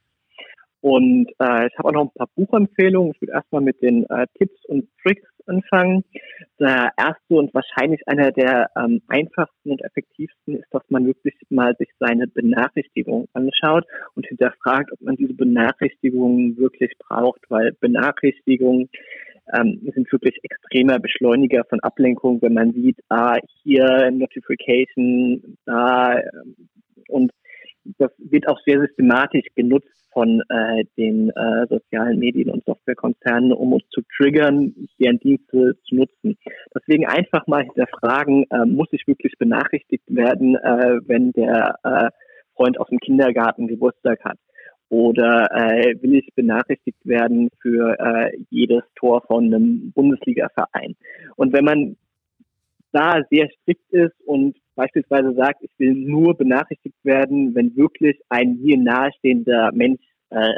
Und 0.81 1.29
äh, 1.39 1.67
ich 1.67 1.77
habe 1.77 1.89
auch 1.89 1.93
noch 1.93 2.05
ein 2.05 2.13
paar 2.15 2.29
Buchempfehlungen. 2.35 3.11
Ich 3.13 3.21
würde 3.21 3.33
erstmal 3.33 3.61
mit 3.61 3.81
den 3.81 4.05
äh, 4.09 4.27
Tipps 4.37 4.63
und 4.65 4.87
Tricks 5.03 5.27
anfangen. 5.45 6.05
Der 6.59 6.91
erste 6.97 7.35
und 7.35 7.53
wahrscheinlich 7.53 8.07
einer 8.07 8.31
der 8.31 8.69
ähm, 8.77 9.01
einfachsten 9.07 9.71
und 9.71 9.81
effektivsten 9.81 10.55
ist, 10.55 10.67
dass 10.71 10.83
man 10.89 11.05
wirklich 11.05 11.33
mal 11.49 11.75
sich 11.77 11.89
seine 11.99 12.27
Benachrichtigungen 12.27 13.27
anschaut 13.33 13.85
und 14.15 14.25
hinterfragt, 14.27 14.91
ob 14.91 15.01
man 15.01 15.15
diese 15.15 15.33
Benachrichtigungen 15.33 16.57
wirklich 16.57 16.93
braucht, 16.99 17.41
weil 17.49 17.73
Benachrichtigungen 17.79 18.89
ähm, 19.53 19.81
sind 19.93 20.11
wirklich 20.11 20.39
extremer 20.43 20.99
Beschleuniger 20.99 21.63
von 21.65 21.79
Ablenkung, 21.81 22.41
wenn 22.41 22.53
man 22.53 22.71
sieht, 22.71 22.99
ah, 23.09 23.37
hier 23.63 24.11
Notification, 24.11 25.57
da 25.65 26.19
ähm, 26.19 26.55
und 27.07 27.31
das 27.97 28.11
wird 28.17 28.47
auch 28.47 28.59
sehr 28.65 28.79
systematisch 28.79 29.47
genutzt 29.55 29.98
von 30.11 30.41
äh, 30.49 30.83
den 30.97 31.29
äh, 31.29 31.67
sozialen 31.69 32.19
Medien 32.19 32.49
und 32.49 32.63
Softwarekonzernen, 32.65 33.53
um 33.53 33.73
uns 33.73 33.83
zu 33.89 34.01
triggern, 34.17 34.73
deren 34.99 35.19
Dienste 35.19 35.75
zu 35.87 35.95
nutzen. 35.95 36.37
Deswegen 36.75 37.05
einfach 37.05 37.45
mal 37.47 37.63
hinterfragen, 37.63 38.45
äh, 38.49 38.65
muss 38.65 38.87
ich 38.91 39.07
wirklich 39.07 39.33
benachrichtigt 39.37 40.03
werden, 40.07 40.55
äh, 40.55 40.99
wenn 41.07 41.31
der 41.31 41.75
äh, 41.83 42.09
Freund 42.55 42.79
aus 42.79 42.87
dem 42.89 42.99
Kindergarten 42.99 43.67
Geburtstag 43.67 44.19
hat? 44.23 44.37
Oder 44.89 45.47
äh, 45.51 46.01
will 46.01 46.15
ich 46.15 46.33
benachrichtigt 46.33 46.97
werden 47.05 47.49
für 47.61 47.95
äh, 47.99 48.31
jedes 48.49 48.83
Tor 48.95 49.21
von 49.27 49.45
einem 49.45 49.91
Bundesliga-Verein? 49.93 50.95
Und 51.35 51.53
wenn 51.53 51.63
man 51.63 51.95
da 52.91 53.21
sehr 53.29 53.49
strikt 53.49 53.91
ist 53.91 54.15
und 54.25 54.57
beispielsweise 54.75 55.33
sagt, 55.33 55.63
ich 55.63 55.71
will 55.77 55.93
nur 55.93 56.35
benachrichtigt 56.35 56.97
werden, 57.03 57.53
wenn 57.55 57.75
wirklich 57.75 58.19
ein 58.29 58.59
mir 58.61 58.77
nahestehender 58.77 59.71
Mensch 59.73 60.01
äh, 60.29 60.53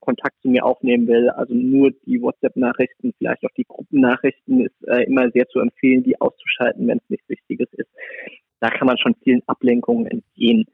Kontakt 0.00 0.40
zu 0.42 0.48
mir 0.48 0.64
aufnehmen 0.64 1.06
will. 1.06 1.30
Also 1.30 1.54
nur 1.54 1.92
die 2.06 2.20
WhatsApp-Nachrichten, 2.20 3.14
vielleicht 3.16 3.44
auch 3.44 3.54
die 3.56 3.64
Gruppennachrichten 3.64 4.66
ist 4.66 4.88
äh, 4.88 5.04
immer 5.04 5.30
sehr 5.30 5.48
zu 5.48 5.60
empfehlen, 5.60 6.02
die 6.02 6.20
auszuschalten, 6.20 6.86
wenn 6.86 6.98
es 6.98 7.08
nichts 7.08 7.28
Wichtiges 7.28 7.68
ist. 7.72 7.90
Da 8.60 8.68
kann 8.68 8.86
man 8.86 8.98
schon 8.98 9.14
vielen 9.22 9.42
Ablenkungen 9.46 10.06
entgehen. 10.06 10.66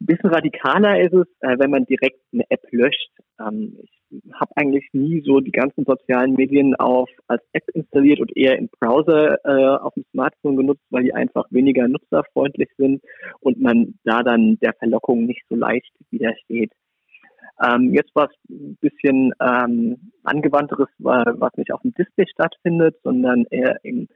Ein 0.00 0.06
bisschen 0.06 0.30
radikaler 0.30 1.00
ist 1.00 1.14
es, 1.14 1.26
äh, 1.40 1.58
wenn 1.58 1.70
man 1.70 1.86
direkt 1.86 2.20
eine 2.32 2.44
App 2.50 2.62
löscht. 2.70 3.10
Ähm, 3.40 3.78
ich 3.82 3.93
habe 4.34 4.52
eigentlich 4.56 4.88
nie 4.92 5.22
so 5.24 5.40
die 5.40 5.52
ganzen 5.52 5.84
sozialen 5.84 6.34
Medien 6.34 6.74
auf 6.76 7.08
als 7.28 7.42
App 7.52 7.68
installiert 7.74 8.20
und 8.20 8.36
eher 8.36 8.58
im 8.58 8.68
Browser 8.80 9.38
äh, 9.44 9.78
auf 9.78 9.94
dem 9.94 10.04
Smartphone 10.10 10.56
genutzt, 10.56 10.84
weil 10.90 11.04
die 11.04 11.14
einfach 11.14 11.46
weniger 11.50 11.88
nutzerfreundlich 11.88 12.70
sind 12.76 13.02
und 13.40 13.60
man 13.60 13.94
da 14.04 14.22
dann 14.22 14.58
der 14.60 14.74
Verlockung 14.74 15.26
nicht 15.26 15.42
so 15.48 15.56
leicht 15.56 15.92
widersteht. 16.10 16.72
Ähm, 17.64 17.94
jetzt 17.94 18.10
was 18.14 18.30
ein 18.50 18.76
bisschen 18.80 19.32
ähm, 19.40 20.10
angewandteres, 20.24 20.88
was 20.98 21.52
nicht 21.56 21.72
auf 21.72 21.82
dem 21.82 21.94
Display 21.94 22.26
stattfindet, 22.26 22.96
sondern 23.02 23.44
eher 23.50 23.78
in 23.84 24.08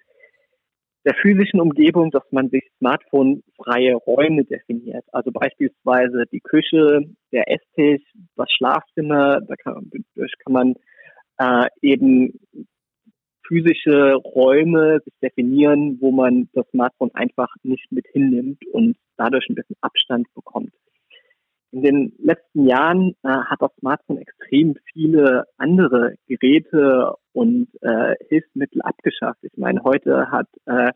der 1.05 1.15
physischen 1.15 1.61
Umgebung, 1.61 2.11
dass 2.11 2.25
man 2.31 2.51
sich 2.51 2.65
smartphone-freie 2.79 3.95
Räume 3.95 4.45
definiert. 4.45 5.05
Also 5.13 5.31
beispielsweise 5.31 6.25
die 6.33 6.41
Küche, 6.41 7.01
der 7.33 7.51
Esstisch, 7.51 8.03
das 8.37 8.51
Schlafzimmer, 8.51 9.41
da 9.41 9.55
kann, 9.57 9.91
dadurch 10.15 10.33
kann 10.45 10.53
man 10.53 10.75
äh, 11.39 11.69
eben 11.83 12.39
physische 13.47 14.15
Räume 14.15 15.01
sich 15.05 15.15
definieren, 15.23 15.99
wo 16.01 16.11
man 16.11 16.49
das 16.53 16.69
Smartphone 16.71 17.15
einfach 17.15 17.49
nicht 17.63 17.91
mit 17.91 18.07
hinnimmt 18.13 18.65
und 18.73 18.97
dadurch 19.17 19.49
ein 19.49 19.55
bisschen 19.55 19.77
Abstand 19.81 20.27
bekommt. 20.35 20.73
In 21.71 21.83
den 21.83 22.13
letzten 22.19 22.67
Jahren 22.67 23.15
äh, 23.23 23.29
hat 23.29 23.61
das 23.61 23.71
Smartphone 23.79 24.19
extrem 24.19 24.77
viele 24.93 25.45
andere 25.59 26.15
Geräte 26.27 27.15
und 27.33 27.69
äh, 27.83 28.15
Hilfsmittel 28.29 28.81
abgeschafft. 28.81 29.41
Ich 29.43 29.57
meine, 29.57 29.83
heute 29.85 30.31
hat 30.31 30.49
äh, 30.65 30.93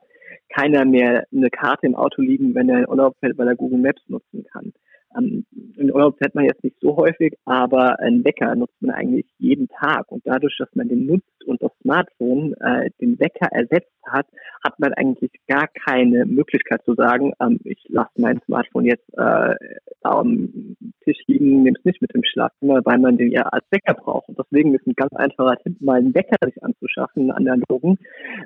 keiner 0.48 0.86
mehr 0.86 1.26
eine 1.30 1.50
Karte 1.50 1.86
im 1.86 1.94
Auto 1.94 2.22
liegen, 2.22 2.54
wenn 2.54 2.70
er 2.70 2.80
in 2.80 2.88
Urlaub 2.88 3.16
fährt, 3.20 3.36
weil 3.36 3.48
er 3.48 3.56
Google 3.56 3.80
Maps 3.80 4.02
nutzen 4.08 4.44
kann. 4.50 4.72
Ähm, 5.16 5.44
in 5.76 5.92
Urlaub 5.92 6.18
fährt 6.18 6.34
man 6.34 6.44
jetzt 6.44 6.62
nicht 6.62 6.76
so 6.80 6.96
häufig, 6.96 7.34
aber 7.44 7.98
einen 8.00 8.24
Wecker 8.24 8.54
nutzt 8.54 8.80
man 8.80 8.94
eigentlich 8.94 9.26
jeden 9.38 9.68
Tag. 9.68 10.10
Und 10.10 10.22
dadurch, 10.26 10.56
dass 10.58 10.68
man 10.74 10.88
den 10.88 11.06
nutzt 11.06 11.44
und 11.46 11.62
das 11.62 11.72
Smartphone 11.82 12.54
äh, 12.60 12.90
den 13.00 13.18
Wecker 13.18 13.48
ersetzt 13.50 13.90
hat, 14.06 14.26
hat 14.64 14.78
man 14.78 14.92
eigentlich 14.94 15.30
gar 15.48 15.68
keine 15.86 16.24
Möglichkeit 16.26 16.84
zu 16.84 16.94
sagen, 16.94 17.32
ähm, 17.40 17.58
ich 17.64 17.82
lasse 17.88 18.12
mein 18.16 18.40
Smartphone 18.46 18.84
jetzt 18.84 19.08
äh, 19.16 19.54
am 20.02 20.76
Tisch 21.04 21.18
liegen, 21.26 21.62
nehme 21.62 21.76
es 21.78 21.84
nicht 21.84 22.02
mit 22.02 22.12
im 22.12 22.24
Schlafzimmer, 22.24 22.80
weil 22.84 22.98
man 22.98 23.16
den 23.16 23.30
ja 23.30 23.42
als 23.42 23.64
Wecker 23.70 23.94
braucht. 23.94 24.28
Und 24.28 24.38
deswegen 24.38 24.74
ist 24.74 24.86
ein 24.86 24.94
ganz 24.94 25.12
einfacher 25.14 25.56
Tipp, 25.62 25.80
mal 25.80 25.98
einen 25.98 26.14
Wecker 26.14 26.36
sich 26.44 26.62
anzuschaffen, 26.62 27.30
einen 27.30 27.52
analogen, 27.52 27.98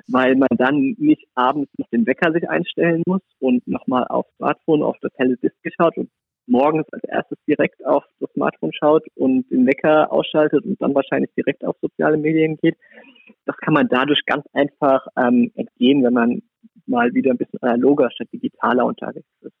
weil 0.07 0.35
man 0.35 0.49
dann 0.57 0.95
nicht 0.97 1.27
abends 1.35 1.71
noch 1.77 1.89
den 1.89 2.05
Wecker 2.05 2.31
sich 2.31 2.49
einstellen 2.49 3.03
muss 3.05 3.21
und 3.39 3.67
nochmal 3.67 4.05
aufs 4.07 4.33
Smartphone, 4.37 4.83
auf 4.83 4.97
das 5.01 5.11
helle 5.17 5.37
Display 5.37 5.71
schaut 5.77 5.97
und 5.97 6.09
morgens 6.47 6.85
als 6.91 7.03
erstes 7.03 7.37
direkt 7.47 7.85
auf 7.85 8.03
das 8.19 8.31
Smartphone 8.33 8.73
schaut 8.73 9.05
und 9.15 9.49
den 9.51 9.65
Wecker 9.67 10.11
ausschaltet 10.11 10.65
und 10.65 10.81
dann 10.81 10.95
wahrscheinlich 10.95 11.31
direkt 11.35 11.63
auf 11.65 11.75
soziale 11.81 12.17
Medien 12.17 12.57
geht. 12.57 12.77
Das 13.45 13.55
kann 13.57 13.73
man 13.73 13.87
dadurch 13.89 14.25
ganz 14.25 14.45
einfach 14.53 15.05
ähm, 15.17 15.51
entgehen, 15.55 16.03
wenn 16.03 16.13
man 16.13 16.41
mal 16.85 17.13
wieder 17.13 17.31
ein 17.31 17.37
bisschen 17.37 17.61
analoger 17.61 18.09
statt 18.11 18.29
digitaler 18.31 18.85
unterwegs 18.85 19.27
ist. 19.41 19.53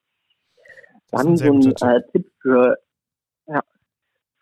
Dann 1.11 1.27
ein 1.27 1.37
so 1.37 1.51
ein 1.81 1.95
äh, 1.95 2.01
Tipp 2.11 2.29
für, 2.41 2.77
ja, 3.47 3.61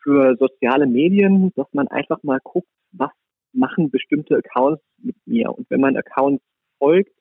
für 0.01 0.35
soziale 0.37 0.87
Medien, 0.87 1.51
dass 1.55 1.67
man 1.73 1.87
einfach 1.87 2.21
mal 2.23 2.39
guckt, 2.43 2.69
was 2.91 3.11
machen 3.53 3.89
bestimmte 3.89 4.35
Accounts 4.37 4.83
mit 4.97 5.15
mir. 5.25 5.51
Und 5.51 5.69
wenn 5.69 5.79
man 5.79 5.95
Accounts 5.95 6.43
folgt, 6.77 7.11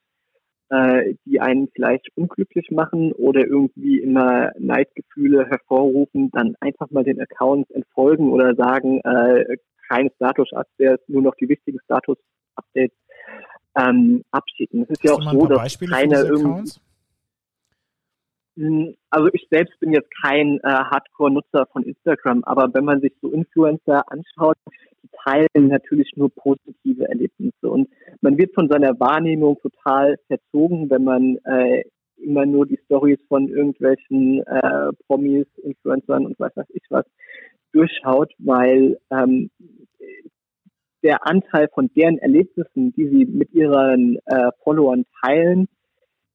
äh, 0.69 1.13
die 1.25 1.39
einen 1.39 1.69
vielleicht 1.73 2.07
unglücklich 2.15 2.71
machen 2.71 3.11
oder 3.13 3.45
irgendwie 3.45 3.99
immer 3.99 4.51
Neidgefühle 4.57 5.45
hervorrufen, 5.47 6.31
dann 6.31 6.55
einfach 6.59 6.89
mal 6.91 7.03
den 7.03 7.21
Account 7.21 7.69
entfolgen 7.71 8.31
oder 8.31 8.55
sagen, 8.55 9.01
äh, 9.01 9.57
kein 9.87 10.09
Status-Update, 10.15 11.07
nur 11.07 11.21
noch 11.21 11.35
die 11.35 11.49
wichtigen 11.49 11.79
Status-Updates 11.85 12.97
ähm, 13.77 14.23
abschicken. 14.31 14.83
Es 14.83 14.89
ist 14.89 15.03
ja 15.03 15.13
auch 15.13 15.31
so, 15.31 15.45
dass 15.45 15.59
Beispiele 15.59 15.91
keine 15.91 16.15
irgendwie 16.21 16.71
also 19.09 19.29
ich 19.33 19.47
selbst 19.49 19.77
bin 19.79 19.91
jetzt 19.91 20.09
kein 20.21 20.59
äh, 20.59 20.69
Hardcore-Nutzer 20.69 21.67
von 21.71 21.83
Instagram, 21.83 22.43
aber 22.45 22.73
wenn 22.73 22.85
man 22.85 23.01
sich 23.01 23.13
so 23.21 23.29
Influencer 23.29 24.03
anschaut, 24.09 24.57
die 25.03 25.09
teilen 25.23 25.67
natürlich 25.67 26.11
nur 26.15 26.29
positive 26.29 27.07
Erlebnisse. 27.07 27.69
Und 27.69 27.89
man 28.21 28.37
wird 28.37 28.53
von 28.53 28.69
seiner 28.69 28.97
Wahrnehmung 28.99 29.57
total 29.61 30.17
verzogen, 30.27 30.89
wenn 30.89 31.03
man 31.03 31.37
äh, 31.45 31.83
immer 32.17 32.45
nur 32.45 32.65
die 32.65 32.79
Stories 32.85 33.19
von 33.27 33.49
irgendwelchen 33.49 34.41
äh, 34.47 34.91
Promis, 35.07 35.47
Influencern 35.61 36.25
und 36.25 36.39
was 36.39 36.55
weiß 36.55 36.67
ich 36.69 36.83
was 36.89 37.05
durchschaut, 37.73 38.31
weil 38.39 38.97
ähm, 39.11 39.49
der 41.03 41.27
Anteil 41.27 41.67
von 41.73 41.89
deren 41.93 42.17
Erlebnissen, 42.19 42.93
die 42.93 43.07
sie 43.09 43.25
mit 43.25 43.53
ihren 43.53 44.17
äh, 44.25 44.51
Followern 44.63 45.05
teilen, 45.21 45.67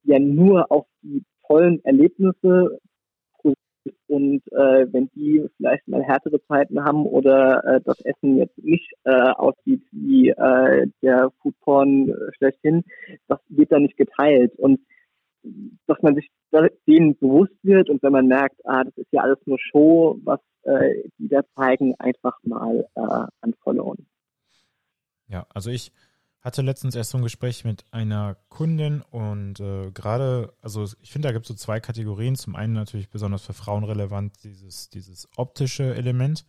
ja 0.04 0.18
nur 0.18 0.70
auf 0.70 0.86
die 1.02 1.24
tollen 1.50 1.84
Erlebnisse 1.84 2.78
und 4.06 4.42
äh, 4.52 4.86
wenn 4.92 5.08
die 5.14 5.48
vielleicht 5.56 5.88
mal 5.88 6.02
härtere 6.02 6.44
Zeiten 6.46 6.84
haben 6.84 7.06
oder 7.06 7.64
äh, 7.64 7.80
das 7.82 7.98
Essen 8.00 8.36
jetzt 8.36 8.58
nicht 8.58 8.92
äh, 9.04 9.10
aussieht 9.10 9.82
wie 9.90 10.28
äh, 10.28 10.86
der 11.02 11.30
Foodporn 11.40 12.14
schlechthin, 12.36 12.84
das 13.26 13.38
wird 13.48 13.72
dann 13.72 13.82
nicht 13.82 13.96
geteilt 13.96 14.54
und 14.58 14.80
dass 15.86 16.00
man 16.02 16.14
sich 16.14 16.30
denen 16.86 17.16
bewusst 17.16 17.56
wird 17.62 17.88
und 17.88 18.02
wenn 18.02 18.12
man 18.12 18.26
merkt, 18.26 18.60
ah, 18.66 18.84
das 18.84 18.94
ist 18.98 19.10
ja 19.10 19.22
alles 19.22 19.38
nur 19.46 19.58
Show, 19.58 20.18
was 20.24 20.40
äh, 20.64 21.08
die 21.18 21.28
da 21.28 21.40
zeigen, 21.56 21.94
einfach 21.98 22.38
mal 22.42 22.86
äh, 22.94 23.46
unfollowen. 23.46 24.06
Ja, 25.28 25.46
also 25.54 25.70
ich 25.70 25.90
hatte 26.40 26.62
letztens 26.62 26.94
erst 26.94 27.10
so 27.10 27.18
ein 27.18 27.22
Gespräch 27.22 27.64
mit 27.64 27.84
einer 27.90 28.36
Kundin 28.48 29.02
und 29.02 29.60
äh, 29.60 29.90
gerade, 29.90 30.54
also 30.62 30.84
ich 31.00 31.12
finde, 31.12 31.28
da 31.28 31.32
gibt 31.32 31.44
es 31.44 31.48
so 31.48 31.54
zwei 31.54 31.80
Kategorien. 31.80 32.34
Zum 32.34 32.56
einen 32.56 32.72
natürlich 32.72 33.10
besonders 33.10 33.42
für 33.42 33.52
Frauen 33.52 33.84
relevant 33.84 34.42
dieses, 34.42 34.88
dieses 34.88 35.28
optische 35.36 35.94
Element. 35.94 36.46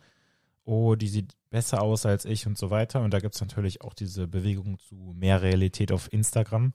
Oh, 0.63 0.95
die 0.95 1.09
sieht 1.09 1.35
besser 1.49 1.81
aus 1.81 2.05
als 2.05 2.23
ich 2.23 2.47
und 2.47 2.57
so 2.57 2.69
weiter. 2.69 3.01
Und 3.01 3.13
da 3.13 3.19
gibt 3.19 3.35
es 3.35 3.41
natürlich 3.41 3.81
auch 3.81 3.93
diese 3.93 4.27
Bewegung 4.27 4.79
zu 4.79 5.13
mehr 5.17 5.41
Realität 5.41 5.91
auf 5.91 6.11
Instagram, 6.13 6.73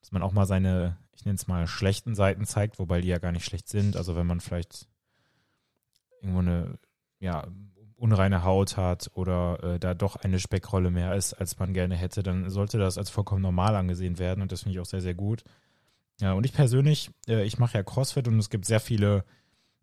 dass 0.00 0.12
man 0.12 0.22
auch 0.22 0.32
mal 0.32 0.46
seine, 0.46 0.98
ich 1.12 1.24
nenne 1.24 1.36
es 1.36 1.46
mal, 1.46 1.66
schlechten 1.66 2.14
Seiten 2.14 2.44
zeigt, 2.44 2.78
wobei 2.78 3.00
die 3.00 3.08
ja 3.08 3.18
gar 3.18 3.32
nicht 3.32 3.46
schlecht 3.46 3.68
sind. 3.68 3.96
Also 3.96 4.16
wenn 4.16 4.26
man 4.26 4.40
vielleicht 4.40 4.86
irgendwo 6.20 6.40
eine 6.40 6.78
ja, 7.20 7.46
unreine 8.00 8.44
Haut 8.44 8.76
hat 8.76 9.10
oder 9.14 9.62
äh, 9.62 9.78
da 9.78 9.94
doch 9.94 10.16
eine 10.16 10.38
Speckrolle 10.38 10.90
mehr 10.90 11.14
ist, 11.14 11.34
als 11.34 11.58
man 11.58 11.74
gerne 11.74 11.94
hätte, 11.96 12.22
dann 12.22 12.48
sollte 12.48 12.78
das 12.78 12.96
als 12.96 13.10
vollkommen 13.10 13.42
normal 13.42 13.76
angesehen 13.76 14.18
werden 14.18 14.40
und 14.40 14.50
das 14.52 14.62
finde 14.62 14.74
ich 14.76 14.80
auch 14.80 14.86
sehr, 14.86 15.02
sehr 15.02 15.14
gut. 15.14 15.44
Ja, 16.20 16.32
und 16.32 16.44
ich 16.44 16.52
persönlich, 16.52 17.10
äh, 17.28 17.44
ich 17.44 17.58
mache 17.58 17.76
ja 17.76 17.82
CrossFit 17.82 18.26
und 18.26 18.38
es 18.38 18.48
gibt 18.48 18.64
sehr 18.64 18.80
viele 18.80 19.24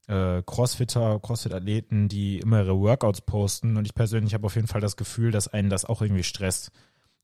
äh, 0.08 0.42
Crossfitter, 0.46 1.20
Crossfit-Athleten, 1.20 2.08
die 2.08 2.40
immer 2.40 2.64
ihre 2.64 2.80
Workouts 2.80 3.22
posten 3.22 3.78
und 3.78 3.86
ich 3.86 3.94
persönlich 3.94 4.34
habe 4.34 4.46
auf 4.46 4.56
jeden 4.56 4.68
Fall 4.68 4.82
das 4.82 4.98
Gefühl, 4.98 5.32
dass 5.32 5.48
einen 5.48 5.70
das 5.70 5.86
auch 5.86 6.02
irgendwie 6.02 6.24
stresst. 6.24 6.72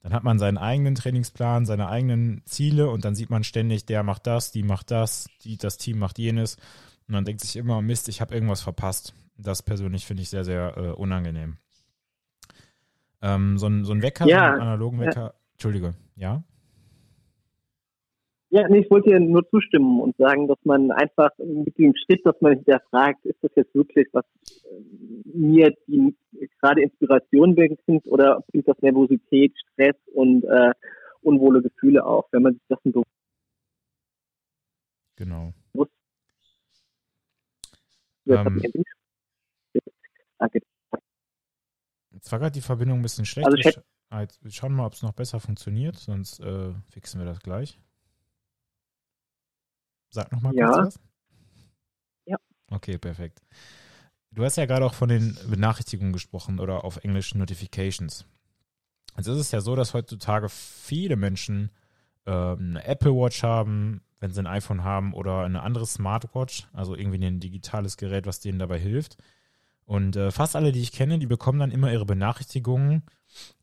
Dann 0.01 0.13
hat 0.13 0.23
man 0.23 0.37
seinen 0.37 0.57
eigenen 0.57 0.95
Trainingsplan, 0.95 1.65
seine 1.65 1.87
eigenen 1.87 2.43
Ziele 2.45 2.89
und 2.89 3.03
dann 3.03 3.15
sieht 3.15 3.29
man 3.29 3.43
ständig, 3.43 3.85
der 3.85 4.03
macht 4.03 4.27
das, 4.27 4.51
die 4.51 4.63
macht 4.63 4.91
das, 4.91 5.27
die, 5.43 5.57
das 5.57 5.77
Team 5.77 5.97
macht 5.97 6.19
jenes 6.19 6.57
und 7.07 7.13
man 7.13 7.25
denkt 7.25 7.41
sich 7.41 7.55
immer, 7.55 7.81
Mist, 7.81 8.09
ich 8.09 8.21
habe 8.21 8.35
irgendwas 8.35 8.61
verpasst. 8.61 9.13
Das 9.37 9.63
persönlich 9.63 10.05
finde 10.05 10.23
ich 10.23 10.29
sehr, 10.29 10.43
sehr 10.43 10.77
äh, 10.77 10.89
unangenehm. 10.91 11.57
Ähm, 13.21 13.57
so, 13.57 13.67
ein, 13.67 13.85
so 13.85 13.93
ein 13.93 14.01
Wecker, 14.01 14.25
ja, 14.25 14.37
so 14.37 14.51
einen 14.53 14.61
analogen 14.61 14.99
Wecker, 14.99 15.21
ja. 15.21 15.33
Entschuldige, 15.53 15.93
ja? 16.15 16.43
Ja, 18.49 18.67
nee, 18.67 18.81
ich 18.81 18.91
wollte 18.91 19.09
dir 19.09 19.19
nur 19.19 19.49
zustimmen 19.49 19.99
und 19.99 20.15
sagen, 20.17 20.47
dass 20.47 20.59
man 20.63 20.91
einfach 20.91 21.31
mit 21.39 21.75
dem 21.79 21.93
Schritt, 21.95 22.23
dass 22.23 22.39
man 22.39 22.53
hinterfragt, 22.53 23.25
ist 23.25 23.39
das 23.41 23.51
jetzt 23.55 23.73
wirklich, 23.73 24.07
was 24.11 24.25
äh, 24.65 25.27
mir 25.33 25.73
die 25.87 26.15
gerade 26.59 26.83
Inspiration 26.83 27.55
bringt 27.55 28.05
oder 28.05 28.43
bringt 28.51 28.67
das 28.67 28.79
Nervosität, 28.81 29.55
Stress 29.57 29.95
und 30.13 30.43
äh, 30.43 30.71
unwohle 31.21 31.63
Gefühle 31.63 32.05
auf, 32.05 32.25
wenn 32.31 32.43
man 32.43 32.53
sich 32.53 32.63
das 32.67 32.79
so 32.83 33.03
Genau. 35.15 35.53
Ähm, 38.25 38.61
Jetzt 42.11 42.31
war 42.31 42.39
gerade 42.39 42.51
die 42.51 42.61
Verbindung 42.61 42.99
ein 42.99 43.01
bisschen 43.01 43.25
schlecht. 43.25 43.47
Also 43.47 43.57
wir, 43.57 43.83
ah, 44.09 44.25
wir 44.41 44.51
schauen 44.51 44.73
mal, 44.73 44.85
ob 44.85 44.93
es 44.93 45.01
noch 45.01 45.13
besser 45.13 45.39
funktioniert, 45.39 45.97
sonst 45.97 46.39
äh, 46.39 46.73
fixen 46.89 47.19
wir 47.19 47.25
das 47.25 47.39
gleich. 47.39 47.79
Sag 50.09 50.31
nochmal 50.31 50.53
ja. 50.55 50.67
kurz 50.67 50.77
was. 50.77 50.99
Ja. 52.25 52.37
Okay, 52.69 52.97
perfekt. 52.97 53.41
du 54.31 54.43
hast 54.43 54.57
ja 54.57 54.65
gerade 54.65 54.85
auch 54.85 54.93
von 54.93 55.09
den 55.09 55.37
Benachrichtigungen 55.49 56.13
gesprochen 56.13 56.59
oder 56.59 56.83
auf 56.83 56.97
Englisch 57.03 57.33
Notifications. 57.33 58.25
Es 59.15 59.27
ist 59.27 59.51
ja 59.51 59.61
so, 59.61 59.75
dass 59.75 59.93
heutzutage 59.93 60.49
viele 60.49 61.15
Menschen 61.15 61.71
äh, 62.25 62.31
eine 62.31 62.83
Apple 62.85 63.11
Watch 63.11 63.43
haben, 63.43 64.01
wenn 64.19 64.31
sie 64.31 64.39
ein 64.39 64.47
iPhone 64.47 64.83
haben 64.83 65.13
oder 65.13 65.43
eine 65.43 65.61
andere 65.61 65.85
Smartwatch, 65.85 66.67
also 66.73 66.95
irgendwie 66.95 67.23
ein 67.25 67.39
digitales 67.39 67.97
Gerät, 67.97 68.25
was 68.25 68.39
denen 68.39 68.59
dabei 68.59 68.79
hilft. 68.79 69.17
Und 69.85 70.15
äh, 70.15 70.31
fast 70.31 70.55
alle, 70.55 70.71
die 70.71 70.81
ich 70.81 70.91
kenne, 70.91 71.19
die 71.19 71.25
bekommen 71.25 71.59
dann 71.59 71.71
immer 71.71 71.91
ihre 71.91 72.05
Benachrichtigungen. 72.05 73.03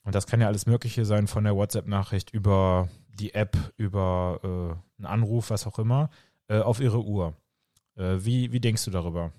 Und 0.04 0.14
das 0.14 0.26
kann 0.26 0.40
ja 0.40 0.46
alles 0.46 0.66
Mögliche 0.66 1.04
sein, 1.04 1.26
von 1.26 1.44
der 1.44 1.56
WhatsApp-Nachricht 1.56 2.32
über 2.32 2.88
die 3.08 3.34
App, 3.34 3.56
über 3.76 4.40
äh, 4.42 4.98
einen 4.98 5.06
Anruf, 5.06 5.50
was 5.50 5.66
auch 5.66 5.78
immer, 5.78 6.10
äh, 6.48 6.58
auf 6.58 6.80
ihre 6.80 7.02
Uhr. 7.04 7.34
Äh, 7.96 8.16
wie, 8.18 8.52
wie 8.52 8.60
denkst 8.60 8.84
du 8.84 8.90
darüber? 8.90 9.32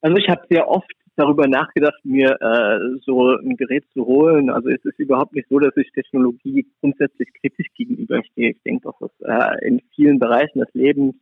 Also 0.00 0.16
ich 0.16 0.28
habe 0.28 0.46
sehr 0.48 0.68
oft 0.68 0.90
darüber 1.16 1.46
nachgedacht, 1.48 1.98
mir 2.04 2.36
äh, 2.40 2.98
so 3.04 3.36
ein 3.36 3.56
Gerät 3.56 3.84
zu 3.92 4.06
holen. 4.06 4.50
Also 4.50 4.68
es 4.68 4.84
ist 4.84 4.98
überhaupt 4.98 5.34
nicht 5.34 5.48
so, 5.48 5.58
dass 5.58 5.76
ich 5.76 5.90
Technologie 5.92 6.66
grundsätzlich 6.80 7.28
kritisch 7.40 7.68
gegenüberstehe. 7.74 8.50
Ich 8.50 8.62
denke, 8.62 8.88
dass 8.88 9.10
es 9.10 9.26
äh, 9.26 9.66
in 9.66 9.80
vielen 9.94 10.18
Bereichen 10.18 10.60
des 10.60 10.72
Lebens 10.74 11.14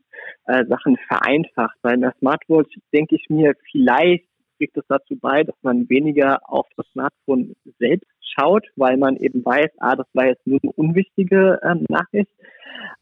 äh, 0.46 0.64
Sachen 0.66 0.96
vereinfacht. 1.08 1.76
Bei 1.82 1.90
einer 1.90 2.12
Smartwatch 2.18 2.76
denke 2.92 3.16
ich 3.16 3.26
mir, 3.28 3.54
vielleicht 3.70 4.24
trägt 4.58 4.76
es 4.76 4.84
dazu 4.88 5.16
bei, 5.16 5.42
dass 5.44 5.56
man 5.62 5.88
weniger 5.88 6.40
auf 6.44 6.66
das 6.76 6.86
Smartphone 6.92 7.54
selbst 7.78 8.08
schaut, 8.34 8.66
weil 8.76 8.96
man 8.96 9.16
eben 9.16 9.44
weiß, 9.44 9.70
ah, 9.78 9.96
das 9.96 10.06
war 10.12 10.26
jetzt 10.26 10.46
nur 10.46 10.60
eine 10.62 10.72
unwichtige 10.72 11.60
ähm, 11.62 11.84
Nachricht. 11.88 12.30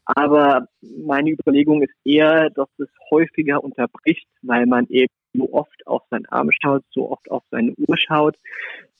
Aber 0.05 0.67
meine 0.81 1.31
Überlegung 1.31 1.81
ist 1.81 1.93
eher, 2.03 2.49
dass 2.49 2.67
es 2.77 2.89
häufiger 3.09 3.63
unterbricht, 3.63 4.27
weil 4.41 4.65
man 4.65 4.85
eben 4.89 5.13
so 5.33 5.51
oft 5.53 5.87
auf 5.87 6.03
seinen 6.09 6.25
Arm 6.27 6.49
schaut, 6.61 6.83
so 6.91 7.09
oft 7.11 7.29
auf 7.31 7.43
seine 7.49 7.73
Uhr 7.77 7.97
schaut, 7.97 8.35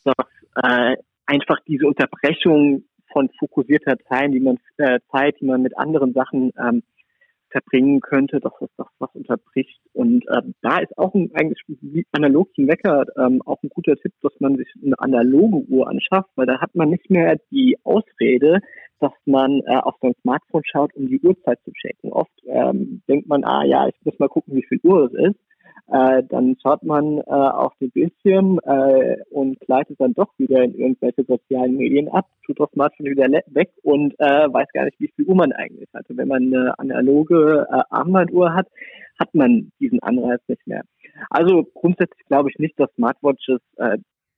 dass 0.04 0.16
äh, 0.56 0.96
einfach 1.26 1.58
diese 1.68 1.88
Unterbrechung 1.88 2.86
von 3.12 3.30
fokussierter 3.40 3.98
Zeit, 4.10 4.34
die 4.34 4.40
man 4.40 4.58
äh, 4.78 5.00
Zeit, 5.12 5.36
die 5.40 5.46
man 5.46 5.62
mit 5.62 5.78
anderen 5.78 6.14
Sachen 6.14 6.52
ähm, 6.58 6.84
verbringen 7.54 8.01
könnte, 8.01 8.39
dass 8.39 8.51
das 8.60 8.70
das 8.78 8.88
was 8.99 9.10
unterbricht. 9.14 9.80
Und 9.93 10.26
ähm, 10.36 10.56
da 10.62 10.80
ist 10.80 10.97
auch 10.97 11.14
ein, 11.14 11.32
eigentlich 11.36 12.06
analog 12.12 12.54
zum 12.56 12.68
Wecker 12.68 13.06
ähm, 13.18 13.41
auch 13.45 13.62
ein 13.64 13.70
guter 13.70 13.95
Tipp, 13.95 14.12
dass 14.22 14.34
man 14.39 14.58
sich 14.58 14.68
eine 14.84 14.99
analoge 14.99 15.66
Uhr 15.70 15.88
anschafft, 15.88 16.30
weil 16.36 16.47
da 16.47 16.60
hat 16.60 16.76
man 16.76 16.89
nicht 16.89 17.10
mehr 17.10 17.38
die 17.51 17.78
Ausrede, 17.84 18.60
dass 18.99 19.14
man 19.26 19.62
äh, 19.66 19.78
auf 19.78 19.95
sein 20.01 20.16
Smartphone 20.22 20.64
schaut, 20.66 20.93
um 20.95 21.08
die 21.08 21.20
Uhrzeit 21.22 21.60
zu 21.64 21.72
checken. 21.72 22.12
Oft 22.12 22.32
ähm, 22.47 23.01
denkt 23.08 23.28
man, 23.28 23.43
ah 23.43 23.64
ja, 23.64 23.88
ich 23.88 23.95
muss 24.04 24.18
mal 24.18 24.30
gucken, 24.30 24.56
wie 24.56 24.66
viel 24.68 24.80
Uhr 24.84 25.06
es 25.06 25.30
ist 25.30 25.39
äh, 25.88 26.24
dann 26.30 26.56
schaut 26.62 26.84
man 26.84 27.20
äh, 27.20 27.22
auf 27.24 27.74
den 27.80 27.92
Bildschirm 27.92 28.60
äh, 28.64 29.18
und 29.30 29.60
gleitet 29.62 30.00
dann 30.00 30.14
doch 30.14 30.32
wieder 30.38 30.64
in 30.64 30.76
irgendwelche 30.76 31.24
sozialen 31.24 31.78
Medien 31.78 32.10
ab, 32.10 32.28
tut 32.46 32.60
das 32.60 32.72
Smartphone 32.72 33.08
wieder 33.08 33.28
weg 33.48 33.72
und 33.84 34.14
äh, 34.20 34.52
weiß 34.52 34.68
gar 34.74 34.86
nicht, 34.86 35.00
wie 35.00 35.12
viel 35.16 35.26
Uhr 35.26 35.36
man 35.36 35.52
eigentlich 35.52 35.90
hatte. 35.94 36.16
Wenn 36.16 36.28
man 36.28 36.44
eine 36.44 36.78
analoge 36.80 37.68
äh, 37.70 37.82
Armbanduhr 37.90 38.54
hat, 38.54 38.68
hat 39.20 39.34
man 39.36 39.72
diesen 39.80 40.02
Anreiz 40.02 40.42
nicht 40.48 40.66
mehr. 40.66 40.84
Also 41.30 41.64
grundsätzlich 41.74 42.26
glaube 42.28 42.50
ich 42.50 42.58
nicht, 42.60 42.80
dass 42.80 42.94
Smartwatches 42.96 43.62
äh, 43.78 43.98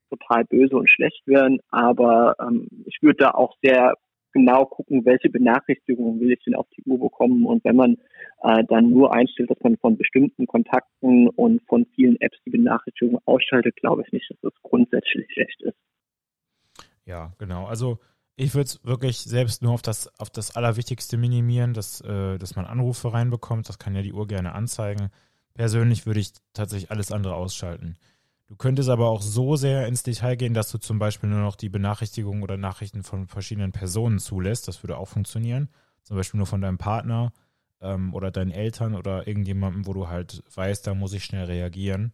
total 0.10 0.46
böse 0.46 0.76
und 0.76 0.90
schlecht 0.90 1.22
wären, 1.26 1.60
aber 1.70 2.36
ähm, 2.40 2.68
ich 2.86 2.98
würde 3.02 3.18
da 3.18 3.32
auch 3.32 3.56
sehr 3.64 3.96
genau 4.36 4.66
gucken, 4.66 5.06
welche 5.06 5.30
Benachrichtigungen 5.30 6.20
will 6.20 6.34
ich 6.34 6.44
denn 6.44 6.56
auf 6.56 6.68
die 6.76 6.84
Uhr 6.84 7.00
bekommen. 7.00 7.46
Und 7.46 7.64
wenn 7.64 7.78
man 7.78 7.98
äh, 8.44 8.64
dann 8.66 8.90
nur 8.90 9.14
einstellt, 9.16 9.50
dass 9.50 9.60
man 9.64 9.78
von 9.78 9.98
bestimmten 9.98 10.46
Kontakten 10.46 11.30
und 11.30 11.62
von 11.68 11.86
vielen 11.96 12.20
Apps 12.20 12.38
die 12.46 12.50
Benachrichtigungen 12.50 13.22
ausschaltet, 13.26 13.78
glaube 13.78 14.04
ich 14.06 14.12
nicht, 14.12 14.30
dass 14.30 14.38
das 14.42 14.54
grundsätzlich 14.62 15.26
schlecht 15.32 15.62
ist. 15.62 15.78
Ja, 17.06 17.32
genau. 17.40 17.66
Also 17.66 18.00
ich 18.36 18.54
würde 18.54 18.66
es 18.66 18.84
wirklich 18.84 19.20
selbst 19.20 19.62
nur 19.62 19.72
auf 19.72 19.82
das, 19.82 20.08
auf 20.20 20.30
das 20.30 20.56
Allerwichtigste 20.56 21.18
minimieren, 21.18 21.74
dass, 21.74 22.02
äh, 22.02 22.38
dass 22.38 22.58
man 22.58 22.66
Anrufe 22.66 23.14
reinbekommt. 23.14 23.70
Das 23.70 23.80
kann 23.80 23.96
ja 23.96 24.02
die 24.02 24.14
Uhr 24.14 24.28
gerne 24.28 24.54
anzeigen. 24.54 25.12
Persönlich 25.54 26.06
würde 26.06 26.20
ich 26.20 26.34
tatsächlich 26.54 26.92
alles 26.92 27.14
andere 27.14 27.36
ausschalten. 27.36 27.96
Du 28.48 28.56
könntest 28.56 28.89
aber 28.89 29.10
auch 29.10 29.22
so 29.22 29.56
sehr 29.56 29.88
ins 29.88 30.04
Detail 30.04 30.36
gehen, 30.36 30.54
dass 30.54 30.72
du 30.72 30.78
zum 30.78 31.00
Beispiel 31.00 31.30
nur 31.30 31.39
noch 31.39 31.56
die 31.56 31.70
Benachrichtigungen 31.70 32.43
oder 32.43 32.58
Nachrichten 32.58 33.02
von 33.02 33.28
verschiedenen 33.28 33.72
Personen 33.72 34.20
zulässt. 34.20 34.68
Das 34.68 34.84
würde 34.84 34.98
auch 34.98 35.08
funktionieren. 35.08 35.70
Zum 36.04 36.16
Beispiel 36.16 36.38
nur 36.38 36.46
von 36.46 36.62
deinem 36.62 36.78
Partner 36.78 37.34
ähm, 37.82 38.14
oder 38.14 38.30
deinen 38.30 38.52
Eltern 38.52 38.93
oder 38.93 39.28
irgendjemandem, 39.28 39.88
wo 39.88 39.93
du 39.93 40.10
halt 40.10 40.43
weißt, 40.54 40.86
da 40.86 40.93
muss 40.93 41.14
ich 41.14 41.24
schnell 41.24 41.46
reagieren. 41.46 42.14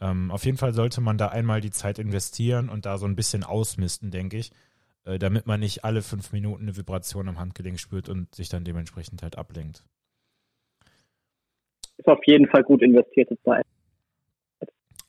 Ähm, 0.00 0.32
auf 0.32 0.44
jeden 0.44 0.58
Fall 0.58 0.72
sollte 0.72 1.00
man 1.00 1.18
da 1.18 1.28
einmal 1.28 1.60
die 1.60 1.70
Zeit 1.70 2.00
investieren 2.00 2.68
und 2.68 2.84
da 2.84 2.98
so 2.98 3.06
ein 3.06 3.14
bisschen 3.14 3.44
ausmisten, 3.44 4.10
denke 4.10 4.38
ich, 4.38 4.50
äh, 5.04 5.20
damit 5.20 5.46
man 5.46 5.60
nicht 5.60 5.84
alle 5.84 6.02
fünf 6.02 6.32
Minuten 6.32 6.62
eine 6.62 6.76
Vibration 6.76 7.28
am 7.28 7.38
Handgelenk 7.38 7.78
spürt 7.78 8.08
und 8.08 8.34
sich 8.34 8.48
dann 8.48 8.64
dementsprechend 8.64 9.22
halt 9.22 9.38
ablenkt. 9.38 9.84
Ist 11.98 12.08
auf 12.08 12.26
jeden 12.26 12.48
Fall 12.48 12.64
gut 12.64 12.82
investierte 12.82 13.38
Zeit. 13.44 13.64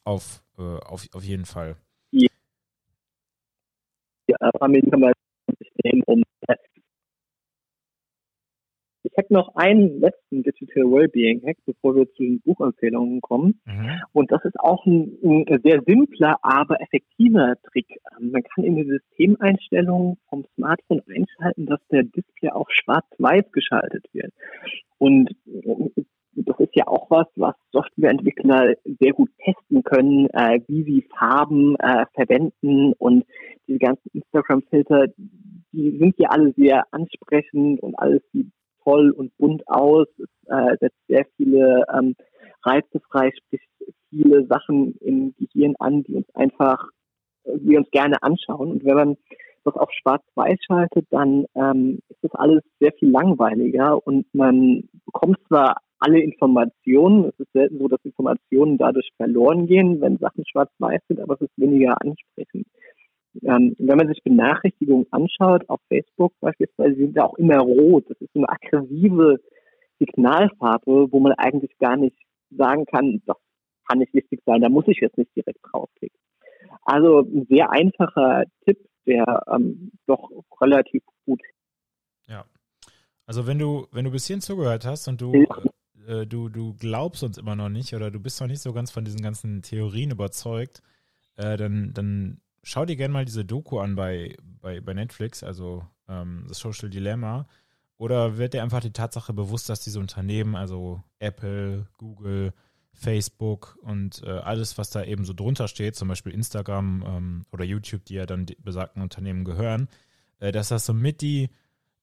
Auf, 0.03 0.43
äh, 0.57 0.61
auf, 0.61 1.05
auf 1.13 1.23
jeden 1.23 1.45
Fall. 1.45 1.77
Ja, 2.11 2.27
um 6.05 6.23
ich 9.11 9.17
habe 9.17 9.33
noch 9.33 9.55
einen 9.55 9.99
letzten 9.99 10.43
Digital 10.43 10.85
Wellbeing 10.85 11.41
Hack, 11.45 11.57
bevor 11.65 11.95
wir 11.95 12.05
zu 12.13 12.23
den 12.23 12.39
Buchempfehlungen 12.41 13.19
kommen. 13.21 13.59
Mhm. 13.65 13.99
Und 14.13 14.31
das 14.31 14.43
ist 14.45 14.59
auch 14.59 14.85
ein, 14.85 15.17
ein, 15.23 15.59
sehr 15.63 15.81
simpler, 15.85 16.37
aber 16.41 16.79
effektiver 16.81 17.55
Trick. 17.71 17.87
Ähm, 18.19 18.31
man 18.31 18.43
kann 18.43 18.63
in 18.63 18.75
die 18.75 18.85
Systemeinstellungen 18.85 20.17
vom 20.29 20.45
Smartphone 20.55 21.01
einschalten, 21.09 21.65
dass 21.65 21.79
der 21.91 22.03
Display 22.03 22.51
auch 22.51 22.69
schwarz-weiß 22.69 23.51
geschaltet 23.51 24.05
wird. 24.13 24.33
Und 24.97 25.35
das 26.33 26.59
ist 26.59 26.75
ja 26.75 26.87
auch 26.87 27.09
was, 27.09 27.27
was 27.35 27.55
Softwareentwickler 27.71 28.73
sehr 28.99 29.13
gut 29.13 29.29
testen 29.43 29.83
können, 29.83 30.27
äh, 30.31 30.59
wie 30.67 30.83
sie 30.83 31.07
Farben 31.17 31.75
äh, 31.77 32.05
verwenden 32.13 32.93
und 32.93 33.25
diese 33.67 33.79
ganzen 33.79 34.09
Instagram-Filter, 34.13 35.07
die 35.71 35.97
sind 35.97 36.15
ja 36.17 36.29
alle 36.29 36.53
sehr 36.53 36.85
ansprechend 36.91 37.81
und 37.81 37.95
alles 37.99 38.21
sieht 38.33 38.51
toll 38.83 39.11
und 39.11 39.35
bunt 39.37 39.67
aus. 39.67 40.07
Es 40.17 40.29
äh, 40.47 40.77
setzt 40.79 41.07
sehr 41.07 41.25
viele 41.37 41.85
ähm, 41.93 42.15
Reize 42.63 42.99
frei, 43.09 43.31
spricht 43.31 43.69
viele 44.09 44.45
Sachen 44.47 44.95
im 45.01 45.33
Gehirn 45.37 45.75
an, 45.79 46.03
die 46.03 46.15
uns 46.15 46.27
einfach, 46.35 46.83
äh, 47.43 47.51
wir 47.61 47.79
uns 47.79 47.89
gerne 47.91 48.21
anschauen. 48.23 48.71
Und 48.71 48.85
wenn 48.85 48.95
man 48.95 49.17
das 49.63 49.75
auf 49.75 49.89
Schwarz-Weiß 49.91 50.57
schaltet, 50.65 51.07
dann 51.09 51.45
ähm, 51.55 51.99
ist 52.09 52.23
das 52.23 52.31
alles 52.35 52.63
sehr 52.79 52.91
viel 52.93 53.09
langweiliger 53.09 54.05
und 54.05 54.25
man 54.33 54.89
bekommt 55.05 55.37
zwar 55.47 55.77
alle 55.99 56.19
Informationen. 56.19 57.25
Es 57.25 57.39
ist 57.39 57.51
selten 57.53 57.79
so, 57.79 57.87
dass 57.87 58.03
Informationen 58.03 58.77
dadurch 58.77 59.09
verloren 59.17 59.67
gehen, 59.67 60.01
wenn 60.01 60.17
Sachen 60.17 60.43
schwarz-weiß 60.45 61.01
sind, 61.07 61.19
aber 61.19 61.35
es 61.35 61.41
ist 61.41 61.57
weniger 61.57 61.95
ansprechend. 62.01 62.67
Ähm, 63.43 63.75
wenn 63.77 63.97
man 63.97 64.07
sich 64.07 64.21
Benachrichtigungen 64.23 65.07
anschaut, 65.11 65.69
auf 65.69 65.79
Facebook 65.87 66.33
beispielsweise, 66.41 66.95
sind 66.95 67.15
ja 67.15 67.25
auch 67.25 67.37
immer 67.37 67.59
rot. 67.59 68.05
Das 68.09 68.19
ist 68.19 68.35
eine 68.35 68.49
aggressive 68.49 69.39
Signalfarbe, 69.99 71.11
wo 71.11 71.19
man 71.19 71.33
eigentlich 71.33 71.77
gar 71.77 71.95
nicht 71.95 72.17
sagen 72.49 72.85
kann, 72.85 73.21
das 73.25 73.37
kann 73.87 73.99
nicht 73.99 74.13
wichtig 74.13 74.41
sein, 74.45 74.61
da 74.61 74.69
muss 74.69 74.87
ich 74.87 74.99
jetzt 74.99 75.17
nicht 75.17 75.35
direkt 75.35 75.59
draufklicken. 75.63 76.19
Also 76.83 77.19
ein 77.19 77.45
sehr 77.49 77.71
einfacher 77.71 78.43
Tipp, 78.65 78.77
der 79.05 79.43
ähm, 79.51 79.91
doch 80.07 80.29
relativ 80.59 81.03
gut. 81.25 81.41
Ja. 82.27 82.45
Also 83.25 83.47
wenn 83.47 83.59
du, 83.59 83.87
wenn 83.91 84.05
du 84.05 84.11
bis 84.11 84.27
hierhin 84.27 84.41
zugehört 84.41 84.85
hast 84.85 85.07
und 85.07 85.21
du 85.21 85.45
äh, 86.07 86.25
du, 86.25 86.49
du 86.49 86.73
glaubst 86.75 87.23
uns 87.23 87.37
immer 87.37 87.55
noch 87.55 87.69
nicht 87.69 87.93
oder 87.93 88.11
du 88.11 88.19
bist 88.19 88.39
noch 88.41 88.47
nicht 88.47 88.61
so 88.61 88.73
ganz 88.73 88.91
von 88.91 89.05
diesen 89.05 89.21
ganzen 89.21 89.61
Theorien 89.61 90.11
überzeugt, 90.11 90.81
äh, 91.35 91.57
dann, 91.57 91.93
dann 91.93 92.41
schau 92.63 92.85
dir 92.85 92.95
gerne 92.95 93.13
mal 93.13 93.25
diese 93.25 93.45
Doku 93.45 93.79
an 93.79 93.95
bei, 93.95 94.35
bei, 94.61 94.81
bei 94.81 94.93
Netflix, 94.93 95.43
also 95.43 95.83
ähm, 96.07 96.45
das 96.47 96.59
Social 96.59 96.89
Dilemma. 96.89 97.47
Oder 97.97 98.37
wird 98.37 98.53
dir 98.53 98.63
einfach 98.63 98.79
die 98.79 98.93
Tatsache 98.93 99.31
bewusst, 99.31 99.69
dass 99.69 99.81
diese 99.81 99.99
Unternehmen, 99.99 100.55
also 100.55 101.03
Apple, 101.19 101.85
Google, 101.97 102.53
Facebook 102.93 103.77
und 103.81 104.21
äh, 104.23 104.29
alles, 104.29 104.77
was 104.77 104.89
da 104.89 105.03
eben 105.03 105.25
so 105.25 105.33
drunter 105.33 105.67
steht, 105.67 105.95
zum 105.95 106.07
Beispiel 106.07 106.33
Instagram 106.33 107.03
ähm, 107.05 107.45
oder 107.51 107.63
YouTube, 107.63 108.05
die 108.05 108.15
ja 108.15 108.25
dann 108.25 108.45
besagten 108.59 109.01
Unternehmen 109.01 109.43
gehören, 109.43 109.87
äh, 110.39 110.51
dass 110.51 110.69
das 110.69 110.85
somit 110.85 111.21
die 111.21 111.49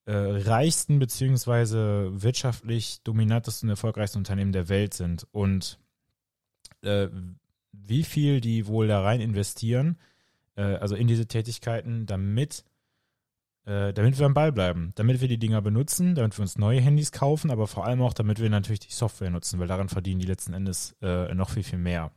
äh, 0.05 0.13
reichsten 0.13 0.99
beziehungsweise 0.99 2.09
wirtschaftlich 2.11 3.01
dominantesten, 3.03 3.69
erfolgreichsten 3.69 4.17
Unternehmen 4.17 4.51
der 4.51 4.67
Welt 4.67 4.93
sind. 4.93 5.27
Und 5.31 5.79
äh, 6.81 7.07
wie 7.71 8.03
viel 8.03 8.41
die 8.41 8.67
wohl 8.67 8.87
da 8.87 9.01
rein 9.01 9.21
investieren, 9.21 9.97
äh, 10.55 10.63
also 10.63 10.95
in 10.95 11.07
diese 11.07 11.27
Tätigkeiten, 11.27 12.05
damit 12.05 12.63
Äh, 13.69 13.93
damit 13.93 14.17
wir 14.17 14.25
am 14.25 14.33
Ball 14.33 14.51
bleiben, 14.51 14.93
damit 14.95 15.21
wir 15.21 15.27
die 15.27 15.37
Dinger 15.37 15.61
benutzen, 15.61 16.15
damit 16.15 16.35
wir 16.35 16.41
uns 16.41 16.57
neue 16.57 16.81
Handys 16.81 17.11
kaufen, 17.11 17.51
aber 17.51 17.67
vor 17.67 17.85
allem 17.85 18.01
auch, 18.01 18.15
damit 18.15 18.39
wir 18.39 18.49
natürlich 18.49 18.79
die 18.79 18.91
Software 18.91 19.29
nutzen, 19.29 19.59
weil 19.59 19.67
daran 19.67 19.89
verdienen 19.89 20.19
die 20.19 20.25
letzten 20.25 20.53
Endes 20.53 20.95
äh, 21.03 21.31
noch 21.35 21.51
viel, 21.51 21.61
viel 21.61 21.77
mehr. 21.77 22.11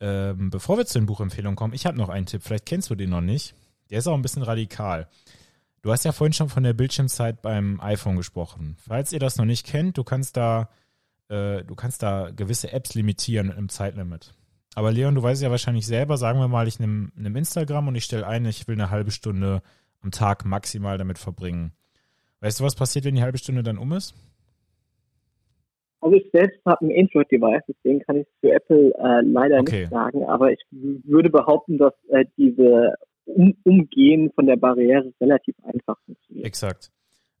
Ähm, 0.00 0.50
bevor 0.50 0.76
wir 0.76 0.84
zu 0.84 0.98
den 0.98 1.06
Buchempfehlungen 1.06 1.56
kommen, 1.56 1.72
ich 1.72 1.86
habe 1.86 1.96
noch 1.96 2.10
einen 2.10 2.26
Tipp, 2.26 2.42
vielleicht 2.42 2.66
kennst 2.66 2.90
du 2.90 2.94
den 2.94 3.08
noch 3.08 3.22
nicht. 3.22 3.54
Der 3.88 4.00
ist 4.00 4.06
auch 4.06 4.12
ein 4.12 4.20
bisschen 4.20 4.42
radikal. 4.42 5.08
Du 5.80 5.92
hast 5.92 6.04
ja 6.04 6.12
vorhin 6.12 6.34
schon 6.34 6.50
von 6.50 6.62
der 6.62 6.74
Bildschirmzeit 6.74 7.40
beim 7.40 7.80
iPhone 7.80 8.16
gesprochen. 8.16 8.76
Falls 8.86 9.14
ihr 9.14 9.18
das 9.18 9.38
noch 9.38 9.46
nicht 9.46 9.64
kennt, 9.64 9.96
du 9.96 10.04
kannst 10.04 10.36
da, 10.36 10.68
äh, 11.30 11.64
du 11.64 11.74
kannst 11.74 12.02
da 12.02 12.32
gewisse 12.36 12.70
Apps 12.70 12.92
limitieren 12.92 13.46
mit 13.46 13.56
einem 13.56 13.70
Zeitlimit. 13.70 14.34
Aber 14.74 14.92
Leon, 14.92 15.14
du 15.14 15.22
weißt 15.22 15.40
ja 15.40 15.50
wahrscheinlich 15.50 15.86
selber, 15.86 16.18
sagen 16.18 16.38
wir 16.38 16.48
mal, 16.48 16.68
ich 16.68 16.78
nehme 16.78 17.10
nehm 17.14 17.36
Instagram 17.36 17.88
und 17.88 17.94
ich 17.94 18.04
stelle 18.04 18.26
ein, 18.26 18.44
ich 18.44 18.68
will 18.68 18.74
eine 18.74 18.90
halbe 18.90 19.10
Stunde 19.10 19.62
am 20.02 20.10
Tag 20.10 20.44
maximal 20.44 20.98
damit 20.98 21.18
verbringen. 21.18 21.72
Weißt 22.40 22.60
du, 22.60 22.64
was 22.64 22.74
passiert, 22.74 23.04
wenn 23.04 23.14
die 23.14 23.22
halbe 23.22 23.38
Stunde 23.38 23.62
dann 23.62 23.78
um 23.78 23.92
ist? 23.92 24.14
Also 26.00 26.16
ich 26.16 26.30
selbst 26.32 26.58
habe 26.64 26.86
ein 26.86 26.98
Android-Device, 26.98 27.62
deswegen 27.68 28.00
kann 28.00 28.16
ich 28.16 28.26
es 28.26 28.40
für 28.40 28.52
Apple 28.54 28.94
äh, 28.94 29.20
leider 29.22 29.60
okay. 29.60 29.80
nicht 29.80 29.90
sagen, 29.90 30.24
aber 30.24 30.50
ich 30.50 30.60
würde 30.70 31.28
behaupten, 31.28 31.76
dass 31.76 31.92
äh, 32.08 32.24
diese 32.38 32.94
um 33.26 33.54
Umgehen 33.64 34.32
von 34.34 34.46
der 34.46 34.56
Barriere 34.56 35.12
relativ 35.20 35.54
einfach 35.62 35.96
funktioniert. 36.06 36.46
Exakt. 36.46 36.90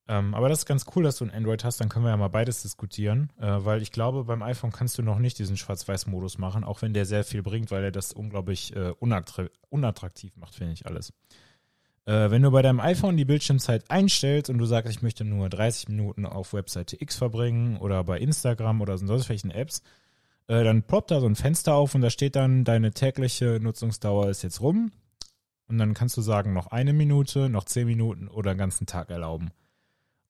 Ähm, 0.08 0.34
aber 0.34 0.48
das 0.48 0.58
ist 0.58 0.66
ganz 0.66 0.84
cool, 0.94 1.04
dass 1.04 1.16
du 1.16 1.24
ein 1.24 1.30
Android 1.30 1.64
hast, 1.64 1.80
dann 1.80 1.88
können 1.88 2.04
wir 2.04 2.10
ja 2.10 2.16
mal 2.16 2.28
beides 2.28 2.62
diskutieren, 2.62 3.30
äh, 3.40 3.46
weil 3.60 3.80
ich 3.80 3.92
glaube, 3.92 4.24
beim 4.24 4.42
iPhone 4.42 4.72
kannst 4.72 4.98
du 4.98 5.02
noch 5.02 5.18
nicht 5.18 5.38
diesen 5.38 5.56
Schwarz-Weiß-Modus 5.56 6.36
machen, 6.38 6.64
auch 6.64 6.82
wenn 6.82 6.92
der 6.92 7.06
sehr 7.06 7.24
viel 7.24 7.42
bringt, 7.42 7.70
weil 7.70 7.84
er 7.84 7.92
das 7.92 8.12
unglaublich 8.12 8.74
äh, 8.74 8.92
unattraktiv 9.70 10.36
macht, 10.36 10.54
finde 10.54 10.72
ich 10.74 10.86
alles. 10.86 11.12
Äh, 12.06 12.30
wenn 12.30 12.42
du 12.42 12.50
bei 12.50 12.62
deinem 12.62 12.80
iPhone 12.80 13.16
die 13.16 13.24
Bildschirmzeit 13.24 13.90
einstellst 13.90 14.50
und 14.50 14.58
du 14.58 14.66
sagst, 14.66 14.90
ich 14.90 15.02
möchte 15.02 15.24
nur 15.24 15.48
30 15.48 15.88
Minuten 15.88 16.26
auf 16.26 16.52
Webseite 16.52 17.00
X 17.00 17.16
verbringen 17.16 17.76
oder 17.76 18.02
bei 18.04 18.18
Instagram 18.18 18.80
oder 18.80 18.98
sonst 18.98 19.28
welchen 19.28 19.50
Apps, 19.50 19.82
äh, 20.48 20.64
dann 20.64 20.82
ploppt 20.82 21.10
da 21.10 21.20
so 21.20 21.26
ein 21.26 21.36
Fenster 21.36 21.74
auf 21.74 21.94
und 21.94 22.00
da 22.00 22.10
steht 22.10 22.36
dann, 22.36 22.64
deine 22.64 22.92
tägliche 22.92 23.60
Nutzungsdauer 23.60 24.30
ist 24.30 24.42
jetzt 24.42 24.60
rum. 24.60 24.92
Und 25.68 25.78
dann 25.78 25.94
kannst 25.94 26.16
du 26.16 26.22
sagen, 26.22 26.52
noch 26.52 26.66
eine 26.68 26.92
Minute, 26.92 27.48
noch 27.48 27.64
zehn 27.64 27.86
Minuten 27.86 28.26
oder 28.26 28.50
einen 28.50 28.58
ganzen 28.58 28.86
Tag 28.86 29.10
erlauben. 29.10 29.50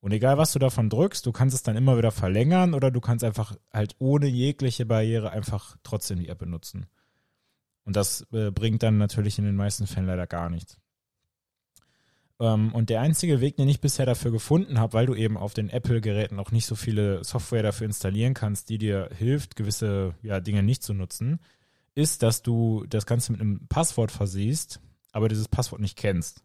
Und 0.01 0.13
egal, 0.13 0.37
was 0.37 0.53
du 0.53 0.59
davon 0.59 0.91
drückst, 0.91 1.25
du 1.25 1.33
kannst 1.33 1.55
es 1.55 1.63
dann 1.63 1.77
immer 1.77 1.97
wieder 1.97 2.11
verlängern 2.11 2.75
oder 2.75 2.91
du 2.91 3.01
kannst 3.01 3.25
einfach 3.25 3.57
halt 3.73 3.97
ohne 3.99 4.27
jegliche 4.27 4.85
Barriere 4.85 5.31
einfach 5.31 5.77
trotzdem 5.83 6.19
die 6.19 6.29
App 6.29 6.39
benutzen. 6.39 6.87
Und 7.85 7.97
das 7.97 8.27
äh, 8.33 8.51
bringt 8.51 8.83
dann 8.83 8.99
natürlich 8.99 9.39
in 9.39 9.45
den 9.45 9.57
meisten 9.57 9.87
Fällen 9.87 10.07
leider 10.07 10.27
gar 10.27 10.51
nichts. 10.51 10.79
Ähm, 12.41 12.75
und 12.75 12.89
der 12.89 13.03
einzige 13.03 13.41
Weg, 13.41 13.57
den 13.57 13.69
ich 13.69 13.81
bisher 13.81 14.07
dafür 14.07 14.33
gefunden 14.33 14.81
habe, 14.81 14.95
weil 14.95 15.07
du 15.07 15.15
eben 15.15 15.37
auf 15.37 15.53
den 15.53 15.69
Apple-Geräten 15.69 16.41
auch 16.41 16.51
nicht 16.51 16.67
so 16.67 16.75
viele 16.75 17.23
Software 17.23 17.63
dafür 17.63 17.87
installieren 17.87 18.35
kannst, 18.35 18.71
die 18.71 18.79
dir 18.79 19.11
hilft, 19.17 19.57
gewisse 19.57 20.15
ja, 20.23 20.41
Dinge 20.41 20.63
nicht 20.63 20.83
zu 20.83 20.95
nutzen, 20.95 21.41
ist, 21.95 22.23
dass 22.23 22.43
du 22.43 22.87
das 22.89 23.05
Ganze 23.05 23.33
mit 23.33 23.43
einem 23.43 23.67
Passwort 23.69 24.11
versiehst, 24.11 24.81
aber 25.13 25.29
dieses 25.29 25.49
Passwort 25.49 25.83
nicht 25.83 25.99
kennst. 25.99 26.43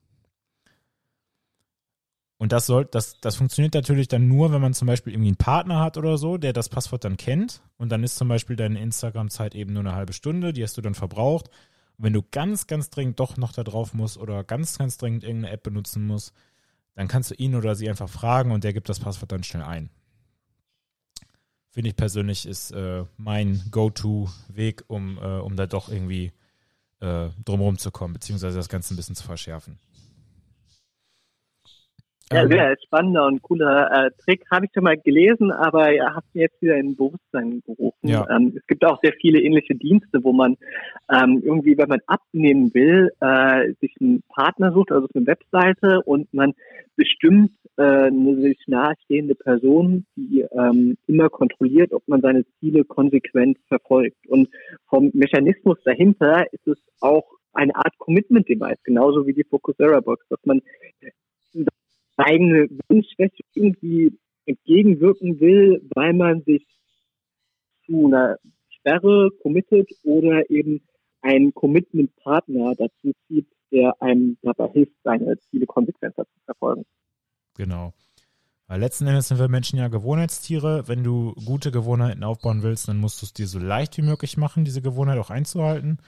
Und 2.38 2.52
das 2.52 2.66
soll, 2.66 2.84
das, 2.84 3.22
das 3.22 3.38
funktioniert 3.38 3.74
natürlich 3.74 4.10
dann 4.10 4.28
nur, 4.28 4.52
wenn 4.52 4.60
man 4.60 4.74
zum 4.74 4.88
Beispiel 4.88 5.14
irgendwie 5.14 5.30
einen 5.30 5.38
Partner 5.38 5.80
hat 5.80 5.98
oder 5.98 6.18
so, 6.18 6.38
der 6.38 6.52
das 6.52 6.68
Passwort 6.68 7.06
dann 7.06 7.16
kennt. 7.16 7.62
Und 7.78 7.90
dann 7.94 8.04
ist 8.04 8.18
zum 8.18 8.28
Beispiel 8.28 8.58
deine 8.58 8.82
Instagram-Zeit 8.82 9.56
eben 9.56 9.72
nur 9.72 9.84
eine 9.84 9.96
halbe 9.96 10.12
Stunde, 10.12 10.52
die 10.52 10.62
hast 10.62 10.76
du 10.76 10.82
dann 10.82 10.96
verbraucht 10.96 11.50
wenn 11.98 12.14
du 12.14 12.24
ganz, 12.24 12.68
ganz 12.68 12.90
dringend 12.90 13.20
doch 13.20 13.38
noch 13.38 13.52
da 13.52 13.64
drauf 13.64 13.94
musst 13.94 14.18
oder 14.18 14.44
ganz, 14.44 14.78
ganz 14.78 14.98
dringend 14.98 15.24
irgendeine 15.24 15.54
App 15.54 15.64
benutzen 15.64 16.06
musst, 16.06 16.34
dann 16.96 17.08
kannst 17.08 17.32
du 17.32 17.36
ihn 17.36 17.56
oder 17.56 17.76
sie 17.76 17.90
einfach 17.90 18.10
fragen 18.10 18.52
und 18.52 18.64
der 18.64 18.74
gibt 18.74 18.90
das 18.90 19.00
Passwort 19.00 19.32
dann 19.32 19.44
schnell 19.44 19.64
ein. 19.64 19.90
Finde 21.70 21.90
ich 21.90 21.96
persönlich 21.96 22.46
ist 22.46 22.72
äh, 22.72 23.04
mein 23.18 23.62
Go-To-Weg, 23.70 24.86
um, 24.88 25.18
äh, 25.18 25.40
um 25.40 25.58
da 25.58 25.68
doch 25.68 25.90
irgendwie 25.90 26.32
äh, 27.02 27.30
drumherum 27.44 27.78
zu 27.78 27.92
kommen, 27.92 28.14
beziehungsweise 28.14 28.58
das 28.58 28.70
Ganze 28.70 28.94
ein 28.94 28.98
bisschen 28.98 29.16
zu 29.16 29.26
verschärfen. 29.26 29.78
Ja, 32.32 32.48
sehr 32.48 32.76
spannender 32.84 33.28
und 33.28 33.44
cooler 33.44 33.92
äh, 33.92 34.12
Trick. 34.24 34.44
Habe 34.50 34.66
ich 34.66 34.72
schon 34.74 34.84
mal 34.84 34.98
gelesen, 34.98 35.52
aber 35.52 35.94
er 35.94 36.16
hat 36.16 36.24
mir 36.34 36.42
jetzt 36.42 36.60
wieder 36.60 36.76
in 36.76 36.96
Bewusstsein 36.96 37.62
gerufen. 37.66 38.08
Ja. 38.08 38.28
Ähm, 38.30 38.54
es 38.56 38.66
gibt 38.66 38.84
auch 38.84 39.00
sehr 39.04 39.14
viele 39.22 39.40
ähnliche 39.40 39.76
Dienste, 39.76 40.24
wo 40.24 40.34
man 40.34 40.58
ähm, 41.14 41.44
irgendwie, 41.46 41.78
wenn 41.78 41.88
man 41.88 42.02
abnehmen 42.08 42.74
will, 42.74 43.12
äh, 43.20 43.74
sich 43.80 43.96
einen 44.02 44.24
Partner 44.30 44.72
sucht, 44.72 44.92
also 44.92 45.08
eine 45.14 45.28
Webseite 45.28 46.02
und 46.04 46.34
man 46.34 46.54
bestimmt 46.96 47.52
äh, 47.78 47.84
eine 47.84 48.42
sich 48.42 48.58
nahestehende 48.66 49.36
Person, 49.36 50.08
die 50.16 50.46
ähm, 50.52 50.98
immer 51.06 51.30
kontrolliert, 51.30 51.94
ob 51.94 52.08
man 52.08 52.22
seine 52.22 52.44
Ziele 52.60 52.86
konsequent 52.86 53.60
verfolgt. 53.68 54.18
Und 54.28 54.50
vom 54.88 55.12
Mechanismus 55.14 55.78
dahinter 55.84 56.52
ist 56.52 56.68
es 56.68 56.78
auch 57.02 57.26
eine 57.54 57.76
Art 57.76 57.98
Commitment-Device, 58.00 58.82
genauso 58.84 59.28
wie 59.28 59.34
die 59.34 59.44
Focusera-Box, 59.44 60.26
dass 60.30 60.40
man 60.46 60.62
eigene 62.18 62.68
Wunschschwäche 62.88 63.44
irgendwie 63.54 64.18
entgegenwirken 64.46 65.40
will, 65.40 65.82
weil 65.96 66.14
man 66.14 66.44
sich 66.44 66.66
zu 67.86 68.08
einer 68.08 68.38
Sperre 68.70 69.30
committet 69.42 69.90
oder 70.04 70.50
eben 70.50 70.82
einen 71.22 71.54
Commitment-Partner 71.54 72.76
dazu 72.76 73.14
zieht, 73.28 73.48
der 73.72 74.00
einem 74.02 74.38
dabei 74.42 74.70
hilft, 74.70 74.94
seine 75.04 75.38
Ziele 75.50 75.66
konsequenter 75.66 76.26
zu 76.26 76.40
verfolgen. 76.46 76.86
Genau. 77.58 77.94
Weil 78.68 78.80
letzten 78.80 79.06
Endes 79.06 79.28
sind 79.28 79.40
wir 79.40 79.48
Menschen 79.48 79.78
ja 79.78 79.90
Gewohnheitstiere. 79.90 80.88
Wenn 80.88 81.04
du 81.04 81.34
gute 81.46 81.72
Gewohnheiten 81.72 82.24
aufbauen 82.24 82.64
willst, 82.64 82.88
dann 82.88 82.98
musst 82.98 83.22
du 83.22 83.26
es 83.26 83.34
dir 83.34 83.48
so 83.48 83.60
leicht 83.60 83.98
wie 83.98 84.02
möglich 84.02 84.38
machen, 84.38 84.66
diese 84.66 84.82
Gewohnheit 84.82 85.20
auch 85.20 85.30
einzuhalten. 85.30 86.00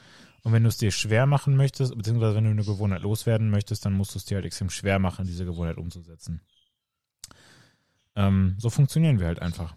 Und 0.43 0.53
wenn 0.53 0.63
du 0.63 0.69
es 0.69 0.77
dir 0.77 0.91
schwer 0.91 1.25
machen 1.25 1.55
möchtest, 1.55 1.95
beziehungsweise 1.97 2.35
wenn 2.35 2.45
du 2.45 2.51
eine 2.51 2.63
Gewohnheit 2.63 3.01
loswerden 3.01 3.49
möchtest, 3.49 3.85
dann 3.85 3.93
musst 3.93 4.15
du 4.15 4.19
es 4.19 4.25
dir 4.25 4.35
halt 4.35 4.45
extrem 4.45 4.69
schwer 4.69 4.99
machen, 4.99 5.25
diese 5.25 5.45
Gewohnheit 5.45 5.77
umzusetzen. 5.77 6.41
Ähm, 8.15 8.55
so 8.57 8.69
funktionieren 8.69 9.19
wir 9.19 9.27
halt 9.27 9.41
einfach. 9.41 9.75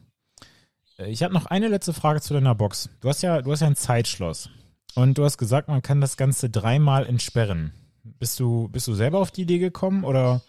Äh, 0.98 1.10
ich 1.10 1.22
habe 1.22 1.34
noch 1.34 1.46
eine 1.46 1.68
letzte 1.68 1.92
Frage 1.92 2.20
zu 2.20 2.34
deiner 2.34 2.54
Box. 2.54 2.90
Du 3.00 3.08
hast 3.08 3.22
ja, 3.22 3.42
du 3.42 3.52
hast 3.52 3.60
ja 3.60 3.66
ein 3.66 3.76
Zeitschloss. 3.76 4.50
Und 4.94 5.18
du 5.18 5.24
hast 5.24 5.38
gesagt, 5.38 5.68
man 5.68 5.82
kann 5.82 6.00
das 6.00 6.16
Ganze 6.16 6.50
dreimal 6.50 7.06
entsperren. 7.06 7.72
Bist 8.02 8.40
du, 8.40 8.68
bist 8.68 8.88
du 8.88 8.94
selber 8.94 9.18
auf 9.18 9.30
die 9.30 9.42
Idee 9.42 9.58
gekommen 9.58 10.04
oder 10.04 10.42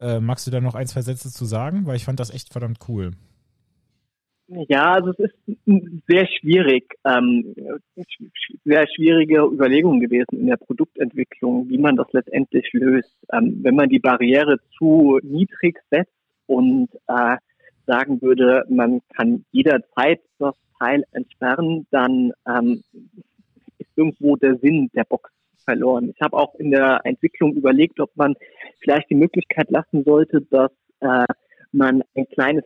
äh, 0.00 0.20
magst 0.20 0.46
du 0.46 0.50
da 0.50 0.60
noch 0.60 0.74
ein, 0.74 0.86
zwei 0.86 1.02
Sätze 1.02 1.32
zu 1.32 1.44
sagen? 1.44 1.86
Weil 1.86 1.96
ich 1.96 2.04
fand 2.04 2.20
das 2.20 2.30
echt 2.30 2.52
verdammt 2.52 2.80
cool. 2.88 3.12
Ja, 4.68 4.94
also 4.94 5.10
es 5.10 5.30
ist 5.46 5.64
sehr 6.08 6.26
schwierig, 6.26 6.96
ähm, 7.04 7.54
sehr 8.64 8.88
schwierige 8.88 9.44
Überlegungen 9.44 10.00
gewesen 10.00 10.40
in 10.40 10.46
der 10.48 10.56
Produktentwicklung, 10.56 11.68
wie 11.68 11.78
man 11.78 11.94
das 11.94 12.08
letztendlich 12.12 12.68
löst. 12.72 13.14
Ähm, 13.32 13.60
wenn 13.62 13.76
man 13.76 13.88
die 13.88 14.00
Barriere 14.00 14.58
zu 14.76 15.20
niedrig 15.22 15.78
setzt 15.90 16.12
und 16.46 16.88
äh, 17.06 17.36
sagen 17.86 18.20
würde, 18.22 18.64
man 18.68 19.02
kann 19.14 19.44
jederzeit 19.52 20.20
das 20.40 20.56
Teil 20.80 21.04
entsperren, 21.12 21.86
dann 21.92 22.32
ähm, 22.48 22.82
ist 23.78 23.90
irgendwo 23.94 24.34
der 24.34 24.56
Sinn 24.56 24.90
der 24.94 25.04
Box 25.04 25.30
verloren. 25.64 26.10
Ich 26.12 26.20
habe 26.20 26.36
auch 26.36 26.56
in 26.56 26.72
der 26.72 27.02
Entwicklung 27.04 27.54
überlegt, 27.54 28.00
ob 28.00 28.10
man 28.16 28.34
vielleicht 28.80 29.10
die 29.10 29.14
Möglichkeit 29.14 29.70
lassen 29.70 30.02
sollte, 30.02 30.40
dass 30.50 30.72
äh, 30.98 31.26
man 31.70 32.02
ein 32.16 32.26
kleines 32.30 32.64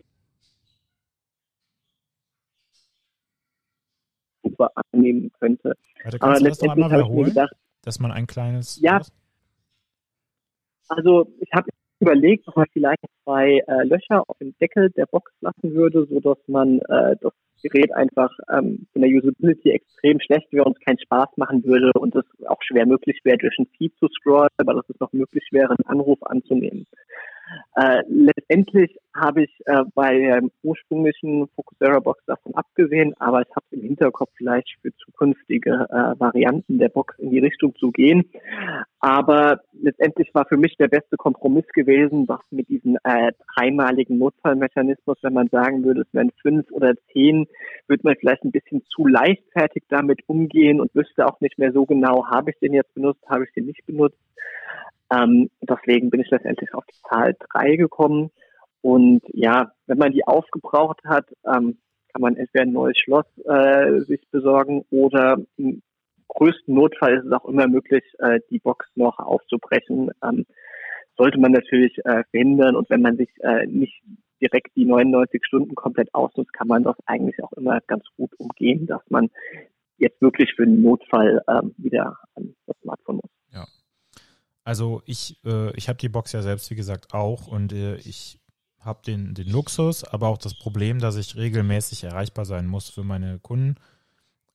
annehmen 4.92 5.30
könnte. 5.38 5.74
Warte, 6.02 6.18
Aber 6.20 6.40
letztendlich 6.40 6.84
habe 6.90 7.02
ich 7.02 7.08
mir 7.08 7.24
gedacht, 7.24 7.54
dass 7.82 8.00
man 8.00 8.12
ein 8.12 8.26
kleines. 8.26 8.80
Ja. 8.80 9.00
Also 10.88 11.26
ich 11.40 11.50
habe 11.52 11.68
überlegt, 12.00 12.46
ob 12.48 12.56
man 12.56 12.66
vielleicht 12.72 13.02
zwei 13.22 13.62
äh, 13.66 13.84
Löcher 13.84 14.22
auf 14.26 14.36
dem 14.38 14.54
Deckel 14.60 14.90
der 14.90 15.06
Box 15.06 15.32
lassen 15.40 15.74
würde, 15.74 16.06
so 16.06 16.20
dass 16.20 16.38
man 16.46 16.80
äh, 16.80 17.16
das 17.20 17.32
Gerät 17.62 17.92
einfach 17.94 18.30
ähm, 18.52 18.86
von 18.92 19.00
der 19.02 19.10
Usability 19.10 19.70
extrem 19.70 20.20
schlecht 20.20 20.52
wäre 20.52 20.64
und 20.64 20.76
es 20.76 20.84
keinen 20.84 20.98
Spaß 20.98 21.30
machen 21.36 21.64
würde 21.64 21.92
und 21.98 22.14
es 22.14 22.24
auch 22.46 22.60
schwer 22.62 22.84
möglich 22.84 23.20
wäre, 23.24 23.38
durch 23.38 23.58
ein 23.58 23.66
Feed 23.78 23.96
zu 23.98 24.08
scrollen, 24.08 24.50
aber 24.58 24.74
dass 24.74 24.88
es 24.90 25.00
noch 25.00 25.12
möglich 25.12 25.48
wäre, 25.50 25.70
einen 25.70 25.86
Anruf 25.86 26.22
anzunehmen. 26.24 26.86
Äh, 27.76 28.02
letztendlich 28.08 28.96
habe 29.14 29.44
ich 29.44 29.50
äh, 29.66 29.84
bei 29.94 30.18
dem 30.18 30.50
ursprünglichen 30.62 31.48
Focusera 31.54 32.00
Box 32.00 32.24
davon 32.26 32.54
abgesehen, 32.54 33.14
aber 33.20 33.42
ich 33.42 33.54
habe 33.54 33.66
im 33.70 33.82
Hinterkopf 33.82 34.30
vielleicht 34.36 34.68
für 34.82 34.94
zukünftige 34.96 35.86
äh, 35.90 36.18
Varianten 36.18 36.78
der 36.78 36.88
Box 36.88 37.18
in 37.18 37.30
die 37.30 37.38
Richtung 37.38 37.74
zu 37.76 37.90
gehen. 37.90 38.30
Aber 39.00 39.60
letztendlich 39.72 40.34
war 40.34 40.46
für 40.46 40.56
mich 40.56 40.76
der 40.76 40.88
beste 40.88 41.16
Kompromiss 41.16 41.66
gewesen, 41.68 42.26
was 42.28 42.40
mit 42.50 42.68
diesem 42.68 42.96
äh, 43.04 43.32
dreimaligen 43.54 44.18
Notfallmechanismus, 44.18 45.18
wenn 45.22 45.34
man 45.34 45.48
sagen 45.48 45.84
würde, 45.84 46.02
es 46.02 46.14
wären 46.14 46.32
fünf 46.42 46.70
oder 46.70 46.94
zehn, 47.12 47.46
würde 47.86 48.02
man 48.04 48.16
vielleicht 48.16 48.44
ein 48.44 48.52
bisschen 48.52 48.82
zu 48.88 49.06
leichtfertig 49.06 49.84
damit 49.88 50.20
umgehen 50.26 50.80
und 50.80 50.94
wüsste 50.94 51.26
auch 51.26 51.40
nicht 51.40 51.58
mehr 51.58 51.72
so 51.72 51.84
genau, 51.84 52.26
habe 52.26 52.50
ich 52.50 52.58
den 52.58 52.72
jetzt 52.72 52.94
benutzt, 52.94 53.22
habe 53.28 53.44
ich 53.44 53.52
den 53.52 53.66
nicht 53.66 53.84
benutzt. 53.86 54.18
Ähm, 55.10 55.50
deswegen 55.60 56.10
bin 56.10 56.20
ich 56.20 56.30
letztendlich 56.30 56.72
auf 56.74 56.84
die 56.86 57.08
Zahl 57.08 57.34
drei 57.50 57.76
gekommen. 57.76 58.30
Und 58.80 59.22
ja, 59.28 59.72
wenn 59.86 59.98
man 59.98 60.12
die 60.12 60.26
aufgebraucht 60.26 61.00
hat, 61.04 61.26
ähm, 61.46 61.78
kann 62.12 62.22
man 62.22 62.36
entweder 62.36 62.64
ein 62.64 62.72
neues 62.72 62.98
Schloss 62.98 63.26
äh, 63.44 64.00
sich 64.02 64.20
besorgen 64.30 64.84
oder 64.90 65.38
im 65.56 65.82
größten 66.28 66.74
Notfall 66.74 67.18
ist 67.18 67.26
es 67.26 67.32
auch 67.32 67.44
immer 67.46 67.66
möglich, 67.66 68.04
äh, 68.18 68.40
die 68.50 68.58
Box 68.58 68.86
noch 68.94 69.18
aufzubrechen. 69.18 70.10
Ähm, 70.22 70.46
sollte 71.16 71.38
man 71.38 71.52
natürlich 71.52 71.96
äh, 72.04 72.24
verhindern 72.30 72.76
und 72.76 72.90
wenn 72.90 73.02
man 73.02 73.16
sich 73.16 73.30
äh, 73.40 73.66
nicht 73.66 74.02
direkt 74.40 74.76
die 74.76 74.84
99 74.84 75.44
Stunden 75.44 75.74
komplett 75.74 76.12
ausnutzt, 76.14 76.52
kann 76.52 76.68
man 76.68 76.82
das 76.82 76.96
eigentlich 77.06 77.42
auch 77.42 77.52
immer 77.52 77.80
ganz 77.86 78.04
gut 78.16 78.32
umgehen, 78.38 78.86
dass 78.86 79.02
man 79.08 79.30
jetzt 79.96 80.20
wirklich 80.20 80.52
für 80.54 80.66
den 80.66 80.82
Notfall 80.82 81.42
ähm, 81.48 81.74
wieder 81.78 82.18
an 82.34 82.54
das 82.66 82.76
Smartphone 82.82 83.16
muss. 83.16 83.30
Ja. 83.52 83.64
Also 84.64 85.02
ich, 85.04 85.38
äh, 85.44 85.76
ich 85.76 85.88
habe 85.88 85.98
die 85.98 86.08
Box 86.08 86.32
ja 86.32 86.42
selbst, 86.42 86.70
wie 86.70 86.74
gesagt, 86.74 87.12
auch 87.12 87.46
und 87.46 87.72
äh, 87.72 87.96
ich 87.96 88.40
habe 88.80 89.02
den, 89.06 89.34
den 89.34 89.48
Luxus, 89.48 90.04
aber 90.04 90.28
auch 90.28 90.38
das 90.38 90.54
Problem, 90.54 90.98
dass 90.98 91.16
ich 91.16 91.36
regelmäßig 91.36 92.04
erreichbar 92.04 92.44
sein 92.44 92.66
muss 92.66 92.88
für 92.88 93.04
meine 93.04 93.38
Kunden. 93.38 93.76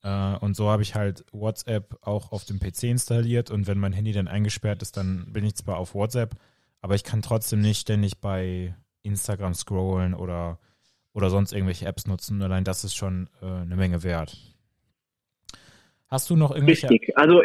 Äh, 0.02 0.36
und 0.36 0.56
so 0.56 0.68
habe 0.68 0.82
ich 0.82 0.94
halt 0.94 1.24
WhatsApp 1.32 1.98
auch 2.02 2.32
auf 2.32 2.44
dem 2.44 2.58
PC 2.58 2.84
installiert 2.84 3.50
und 3.50 3.66
wenn 3.66 3.78
mein 3.78 3.92
Handy 3.92 4.12
dann 4.12 4.28
eingesperrt 4.28 4.82
ist, 4.82 4.96
dann 4.96 5.32
bin 5.32 5.44
ich 5.44 5.54
zwar 5.54 5.78
auf 5.78 5.94
WhatsApp, 5.94 6.34
aber 6.80 6.94
ich 6.94 7.04
kann 7.04 7.22
trotzdem 7.22 7.60
nicht 7.60 7.80
ständig 7.80 8.18
bei 8.18 8.74
Instagram 9.02 9.54
scrollen 9.54 10.14
oder, 10.14 10.58
oder 11.12 11.30
sonst 11.30 11.52
irgendwelche 11.52 11.86
Apps 11.86 12.06
nutzen. 12.06 12.42
Allein 12.42 12.64
das 12.64 12.84
ist 12.84 12.94
schon 12.94 13.28
äh, 13.42 13.46
eine 13.46 13.76
Menge 13.76 14.02
wert. 14.02 14.36
Hast 16.08 16.28
du 16.30 16.36
noch 16.36 16.50
irgendwelche? 16.50 16.90
Richtig. 16.90 17.16
Also 17.16 17.42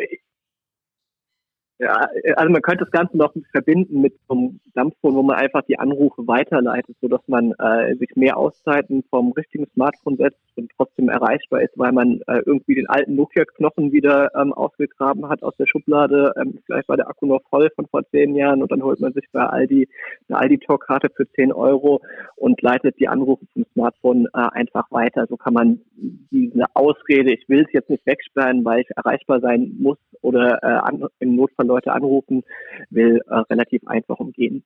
ja, 1.78 2.08
also 2.38 2.52
man 2.52 2.62
könnte 2.62 2.86
das 2.86 2.92
Ganze 2.92 3.18
noch 3.18 3.34
verbinden 3.52 4.00
mit 4.00 4.14
so 4.30 4.34
einem 4.34 4.60
Dampfphone, 4.76 5.16
wo 5.16 5.24
man 5.24 5.36
einfach 5.36 5.62
die 5.64 5.78
Anrufe 5.78 6.26
weiterleitet, 6.26 6.96
so 7.02 7.10
dass 7.10 7.22
man 7.28 7.52
äh, 7.60 7.96
sich 7.96 8.16
mehr 8.16 8.38
Auszeiten 8.38 9.04
vom 9.10 9.34
richtigen 9.34 9.68
Smartphone 9.74 10.16
setzt 10.16 10.40
und 10.56 10.72
trotzdem 10.78 11.10
erreichbar 11.10 11.62
ist, 11.64 11.78
weil 11.78 11.92
man 11.92 12.22
äh, 12.28 12.40
irgendwie 12.46 12.76
den 12.76 12.88
alten 12.88 13.16
Nokia-Knochen 13.16 13.92
wieder 13.92 14.34
ähm, 14.36 14.54
ausgegraben 14.54 15.28
hat 15.28 15.44
aus 15.44 15.56
der 15.58 15.68
Schublade. 15.68 16.34
Ähm, 16.40 16.60
vielleicht 16.66 16.88
war 16.88 16.96
der 16.96 17.10
Akku 17.10 17.26
noch 17.26 17.42
voll 17.50 17.70
von 17.76 17.88
vor 17.88 18.08
zehn 18.10 18.36
Jahren 18.36 18.62
und 18.62 18.72
dann 18.72 18.82
holt 18.82 19.02
man 19.02 19.12
sich 19.12 19.26
bei 19.34 19.42
Aldi 19.42 19.90
eine 20.30 20.40
Aldi-Talk-Karte 20.40 21.10
für 21.14 21.30
10 21.30 21.52
Euro 21.52 22.02
und 22.38 22.62
leitet 22.62 22.98
die 23.00 23.10
Anrufe 23.10 23.46
vom 23.52 23.66
Smartphone 23.74 24.28
äh, 24.28 24.48
einfach 24.54 24.90
weiter. 24.92 25.26
So 25.28 25.36
kann 25.36 25.54
man 25.54 25.82
diese 25.98 26.64
Ausrede, 26.74 27.34
ich 27.34 27.50
will 27.50 27.66
es 27.66 27.74
jetzt 27.74 27.90
nicht 27.90 28.06
wegsperren, 28.06 28.64
weil 28.64 28.82
ich 28.82 28.90
erreichbar 28.96 29.42
sein 29.42 29.76
muss 29.78 29.98
oder 30.22 30.60
äh, 30.64 31.08
im 31.20 31.36
Notfall 31.36 31.65
Leute 31.66 31.94
anrufen 31.94 32.44
will, 32.90 33.22
äh, 33.28 33.36
relativ 33.50 33.86
einfach 33.88 34.20
umgehen. 34.20 34.64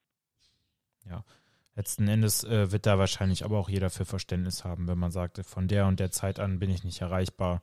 Ja. 1.09 1.23
Letzten 1.75 2.07
Endes 2.09 2.43
äh, 2.43 2.71
wird 2.71 2.85
da 2.85 2.99
wahrscheinlich 2.99 3.45
aber 3.45 3.57
auch 3.57 3.69
jeder 3.69 3.89
für 3.89 4.03
Verständnis 4.03 4.65
haben, 4.65 4.87
wenn 4.87 4.97
man 4.97 5.11
sagt, 5.11 5.45
von 5.45 5.67
der 5.67 5.87
und 5.87 5.99
der 5.99 6.11
Zeit 6.11 6.39
an 6.39 6.59
bin 6.59 6.69
ich 6.69 6.83
nicht 6.83 6.99
erreichbar, 6.99 7.61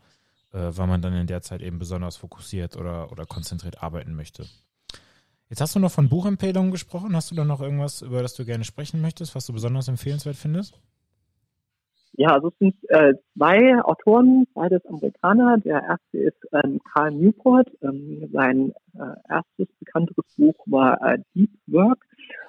äh, 0.52 0.70
weil 0.70 0.86
man 0.86 1.02
dann 1.02 1.12
in 1.12 1.26
der 1.26 1.42
Zeit 1.42 1.60
eben 1.60 1.78
besonders 1.78 2.16
fokussiert 2.16 2.76
oder, 2.76 3.12
oder 3.12 3.26
konzentriert 3.26 3.82
arbeiten 3.82 4.14
möchte. 4.14 4.46
Jetzt 5.48 5.60
hast 5.60 5.74
du 5.74 5.78
noch 5.78 5.92
von 5.92 6.08
Buchempfehlungen 6.08 6.72
gesprochen. 6.72 7.14
Hast 7.14 7.30
du 7.30 7.34
da 7.34 7.44
noch 7.44 7.60
irgendwas, 7.60 8.02
über 8.02 8.22
das 8.22 8.34
du 8.34 8.44
gerne 8.44 8.64
sprechen 8.64 9.00
möchtest, 9.00 9.34
was 9.34 9.46
du 9.46 9.52
besonders 9.52 9.86
empfehlenswert 9.86 10.36
findest? 10.36 10.80
Ja, 12.18 12.32
also 12.32 12.48
es 12.48 12.58
sind 12.58 12.74
äh, 12.88 13.12
zwei 13.36 13.78
Autoren, 13.82 14.46
beides 14.54 14.84
Amerikaner. 14.86 15.58
Der 15.58 15.82
erste 15.82 16.18
ist 16.18 16.38
ähm, 16.52 16.80
Carl 16.92 17.12
Newport. 17.12 17.68
Ähm, 17.82 18.30
sein 18.32 18.72
äh, 18.94 19.16
erstes 19.28 19.68
bekannteres 19.78 20.24
Buch 20.38 20.54
war 20.64 20.98
äh, 21.02 21.18
Deep 21.34 21.50
Work. 21.66 21.98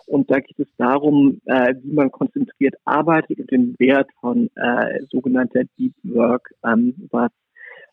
Und 0.06 0.32
da 0.32 0.40
geht 0.40 0.58
es 0.58 0.74
darum, 0.78 1.42
äh, 1.46 1.76
wie 1.84 1.92
man 1.92 2.12
konzentriert 2.12 2.76
arbeitet 2.86 3.40
und 3.40 3.52
den 3.52 3.76
Wert 3.78 4.10
von 4.22 4.50
äh, 4.56 5.02
sogenannter 5.12 5.64
Deep 5.78 5.96
Work, 6.04 6.50
ähm, 6.66 7.10
was 7.12 7.32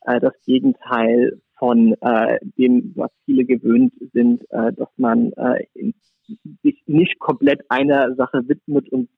äh, 0.02 0.20
das 0.20 0.34
Gegenteil 0.46 1.40
von 1.58 1.96
äh, 2.02 2.38
dem, 2.56 2.92
was 2.94 3.10
viele 3.24 3.44
gewöhnt 3.44 3.94
sind, 4.12 4.44
äh, 4.50 4.72
dass 4.72 4.90
man 4.96 5.32
äh, 5.32 5.64
in 5.74 5.92
sich 6.62 6.82
nicht 6.86 7.18
komplett 7.18 7.62
einer 7.68 8.14
Sache 8.14 8.48
widmet 8.48 8.90
und 8.90 9.08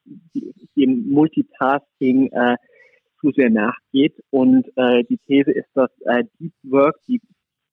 dem 0.77 1.09
Multitasking 1.09 2.31
äh, 2.33 2.57
zu 3.21 3.31
sehr 3.33 3.51
nachgeht. 3.51 4.15
Und 4.31 4.67
äh, 4.77 5.05
die 5.05 5.19
These 5.19 5.53
ist, 5.53 5.69
dass 5.75 5.91
äh, 6.03 6.25
Deep 6.39 6.53
Work, 6.65 6.97
die 7.09 7.21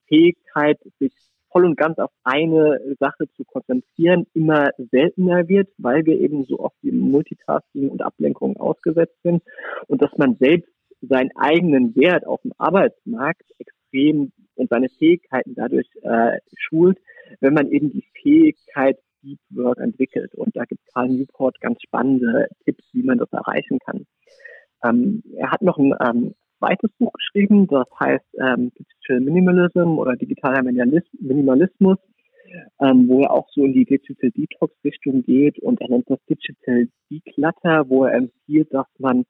Fähigkeit, 0.07 0.79
sich 0.99 1.13
voll 1.51 1.65
und 1.65 1.77
ganz 1.77 1.99
auf 1.99 2.11
eine 2.23 2.79
Sache 2.99 3.29
zu 3.35 3.43
konzentrieren, 3.45 4.25
immer 4.33 4.71
seltener 4.91 5.47
wird, 5.47 5.69
weil 5.77 6.05
wir 6.05 6.19
eben 6.19 6.45
so 6.45 6.59
oft 6.59 6.75
dem 6.83 6.99
Multitasking 6.99 7.89
und 7.89 8.01
Ablenkungen 8.01 8.57
ausgesetzt 8.57 9.15
sind 9.23 9.43
und 9.87 10.01
dass 10.01 10.11
man 10.17 10.35
selbst 10.37 10.69
seinen 11.01 11.29
eigenen 11.35 11.95
Wert 11.95 12.25
auf 12.25 12.41
dem 12.41 12.53
Arbeitsmarkt 12.57 13.43
extrem 13.59 14.31
und 14.55 14.69
seine 14.69 14.89
Fähigkeiten 14.89 15.53
dadurch 15.55 15.87
äh, 16.01 16.39
schult, 16.57 16.97
wenn 17.39 17.53
man 17.53 17.69
eben 17.69 17.91
die 17.91 18.05
Fähigkeit 18.21 18.97
Deep 19.23 19.39
Work 19.51 19.79
entwickelt. 19.79 20.33
Und 20.35 20.55
da 20.55 20.65
gibt 20.65 20.81
Karl 20.93 21.09
Newport 21.09 21.59
ganz 21.61 21.81
spannende 21.81 22.47
Tipps, 22.65 22.83
wie 22.93 23.03
man 23.03 23.17
das 23.17 23.31
erreichen 23.31 23.79
kann. 23.79 24.05
Ähm, 24.83 25.23
er 25.35 25.51
hat 25.51 25.61
noch 25.61 25.77
ein 25.77 25.93
ähm, 26.05 26.35
zweites 26.59 26.91
Buch 26.97 27.11
geschrieben, 27.13 27.67
das 27.67 27.87
heißt 27.99 28.25
ähm, 28.39 28.71
Digital 28.77 29.21
Minimalism 29.21 29.97
oder 29.97 30.15
digitaler 30.15 30.63
Minimalismus, 30.63 31.97
ähm, 32.79 33.07
wo 33.07 33.21
er 33.21 33.31
auch 33.31 33.47
so 33.51 33.63
in 33.63 33.73
die 33.73 33.85
Digital 33.85 34.31
Detox 34.31 34.73
Richtung 34.83 35.23
geht 35.23 35.59
und 35.59 35.81
er 35.81 35.89
nennt 35.89 36.09
das 36.09 36.19
Digital 36.29 36.87
Declutter, 37.09 37.89
wo 37.89 38.05
er 38.05 38.13
empfiehlt, 38.13 38.73
dass 38.73 38.87
man 38.99 39.25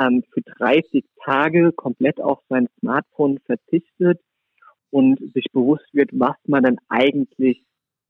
ähm, 0.00 0.24
für 0.32 0.42
30 0.42 1.04
Tage 1.24 1.72
komplett 1.72 2.20
auf 2.20 2.40
sein 2.48 2.68
Smartphone 2.80 3.38
verzichtet 3.46 4.20
und 4.90 5.18
sich 5.34 5.46
bewusst 5.52 5.86
wird, 5.92 6.10
was 6.12 6.36
man 6.46 6.62
dann 6.62 6.78
eigentlich 6.88 7.62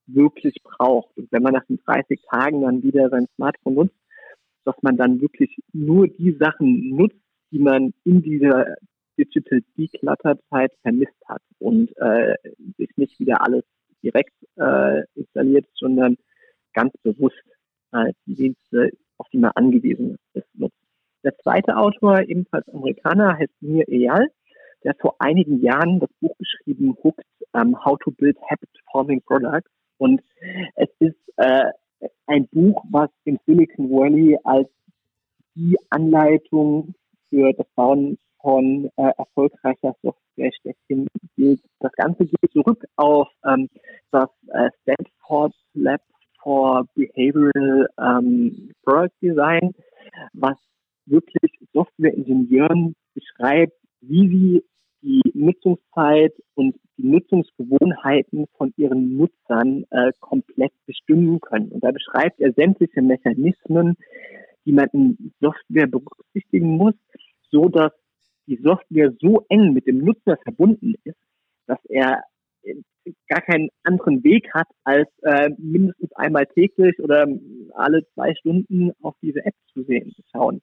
wirklich 0.09 0.57
braucht. 0.63 1.17
Und 1.17 1.31
wenn 1.33 1.43
man 1.43 1.55
nach 1.55 1.65
den 1.67 1.81
30 1.85 2.21
Tagen 2.31 2.63
dann 2.63 2.83
wieder 2.83 3.09
sein 3.11 3.27
Smartphone 3.37 3.75
nutzt, 3.75 3.95
dass 4.65 4.77
man 4.83 4.97
dann 4.97 5.21
wirklich 5.21 5.57
nur 5.73 6.09
die 6.09 6.37
Sachen 6.39 6.91
nutzt, 6.91 7.17
die 7.51 7.59
man 7.59 7.93
in 8.05 8.23
dieser 8.23 8.77
Digital 9.19 9.61
Declutter-Zeit 9.77 10.73
vermisst 10.83 11.17
hat 11.27 11.43
und 11.59 11.91
äh, 11.97 12.35
sich 12.77 12.91
nicht 12.97 13.19
wieder 13.19 13.43
alles 13.43 13.65
direkt 14.03 14.35
äh, 14.57 15.03
installiert, 15.15 15.67
sondern 15.75 16.17
ganz 16.73 16.93
bewusst 17.03 17.43
äh, 17.93 18.13
die 18.27 18.35
Dienste, 18.35 18.91
auf 19.17 19.27
die 19.33 19.39
man 19.39 19.51
angewiesen 19.55 20.17
ist, 20.35 20.47
nutzt. 20.55 20.77
Der 21.25 21.37
zweite 21.39 21.77
Autor, 21.77 22.21
ebenfalls 22.21 22.69
Amerikaner, 22.69 23.37
heißt 23.37 23.55
Mir 23.61 23.89
Eyal. 23.89 24.29
Der 24.85 24.91
hat 24.91 25.01
vor 25.01 25.17
einigen 25.19 25.61
Jahren 25.61 25.99
das 25.99 26.11
Buch 26.21 26.37
geschrieben, 26.39 26.97
Hooked, 27.03 27.27
um, 27.53 27.85
How 27.85 27.99
to 27.99 28.13
Build 28.13 28.39
Habit 28.49 28.71
Forming 28.93 29.21
Products. 29.23 29.71
Und 29.99 30.23
es 30.77 30.89
ist 31.01 31.17
äh, 31.37 31.71
ein 32.27 32.49
Buch, 32.49 32.83
was 32.91 33.11
im 33.25 33.39
Silicon 33.47 33.91
Valley 33.91 34.39
als 34.45 34.69
die 35.55 35.77
Anleitung 35.91 36.95
für 37.29 37.53
das 37.53 37.67
Bauen 37.75 38.19
von 38.41 38.91
äh, 38.97 39.11
erfolgreicher 39.19 39.95
Software 40.03 40.53
schlechthin 40.61 41.07
gilt. 41.37 41.61
Das 41.81 41.93
Ganze 41.93 42.27
geht 42.27 42.53
zurück 42.53 42.85
auf 42.97 43.29
ähm, 43.45 43.69
das 44.13 44.29
äh, 44.49 44.71
Stanford 44.83 45.55
Lab 45.75 46.01
for 46.43 46.87
Behavioral 46.95 47.89
ähm, 47.99 48.71
Product 48.85 49.15
Design, 49.21 49.75
was 50.33 50.57
wirklich 51.07 51.53
Softwareingenieuren 51.73 52.95
beschreibt, 53.15 53.77
wie 54.01 54.29
sie 54.29 54.65
die 55.03 55.33
Nutzungszeit 55.35 56.33
und 56.55 56.77
die 56.99 57.07
Nutzungsgewohnheiten 57.07 58.47
von 58.57 58.73
ihren 58.77 59.17
Nutzern 59.17 59.85
äh, 59.91 60.13
komplett 60.21 60.73
bestimmen 60.85 61.41
können. 61.41 61.71
Und 61.71 61.83
da 61.85 61.93
beschreibt 61.93 62.41
er 62.41 62.53
sämtliche 62.53 63.01
Mechanismen, 63.01 63.97
die 64.67 64.73
man 64.73 64.89
in 64.93 65.33
Software 65.41 65.87
berücksichtigen 65.87 66.77
muss, 66.77 66.95
so 67.51 67.69
dass 67.69 67.93
die 68.47 68.61
Software 68.63 69.13
so 69.21 69.45
eng 69.49 69.73
mit 69.73 69.87
dem 69.87 69.99
Nutzer 69.99 70.37
verbunden 70.43 70.95
ist, 71.05 71.19
dass 71.67 71.79
er 71.89 72.23
äh, 72.63 72.75
gar 73.29 73.41
keinen 73.43 73.69
anderen 73.85 74.23
Weg 74.25 74.53
hat, 74.53 74.67
als 74.85 75.09
äh, 75.23 75.51
mindestens 75.59 76.13
einmal 76.15 76.47
täglich 76.47 76.99
oder 76.99 77.27
alle 77.75 78.05
zwei 78.15 78.35
Stunden 78.35 78.93
auf 79.03 79.15
diese 79.23 79.45
App 79.45 79.55
zu 79.73 79.85
sehen, 79.85 80.13
zu 80.15 80.23
schauen. 80.33 80.61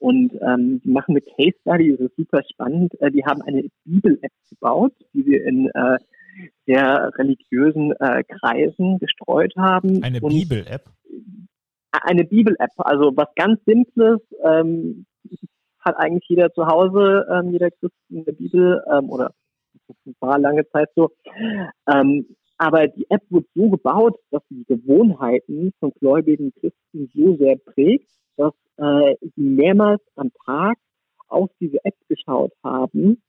Und 0.00 0.32
ähm, 0.40 0.80
die 0.82 0.90
machen 0.90 1.12
eine 1.12 1.20
Case 1.20 1.56
Study, 1.60 1.92
das 1.92 2.08
ist 2.08 2.16
super 2.16 2.42
spannend. 2.50 2.98
Äh, 3.00 3.10
die 3.10 3.24
haben 3.24 3.42
eine 3.42 3.64
Bibel-App 3.84 4.32
gebaut, 4.48 4.92
die 5.12 5.26
wir 5.26 5.44
in 5.44 5.68
äh, 5.68 5.98
sehr 6.66 7.12
religiösen 7.16 7.92
äh, 8.00 8.24
Kreisen 8.24 8.98
gestreut 8.98 9.52
haben. 9.56 10.02
Eine 10.02 10.20
Bibel-App? 10.20 10.84
Eine 11.92 12.24
Bibel-App, 12.24 12.70
also 12.78 13.12
was 13.14 13.28
ganz 13.36 13.60
Simples, 13.66 14.20
ähm, 14.42 15.04
hat 15.80 15.96
eigentlich 15.98 16.28
jeder 16.28 16.50
zu 16.52 16.66
Hause, 16.66 17.26
ähm, 17.30 17.52
jeder 17.52 17.70
Christ 17.70 17.94
eine 18.10 18.32
Bibel 18.32 18.82
ähm, 18.90 19.10
oder 19.10 19.32
war 20.20 20.38
lange 20.38 20.66
Zeit 20.70 20.88
so. 20.94 21.10
Ähm, 21.92 22.26
aber 22.58 22.88
die 22.88 23.06
App 23.10 23.22
wird 23.30 23.46
so 23.54 23.70
gebaut, 23.70 24.18
dass 24.30 24.42
sie 24.48 24.56
die 24.56 24.74
Gewohnheiten 24.74 25.72
von 25.80 25.92
gläubigen 25.98 26.52
Christen 26.52 27.10
so 27.14 27.36
sehr 27.36 27.56
prägt, 27.56 28.10
dass 28.36 28.52
äh, 28.80 29.14
mehrmals 29.36 30.02
am 30.16 30.30
Tag 30.44 30.78
auf 31.28 31.50
diese 31.60 31.84
App 31.84 31.94
geschaut 32.08 32.52
haben, 32.64 33.22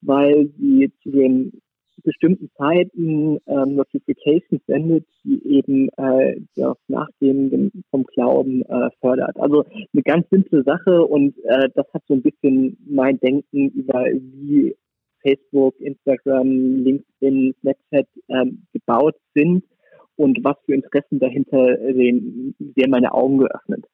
weil 0.00 0.50
sie 0.58 0.92
zu 1.02 1.10
den 1.10 1.60
bestimmten 2.04 2.50
Zeiten 2.56 3.38
ähm, 3.46 3.74
Notifications 3.74 4.62
sendet, 4.66 5.04
die 5.24 5.42
eben 5.44 5.88
äh, 5.96 6.40
das 6.54 6.76
Nachgehen 6.86 7.72
vom 7.90 8.04
Glauben 8.04 8.62
äh, 8.62 8.90
fördert. 9.00 9.36
Also 9.38 9.64
eine 9.64 10.02
ganz 10.04 10.26
simple 10.30 10.62
Sache 10.62 11.04
und 11.04 11.36
äh, 11.44 11.68
das 11.74 11.86
hat 11.92 12.02
so 12.06 12.14
ein 12.14 12.22
bisschen 12.22 12.76
mein 12.88 13.18
Denken 13.18 13.68
über 13.70 14.04
wie 14.04 14.76
Facebook, 15.22 15.74
Instagram, 15.80 16.84
LinkedIn, 16.84 17.54
Snapchat 17.60 18.06
ähm, 18.28 18.62
gebaut 18.72 19.16
sind 19.34 19.64
und 20.16 20.38
was 20.44 20.56
für 20.64 20.74
Interessen 20.74 21.18
dahinter 21.18 21.76
sehen, 21.92 22.54
sehr 22.76 22.88
meine 22.88 23.12
Augen 23.12 23.38
geöffnet. 23.38 23.84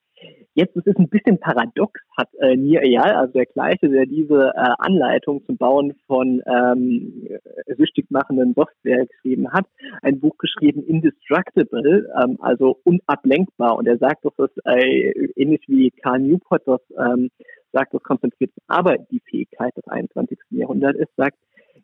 Jetzt 0.57 0.77
ist 0.77 0.87
es 0.87 0.97
ein 0.97 1.09
bisschen 1.09 1.39
paradox, 1.41 2.01
hat 2.17 2.29
äh, 2.39 2.55
Nir 2.57 2.83
Eyal, 2.83 3.13
also 3.17 3.33
der 3.33 3.47
gleiche, 3.47 3.89
der 3.89 4.07
diese 4.07 4.53
äh, 4.55 4.75
Anleitung 4.79 5.45
zum 5.47 5.57
Bauen 5.57 5.95
von 6.07 6.43
ähm, 6.47 7.29
süchtig 7.77 8.09
machenden 8.11 8.55
Software 8.55 9.05
geschrieben 9.07 9.53
hat, 9.53 9.67
ein 10.03 10.21
Buch 10.21 10.39
geschrieben, 10.39 10.85
Indestructible, 10.85 12.09
ähm, 12.23 12.39
also 12.41 12.79
unablenkbar. 12.85 13.77
Und 13.77 13.89
er 13.89 13.99
sagt, 13.99 14.25
dass 14.25 14.35
das 14.37 14.51
äh, 14.65 15.11
ähnlich 15.35 15.63
wie 15.67 15.91
Karl 15.91 16.21
Newport 16.21 16.63
das 16.67 16.81
ähm, 16.99 17.31
sagt, 17.73 17.93
dass 17.93 18.03
konzentrierte 18.05 18.61
Arbeit 18.69 19.01
die 19.11 19.23
Fähigkeit 19.29 19.77
des 19.77 19.89
21. 19.89 20.39
Jahrhunderts 20.51 21.01
ist, 21.01 21.17
sagt 21.17 21.37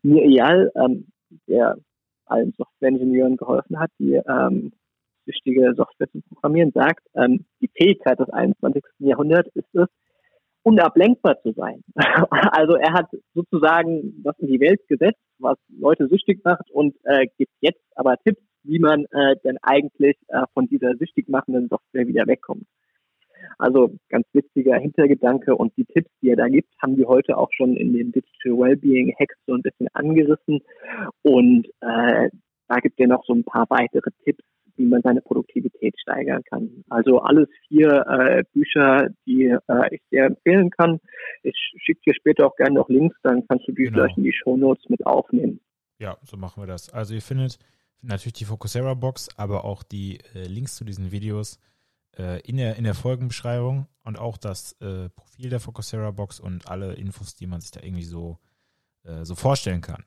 Nir 0.03 0.23
Eyal, 0.23 0.71
ähm, 0.77 1.09
der 1.49 1.77
allen 2.27 2.53
Softwareingenieuren 2.57 3.37
geholfen 3.37 3.81
hat, 3.81 3.91
die 3.99 4.15
ähm, 4.15 4.73
wichtige 5.27 5.75
Software 5.75 6.11
zu 6.11 6.21
programmieren, 6.29 6.73
sagt, 6.73 7.07
ähm, 7.15 7.45
die 7.61 7.71
Fähigkeit 7.75 8.19
des 8.19 8.31
21. 8.31 8.83
Jahrhunderts 8.99 9.51
ist 9.55 9.75
es, 9.75 9.89
unablenkbar 10.63 11.41
zu 11.43 11.53
sein. 11.53 11.83
also 12.31 12.75
er 12.75 12.93
hat 12.93 13.09
sozusagen 13.35 14.21
was 14.23 14.39
in 14.39 14.49
die 14.49 14.61
Welt 14.61 14.81
gesetzt, 14.89 15.21
was 15.39 15.57
Leute 15.69 16.09
süchtig 16.09 16.45
macht 16.45 16.71
und 16.71 16.97
äh, 17.05 17.27
gibt 17.39 17.53
jetzt 17.61 17.83
aber 17.95 18.17
Tipps, 18.19 18.43
wie 18.63 18.79
man 18.79 19.07
äh, 19.11 19.37
denn 19.43 19.57
eigentlich 19.63 20.17
äh, 20.29 20.43
von 20.53 20.67
dieser 20.67 20.95
süchtig 20.97 21.29
machenden 21.29 21.69
Software 21.69 22.07
wieder 22.07 22.27
wegkommt. 22.27 22.67
Also 23.59 23.97
ganz 24.11 24.27
witziger 24.35 24.77
Hintergedanke 24.77 25.57
und 25.57 25.75
die 25.79 25.87
Tipps, 25.87 26.11
die 26.21 26.29
er 26.29 26.37
da 26.37 26.49
gibt, 26.49 26.69
haben 26.83 26.99
wir 26.99 27.09
heute 27.09 27.39
auch 27.39 27.49
schon 27.53 27.75
in 27.75 27.95
den 27.95 28.13
Digital 28.13 28.59
Wellbeing 28.59 29.15
Hacks 29.19 29.37
so 29.47 29.55
ein 29.55 29.63
bisschen 29.63 29.89
angerissen 29.95 30.61
und 31.23 31.67
äh, 31.81 32.29
da 32.69 32.77
gibt 32.77 33.01
er 33.01 33.09
noch 33.09 33.25
so 33.25 33.33
ein 33.33 33.45
paar 33.45 33.67
weitere 33.71 34.11
Tipps, 34.25 34.45
wie 34.77 34.87
man 34.87 35.03
seine 35.03 35.21
Produktivität 35.21 35.95
steigern 36.01 36.43
kann. 36.45 36.85
Also 36.89 37.21
alles 37.21 37.49
vier 37.69 38.05
äh, 38.07 38.45
Bücher, 38.53 39.09
die 39.27 39.45
äh, 39.45 39.95
ich 39.95 40.03
sehr 40.11 40.27
empfehlen 40.27 40.71
kann. 40.71 41.01
Ich 41.43 41.57
schicke 41.79 42.01
dir 42.07 42.15
später 42.15 42.47
auch 42.47 42.57
gerne 42.57 42.75
noch 42.75 42.89
Links, 42.89 43.17
dann 43.23 43.47
kannst 43.49 43.67
du 43.69 43.73
die 43.73 43.85
genau. 43.85 43.99
gleich 43.99 44.17
in 44.17 44.25
die 44.25 44.33
Show 44.33 44.57
Notes 44.57 44.89
mit 44.89 45.05
aufnehmen. 45.07 45.61
Ja, 45.99 46.17
so 46.23 46.37
machen 46.37 46.63
wir 46.63 46.67
das. 46.67 46.91
Also 46.91 47.15
ihr 47.15 47.23
findet 47.23 47.59
natürlich 48.03 48.35
die 48.35 48.45
Focusera 48.45 48.95
Box, 48.95 49.29
aber 49.37 49.65
auch 49.65 49.83
die 49.83 50.19
äh, 50.35 50.47
Links 50.47 50.77
zu 50.77 50.85
diesen 50.85 51.11
Videos 51.11 51.59
äh, 52.19 52.41
in, 52.41 52.57
der, 52.57 52.77
in 52.77 52.85
der 52.85 52.95
Folgenbeschreibung 52.95 53.87
und 54.05 54.19
auch 54.19 54.39
das 54.39 54.73
äh, 54.81 55.09
Profil 55.11 55.51
der 55.51 55.61
Focusera 55.61 56.11
Box 56.11 56.41
und 56.41 56.69
alle 56.69 56.95
Infos, 56.95 57.35
die 57.35 57.47
man 57.47 57.61
sich 57.61 57.71
da 57.71 57.81
irgendwie 57.83 58.05
so, 58.05 58.39
äh, 59.05 59.25
so 59.25 59.35
vorstellen 59.35 59.81
kann. 59.81 60.05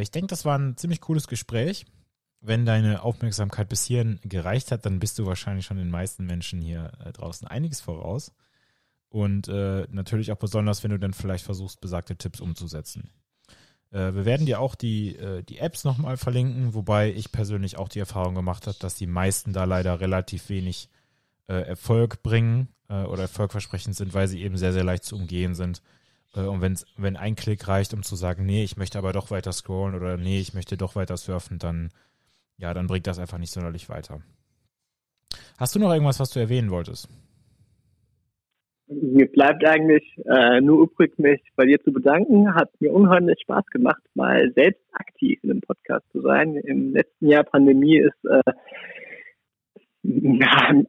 ich 0.00 0.10
denke, 0.10 0.26
das 0.26 0.44
war 0.44 0.58
ein 0.58 0.76
ziemlich 0.76 1.00
cooles 1.00 1.28
Gespräch 1.28 1.86
wenn 2.40 2.66
deine 2.66 3.02
Aufmerksamkeit 3.02 3.68
bis 3.68 3.84
hierhin 3.84 4.20
gereicht 4.22 4.70
hat, 4.70 4.86
dann 4.86 4.98
bist 4.98 5.18
du 5.18 5.26
wahrscheinlich 5.26 5.66
schon 5.66 5.78
den 5.78 5.90
meisten 5.90 6.26
Menschen 6.26 6.60
hier 6.60 6.92
äh, 7.04 7.12
draußen 7.12 7.46
einiges 7.48 7.80
voraus. 7.80 8.32
Und 9.08 9.48
äh, 9.48 9.86
natürlich 9.90 10.32
auch 10.32 10.36
besonders, 10.36 10.82
wenn 10.82 10.90
du 10.90 10.98
dann 10.98 11.14
vielleicht 11.14 11.44
versuchst, 11.44 11.80
besagte 11.80 12.16
Tipps 12.16 12.40
umzusetzen. 12.40 13.10
Äh, 13.90 14.14
wir 14.14 14.24
werden 14.24 14.46
dir 14.46 14.60
auch 14.60 14.74
die, 14.74 15.16
äh, 15.16 15.42
die 15.42 15.58
Apps 15.58 15.84
nochmal 15.84 16.16
verlinken, 16.16 16.74
wobei 16.74 17.12
ich 17.12 17.32
persönlich 17.32 17.78
auch 17.78 17.88
die 17.88 18.00
Erfahrung 18.00 18.34
gemacht 18.34 18.66
habe, 18.66 18.76
dass 18.78 18.96
die 18.96 19.06
meisten 19.06 19.52
da 19.52 19.64
leider 19.64 20.00
relativ 20.00 20.48
wenig 20.48 20.88
äh, 21.48 21.54
Erfolg 21.54 22.22
bringen 22.22 22.68
äh, 22.88 23.04
oder 23.04 23.22
erfolgversprechend 23.22 23.96
sind, 23.96 24.14
weil 24.14 24.28
sie 24.28 24.42
eben 24.42 24.56
sehr, 24.56 24.72
sehr 24.72 24.84
leicht 24.84 25.04
zu 25.04 25.16
umgehen 25.16 25.54
sind. 25.54 25.82
Und 26.32 26.60
wenn's, 26.60 26.84
wenn 26.98 27.16
ein 27.16 27.34
Klick 27.34 27.66
reicht, 27.66 27.94
um 27.94 28.02
zu 28.02 28.14
sagen, 28.14 28.44
nee, 28.44 28.62
ich 28.62 28.76
möchte 28.76 28.98
aber 28.98 29.14
doch 29.14 29.30
weiter 29.30 29.54
scrollen 29.54 29.94
oder 29.94 30.18
nee, 30.18 30.38
ich 30.38 30.52
möchte 30.52 30.76
doch 30.76 30.94
weiter 30.94 31.16
surfen, 31.16 31.58
dann 31.58 31.90
ja, 32.58 32.74
dann 32.74 32.86
bringt 32.86 33.06
das 33.06 33.18
einfach 33.18 33.38
nicht 33.38 33.52
sonderlich 33.52 33.88
weiter. 33.88 34.20
Hast 35.58 35.74
du 35.74 35.78
noch 35.78 35.92
irgendwas, 35.92 36.20
was 36.20 36.30
du 36.30 36.40
erwähnen 36.40 36.70
wolltest? 36.70 37.08
Mir 38.88 39.26
bleibt 39.26 39.64
eigentlich 39.66 40.04
äh, 40.26 40.60
nur 40.60 40.84
übrig, 40.84 41.18
mich 41.18 41.40
bei 41.56 41.64
dir 41.66 41.82
zu 41.82 41.92
bedanken. 41.92 42.54
Hat 42.54 42.70
mir 42.80 42.92
unheimlich 42.92 43.40
Spaß 43.42 43.66
gemacht, 43.66 44.02
mal 44.14 44.52
selbst 44.54 44.84
aktiv 44.92 45.40
in 45.42 45.50
einem 45.50 45.60
Podcast 45.60 46.04
zu 46.12 46.20
sein. 46.20 46.56
Im 46.56 46.92
letzten 46.92 47.26
Jahr 47.26 47.42
Pandemie 47.42 47.98
ist 47.98 48.24
äh, 48.24 48.52
ja, 50.02 50.82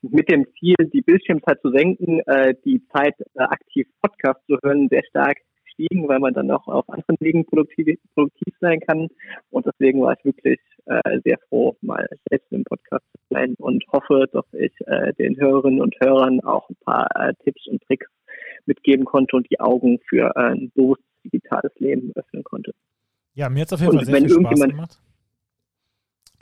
mit 0.00 0.30
dem 0.30 0.46
Ziel, 0.58 0.76
die 0.92 1.02
Bildschirmzeit 1.02 1.60
zu 1.60 1.70
senken, 1.70 2.20
äh, 2.20 2.54
die 2.64 2.82
Zeit, 2.88 3.14
äh, 3.34 3.42
aktiv 3.42 3.86
Podcast 4.00 4.40
zu 4.46 4.56
hören, 4.62 4.88
sehr 4.88 5.04
stark 5.10 5.36
gestiegen, 5.76 6.08
weil 6.08 6.18
man 6.18 6.34
dann 6.34 6.50
auch 6.50 6.66
auf 6.66 6.88
anderen 6.88 7.16
Wegen 7.20 7.44
produktiv, 7.44 7.98
produktiv 8.14 8.54
sein 8.60 8.80
kann. 8.80 9.08
Und 9.50 9.66
deswegen 9.66 10.02
war 10.02 10.14
ich 10.18 10.24
wirklich 10.24 10.60
äh, 10.86 11.20
sehr 11.24 11.38
froh, 11.48 11.76
mal 11.80 12.08
selbst 12.28 12.50
im 12.52 12.64
Podcast 12.64 13.04
zu 13.12 13.22
sein 13.30 13.54
und 13.58 13.84
hoffe, 13.92 14.26
dass 14.32 14.44
ich 14.52 14.72
äh, 14.86 15.12
den 15.14 15.36
Hörerinnen 15.38 15.80
und 15.80 15.94
Hörern 16.00 16.40
auch 16.40 16.68
ein 16.70 16.76
paar 16.84 17.08
äh, 17.14 17.34
Tipps 17.44 17.66
und 17.66 17.82
Tricks 17.82 18.06
mitgeben 18.66 19.04
konnte 19.04 19.36
und 19.36 19.48
die 19.50 19.60
Augen 19.60 19.98
für 20.08 20.36
ein 20.36 20.70
bewusstes 20.74 21.06
digitales 21.24 21.72
Leben 21.78 22.12
öffnen 22.14 22.44
konnte. 22.44 22.72
Ja, 23.34 23.48
mir 23.48 23.60
hat 23.60 23.68
es 23.68 23.72
auf 23.74 23.80
jeden 23.80 23.92
Fall 23.92 24.04
sehr 24.04 24.16
viel 24.16 24.30
Spaß 24.30 24.60
gemacht. 24.60 25.00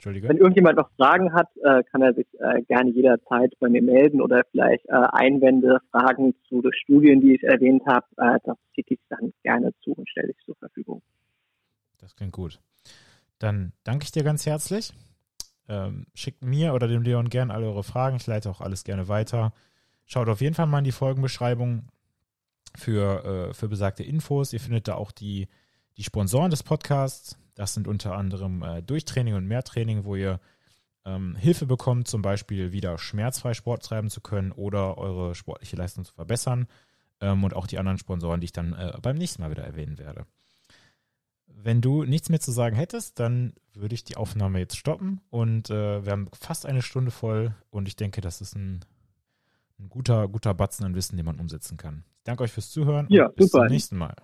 Entschuldige. 0.05 0.29
Wenn 0.29 0.37
irgendjemand 0.37 0.77
noch 0.77 0.89
Fragen 0.97 1.33
hat, 1.33 1.47
äh, 1.63 1.83
kann 1.83 2.03
er 2.03 2.13
sich 2.13 2.27
äh, 2.39 2.61
gerne 2.63 2.91
jederzeit 2.91 3.53
bei 3.59 3.69
mir 3.69 3.81
melden 3.81 4.21
oder 4.21 4.43
vielleicht 4.51 4.85
äh, 4.85 4.91
Einwände, 4.91 5.79
Fragen 5.89 6.35
zu 6.47 6.61
den 6.61 6.73
Studien, 6.73 7.21
die 7.21 7.35
ich 7.35 7.43
erwähnt 7.43 7.83
habe. 7.87 8.05
Das 8.15 8.57
schicke 8.75 8.93
ich 8.93 8.99
dann 9.09 9.33
gerne 9.41 9.71
zu 9.83 9.93
und 9.93 10.07
stelle 10.07 10.29
ich 10.29 10.45
zur 10.45 10.55
Verfügung. 10.57 11.01
Das 11.97 12.15
klingt 12.15 12.33
gut. 12.33 12.59
Dann 13.39 13.73
danke 13.83 14.03
ich 14.03 14.11
dir 14.11 14.23
ganz 14.23 14.45
herzlich. 14.45 14.93
Ähm, 15.67 16.05
schickt 16.13 16.43
mir 16.43 16.75
oder 16.75 16.87
dem 16.87 17.01
Leon 17.01 17.29
gerne 17.29 17.51
alle 17.51 17.65
eure 17.65 17.83
Fragen. 17.83 18.17
Ich 18.17 18.27
leite 18.27 18.49
auch 18.49 18.61
alles 18.61 18.83
gerne 18.83 19.07
weiter. 19.07 19.53
Schaut 20.05 20.29
auf 20.29 20.41
jeden 20.41 20.53
Fall 20.53 20.67
mal 20.67 20.79
in 20.79 20.83
die 20.83 20.91
Folgenbeschreibung 20.91 21.87
für, 22.75 23.49
äh, 23.49 23.53
für 23.55 23.67
besagte 23.67 24.03
Infos. 24.03 24.53
Ihr 24.53 24.59
findet 24.59 24.87
da 24.87 24.93
auch 24.93 25.11
die, 25.11 25.47
die 25.97 26.03
Sponsoren 26.03 26.51
des 26.51 26.61
Podcasts. 26.61 27.37
Das 27.55 27.73
sind 27.73 27.87
unter 27.87 28.15
anderem 28.15 28.61
äh, 28.61 28.81
Durchtraining 28.81 29.33
und 29.33 29.47
Mehrtraining, 29.47 30.03
wo 30.03 30.15
ihr 30.15 30.39
ähm, 31.05 31.35
Hilfe 31.35 31.65
bekommt, 31.65 32.07
zum 32.07 32.21
Beispiel 32.21 32.71
wieder 32.71 32.97
schmerzfrei 32.97 33.53
Sport 33.53 33.83
treiben 33.83 34.09
zu 34.09 34.21
können 34.21 34.51
oder 34.51 34.97
eure 34.97 35.35
sportliche 35.35 35.75
Leistung 35.75 36.03
zu 36.03 36.13
verbessern. 36.13 36.67
Ähm, 37.21 37.43
und 37.43 37.55
auch 37.55 37.67
die 37.67 37.79
anderen 37.79 37.97
Sponsoren, 37.97 38.41
die 38.41 38.45
ich 38.45 38.51
dann 38.51 38.73
äh, 38.73 38.97
beim 39.01 39.15
nächsten 39.15 39.41
Mal 39.41 39.51
wieder 39.51 39.63
erwähnen 39.63 39.97
werde. 39.97 40.25
Wenn 41.47 41.79
du 41.79 42.03
nichts 42.03 42.29
mehr 42.29 42.41
zu 42.41 42.51
sagen 42.51 42.75
hättest, 42.75 43.19
dann 43.19 43.53
würde 43.73 43.95
ich 43.95 44.03
die 44.03 44.17
Aufnahme 44.17 44.59
jetzt 44.59 44.77
stoppen 44.77 45.21
und 45.29 45.69
äh, 45.69 46.03
wir 46.03 46.11
haben 46.11 46.27
fast 46.33 46.65
eine 46.65 46.81
Stunde 46.81 47.11
voll 47.11 47.55
und 47.69 47.87
ich 47.87 47.95
denke, 47.95 48.19
das 48.19 48.41
ist 48.41 48.55
ein, 48.55 48.83
ein 49.79 49.87
guter, 49.89 50.27
guter 50.27 50.53
Batzen 50.53 50.85
an 50.85 50.95
Wissen, 50.95 51.15
den 51.15 51.25
man 51.25 51.39
umsetzen 51.39 51.77
kann. 51.77 52.03
Ich 52.17 52.23
danke 52.25 52.43
euch 52.43 52.51
fürs 52.51 52.71
Zuhören 52.71 53.07
ja, 53.09 53.27
und 53.27 53.35
bis 53.37 53.51
super. 53.51 53.63
zum 53.63 53.71
nächsten 53.71 53.97
Mal. 53.97 54.15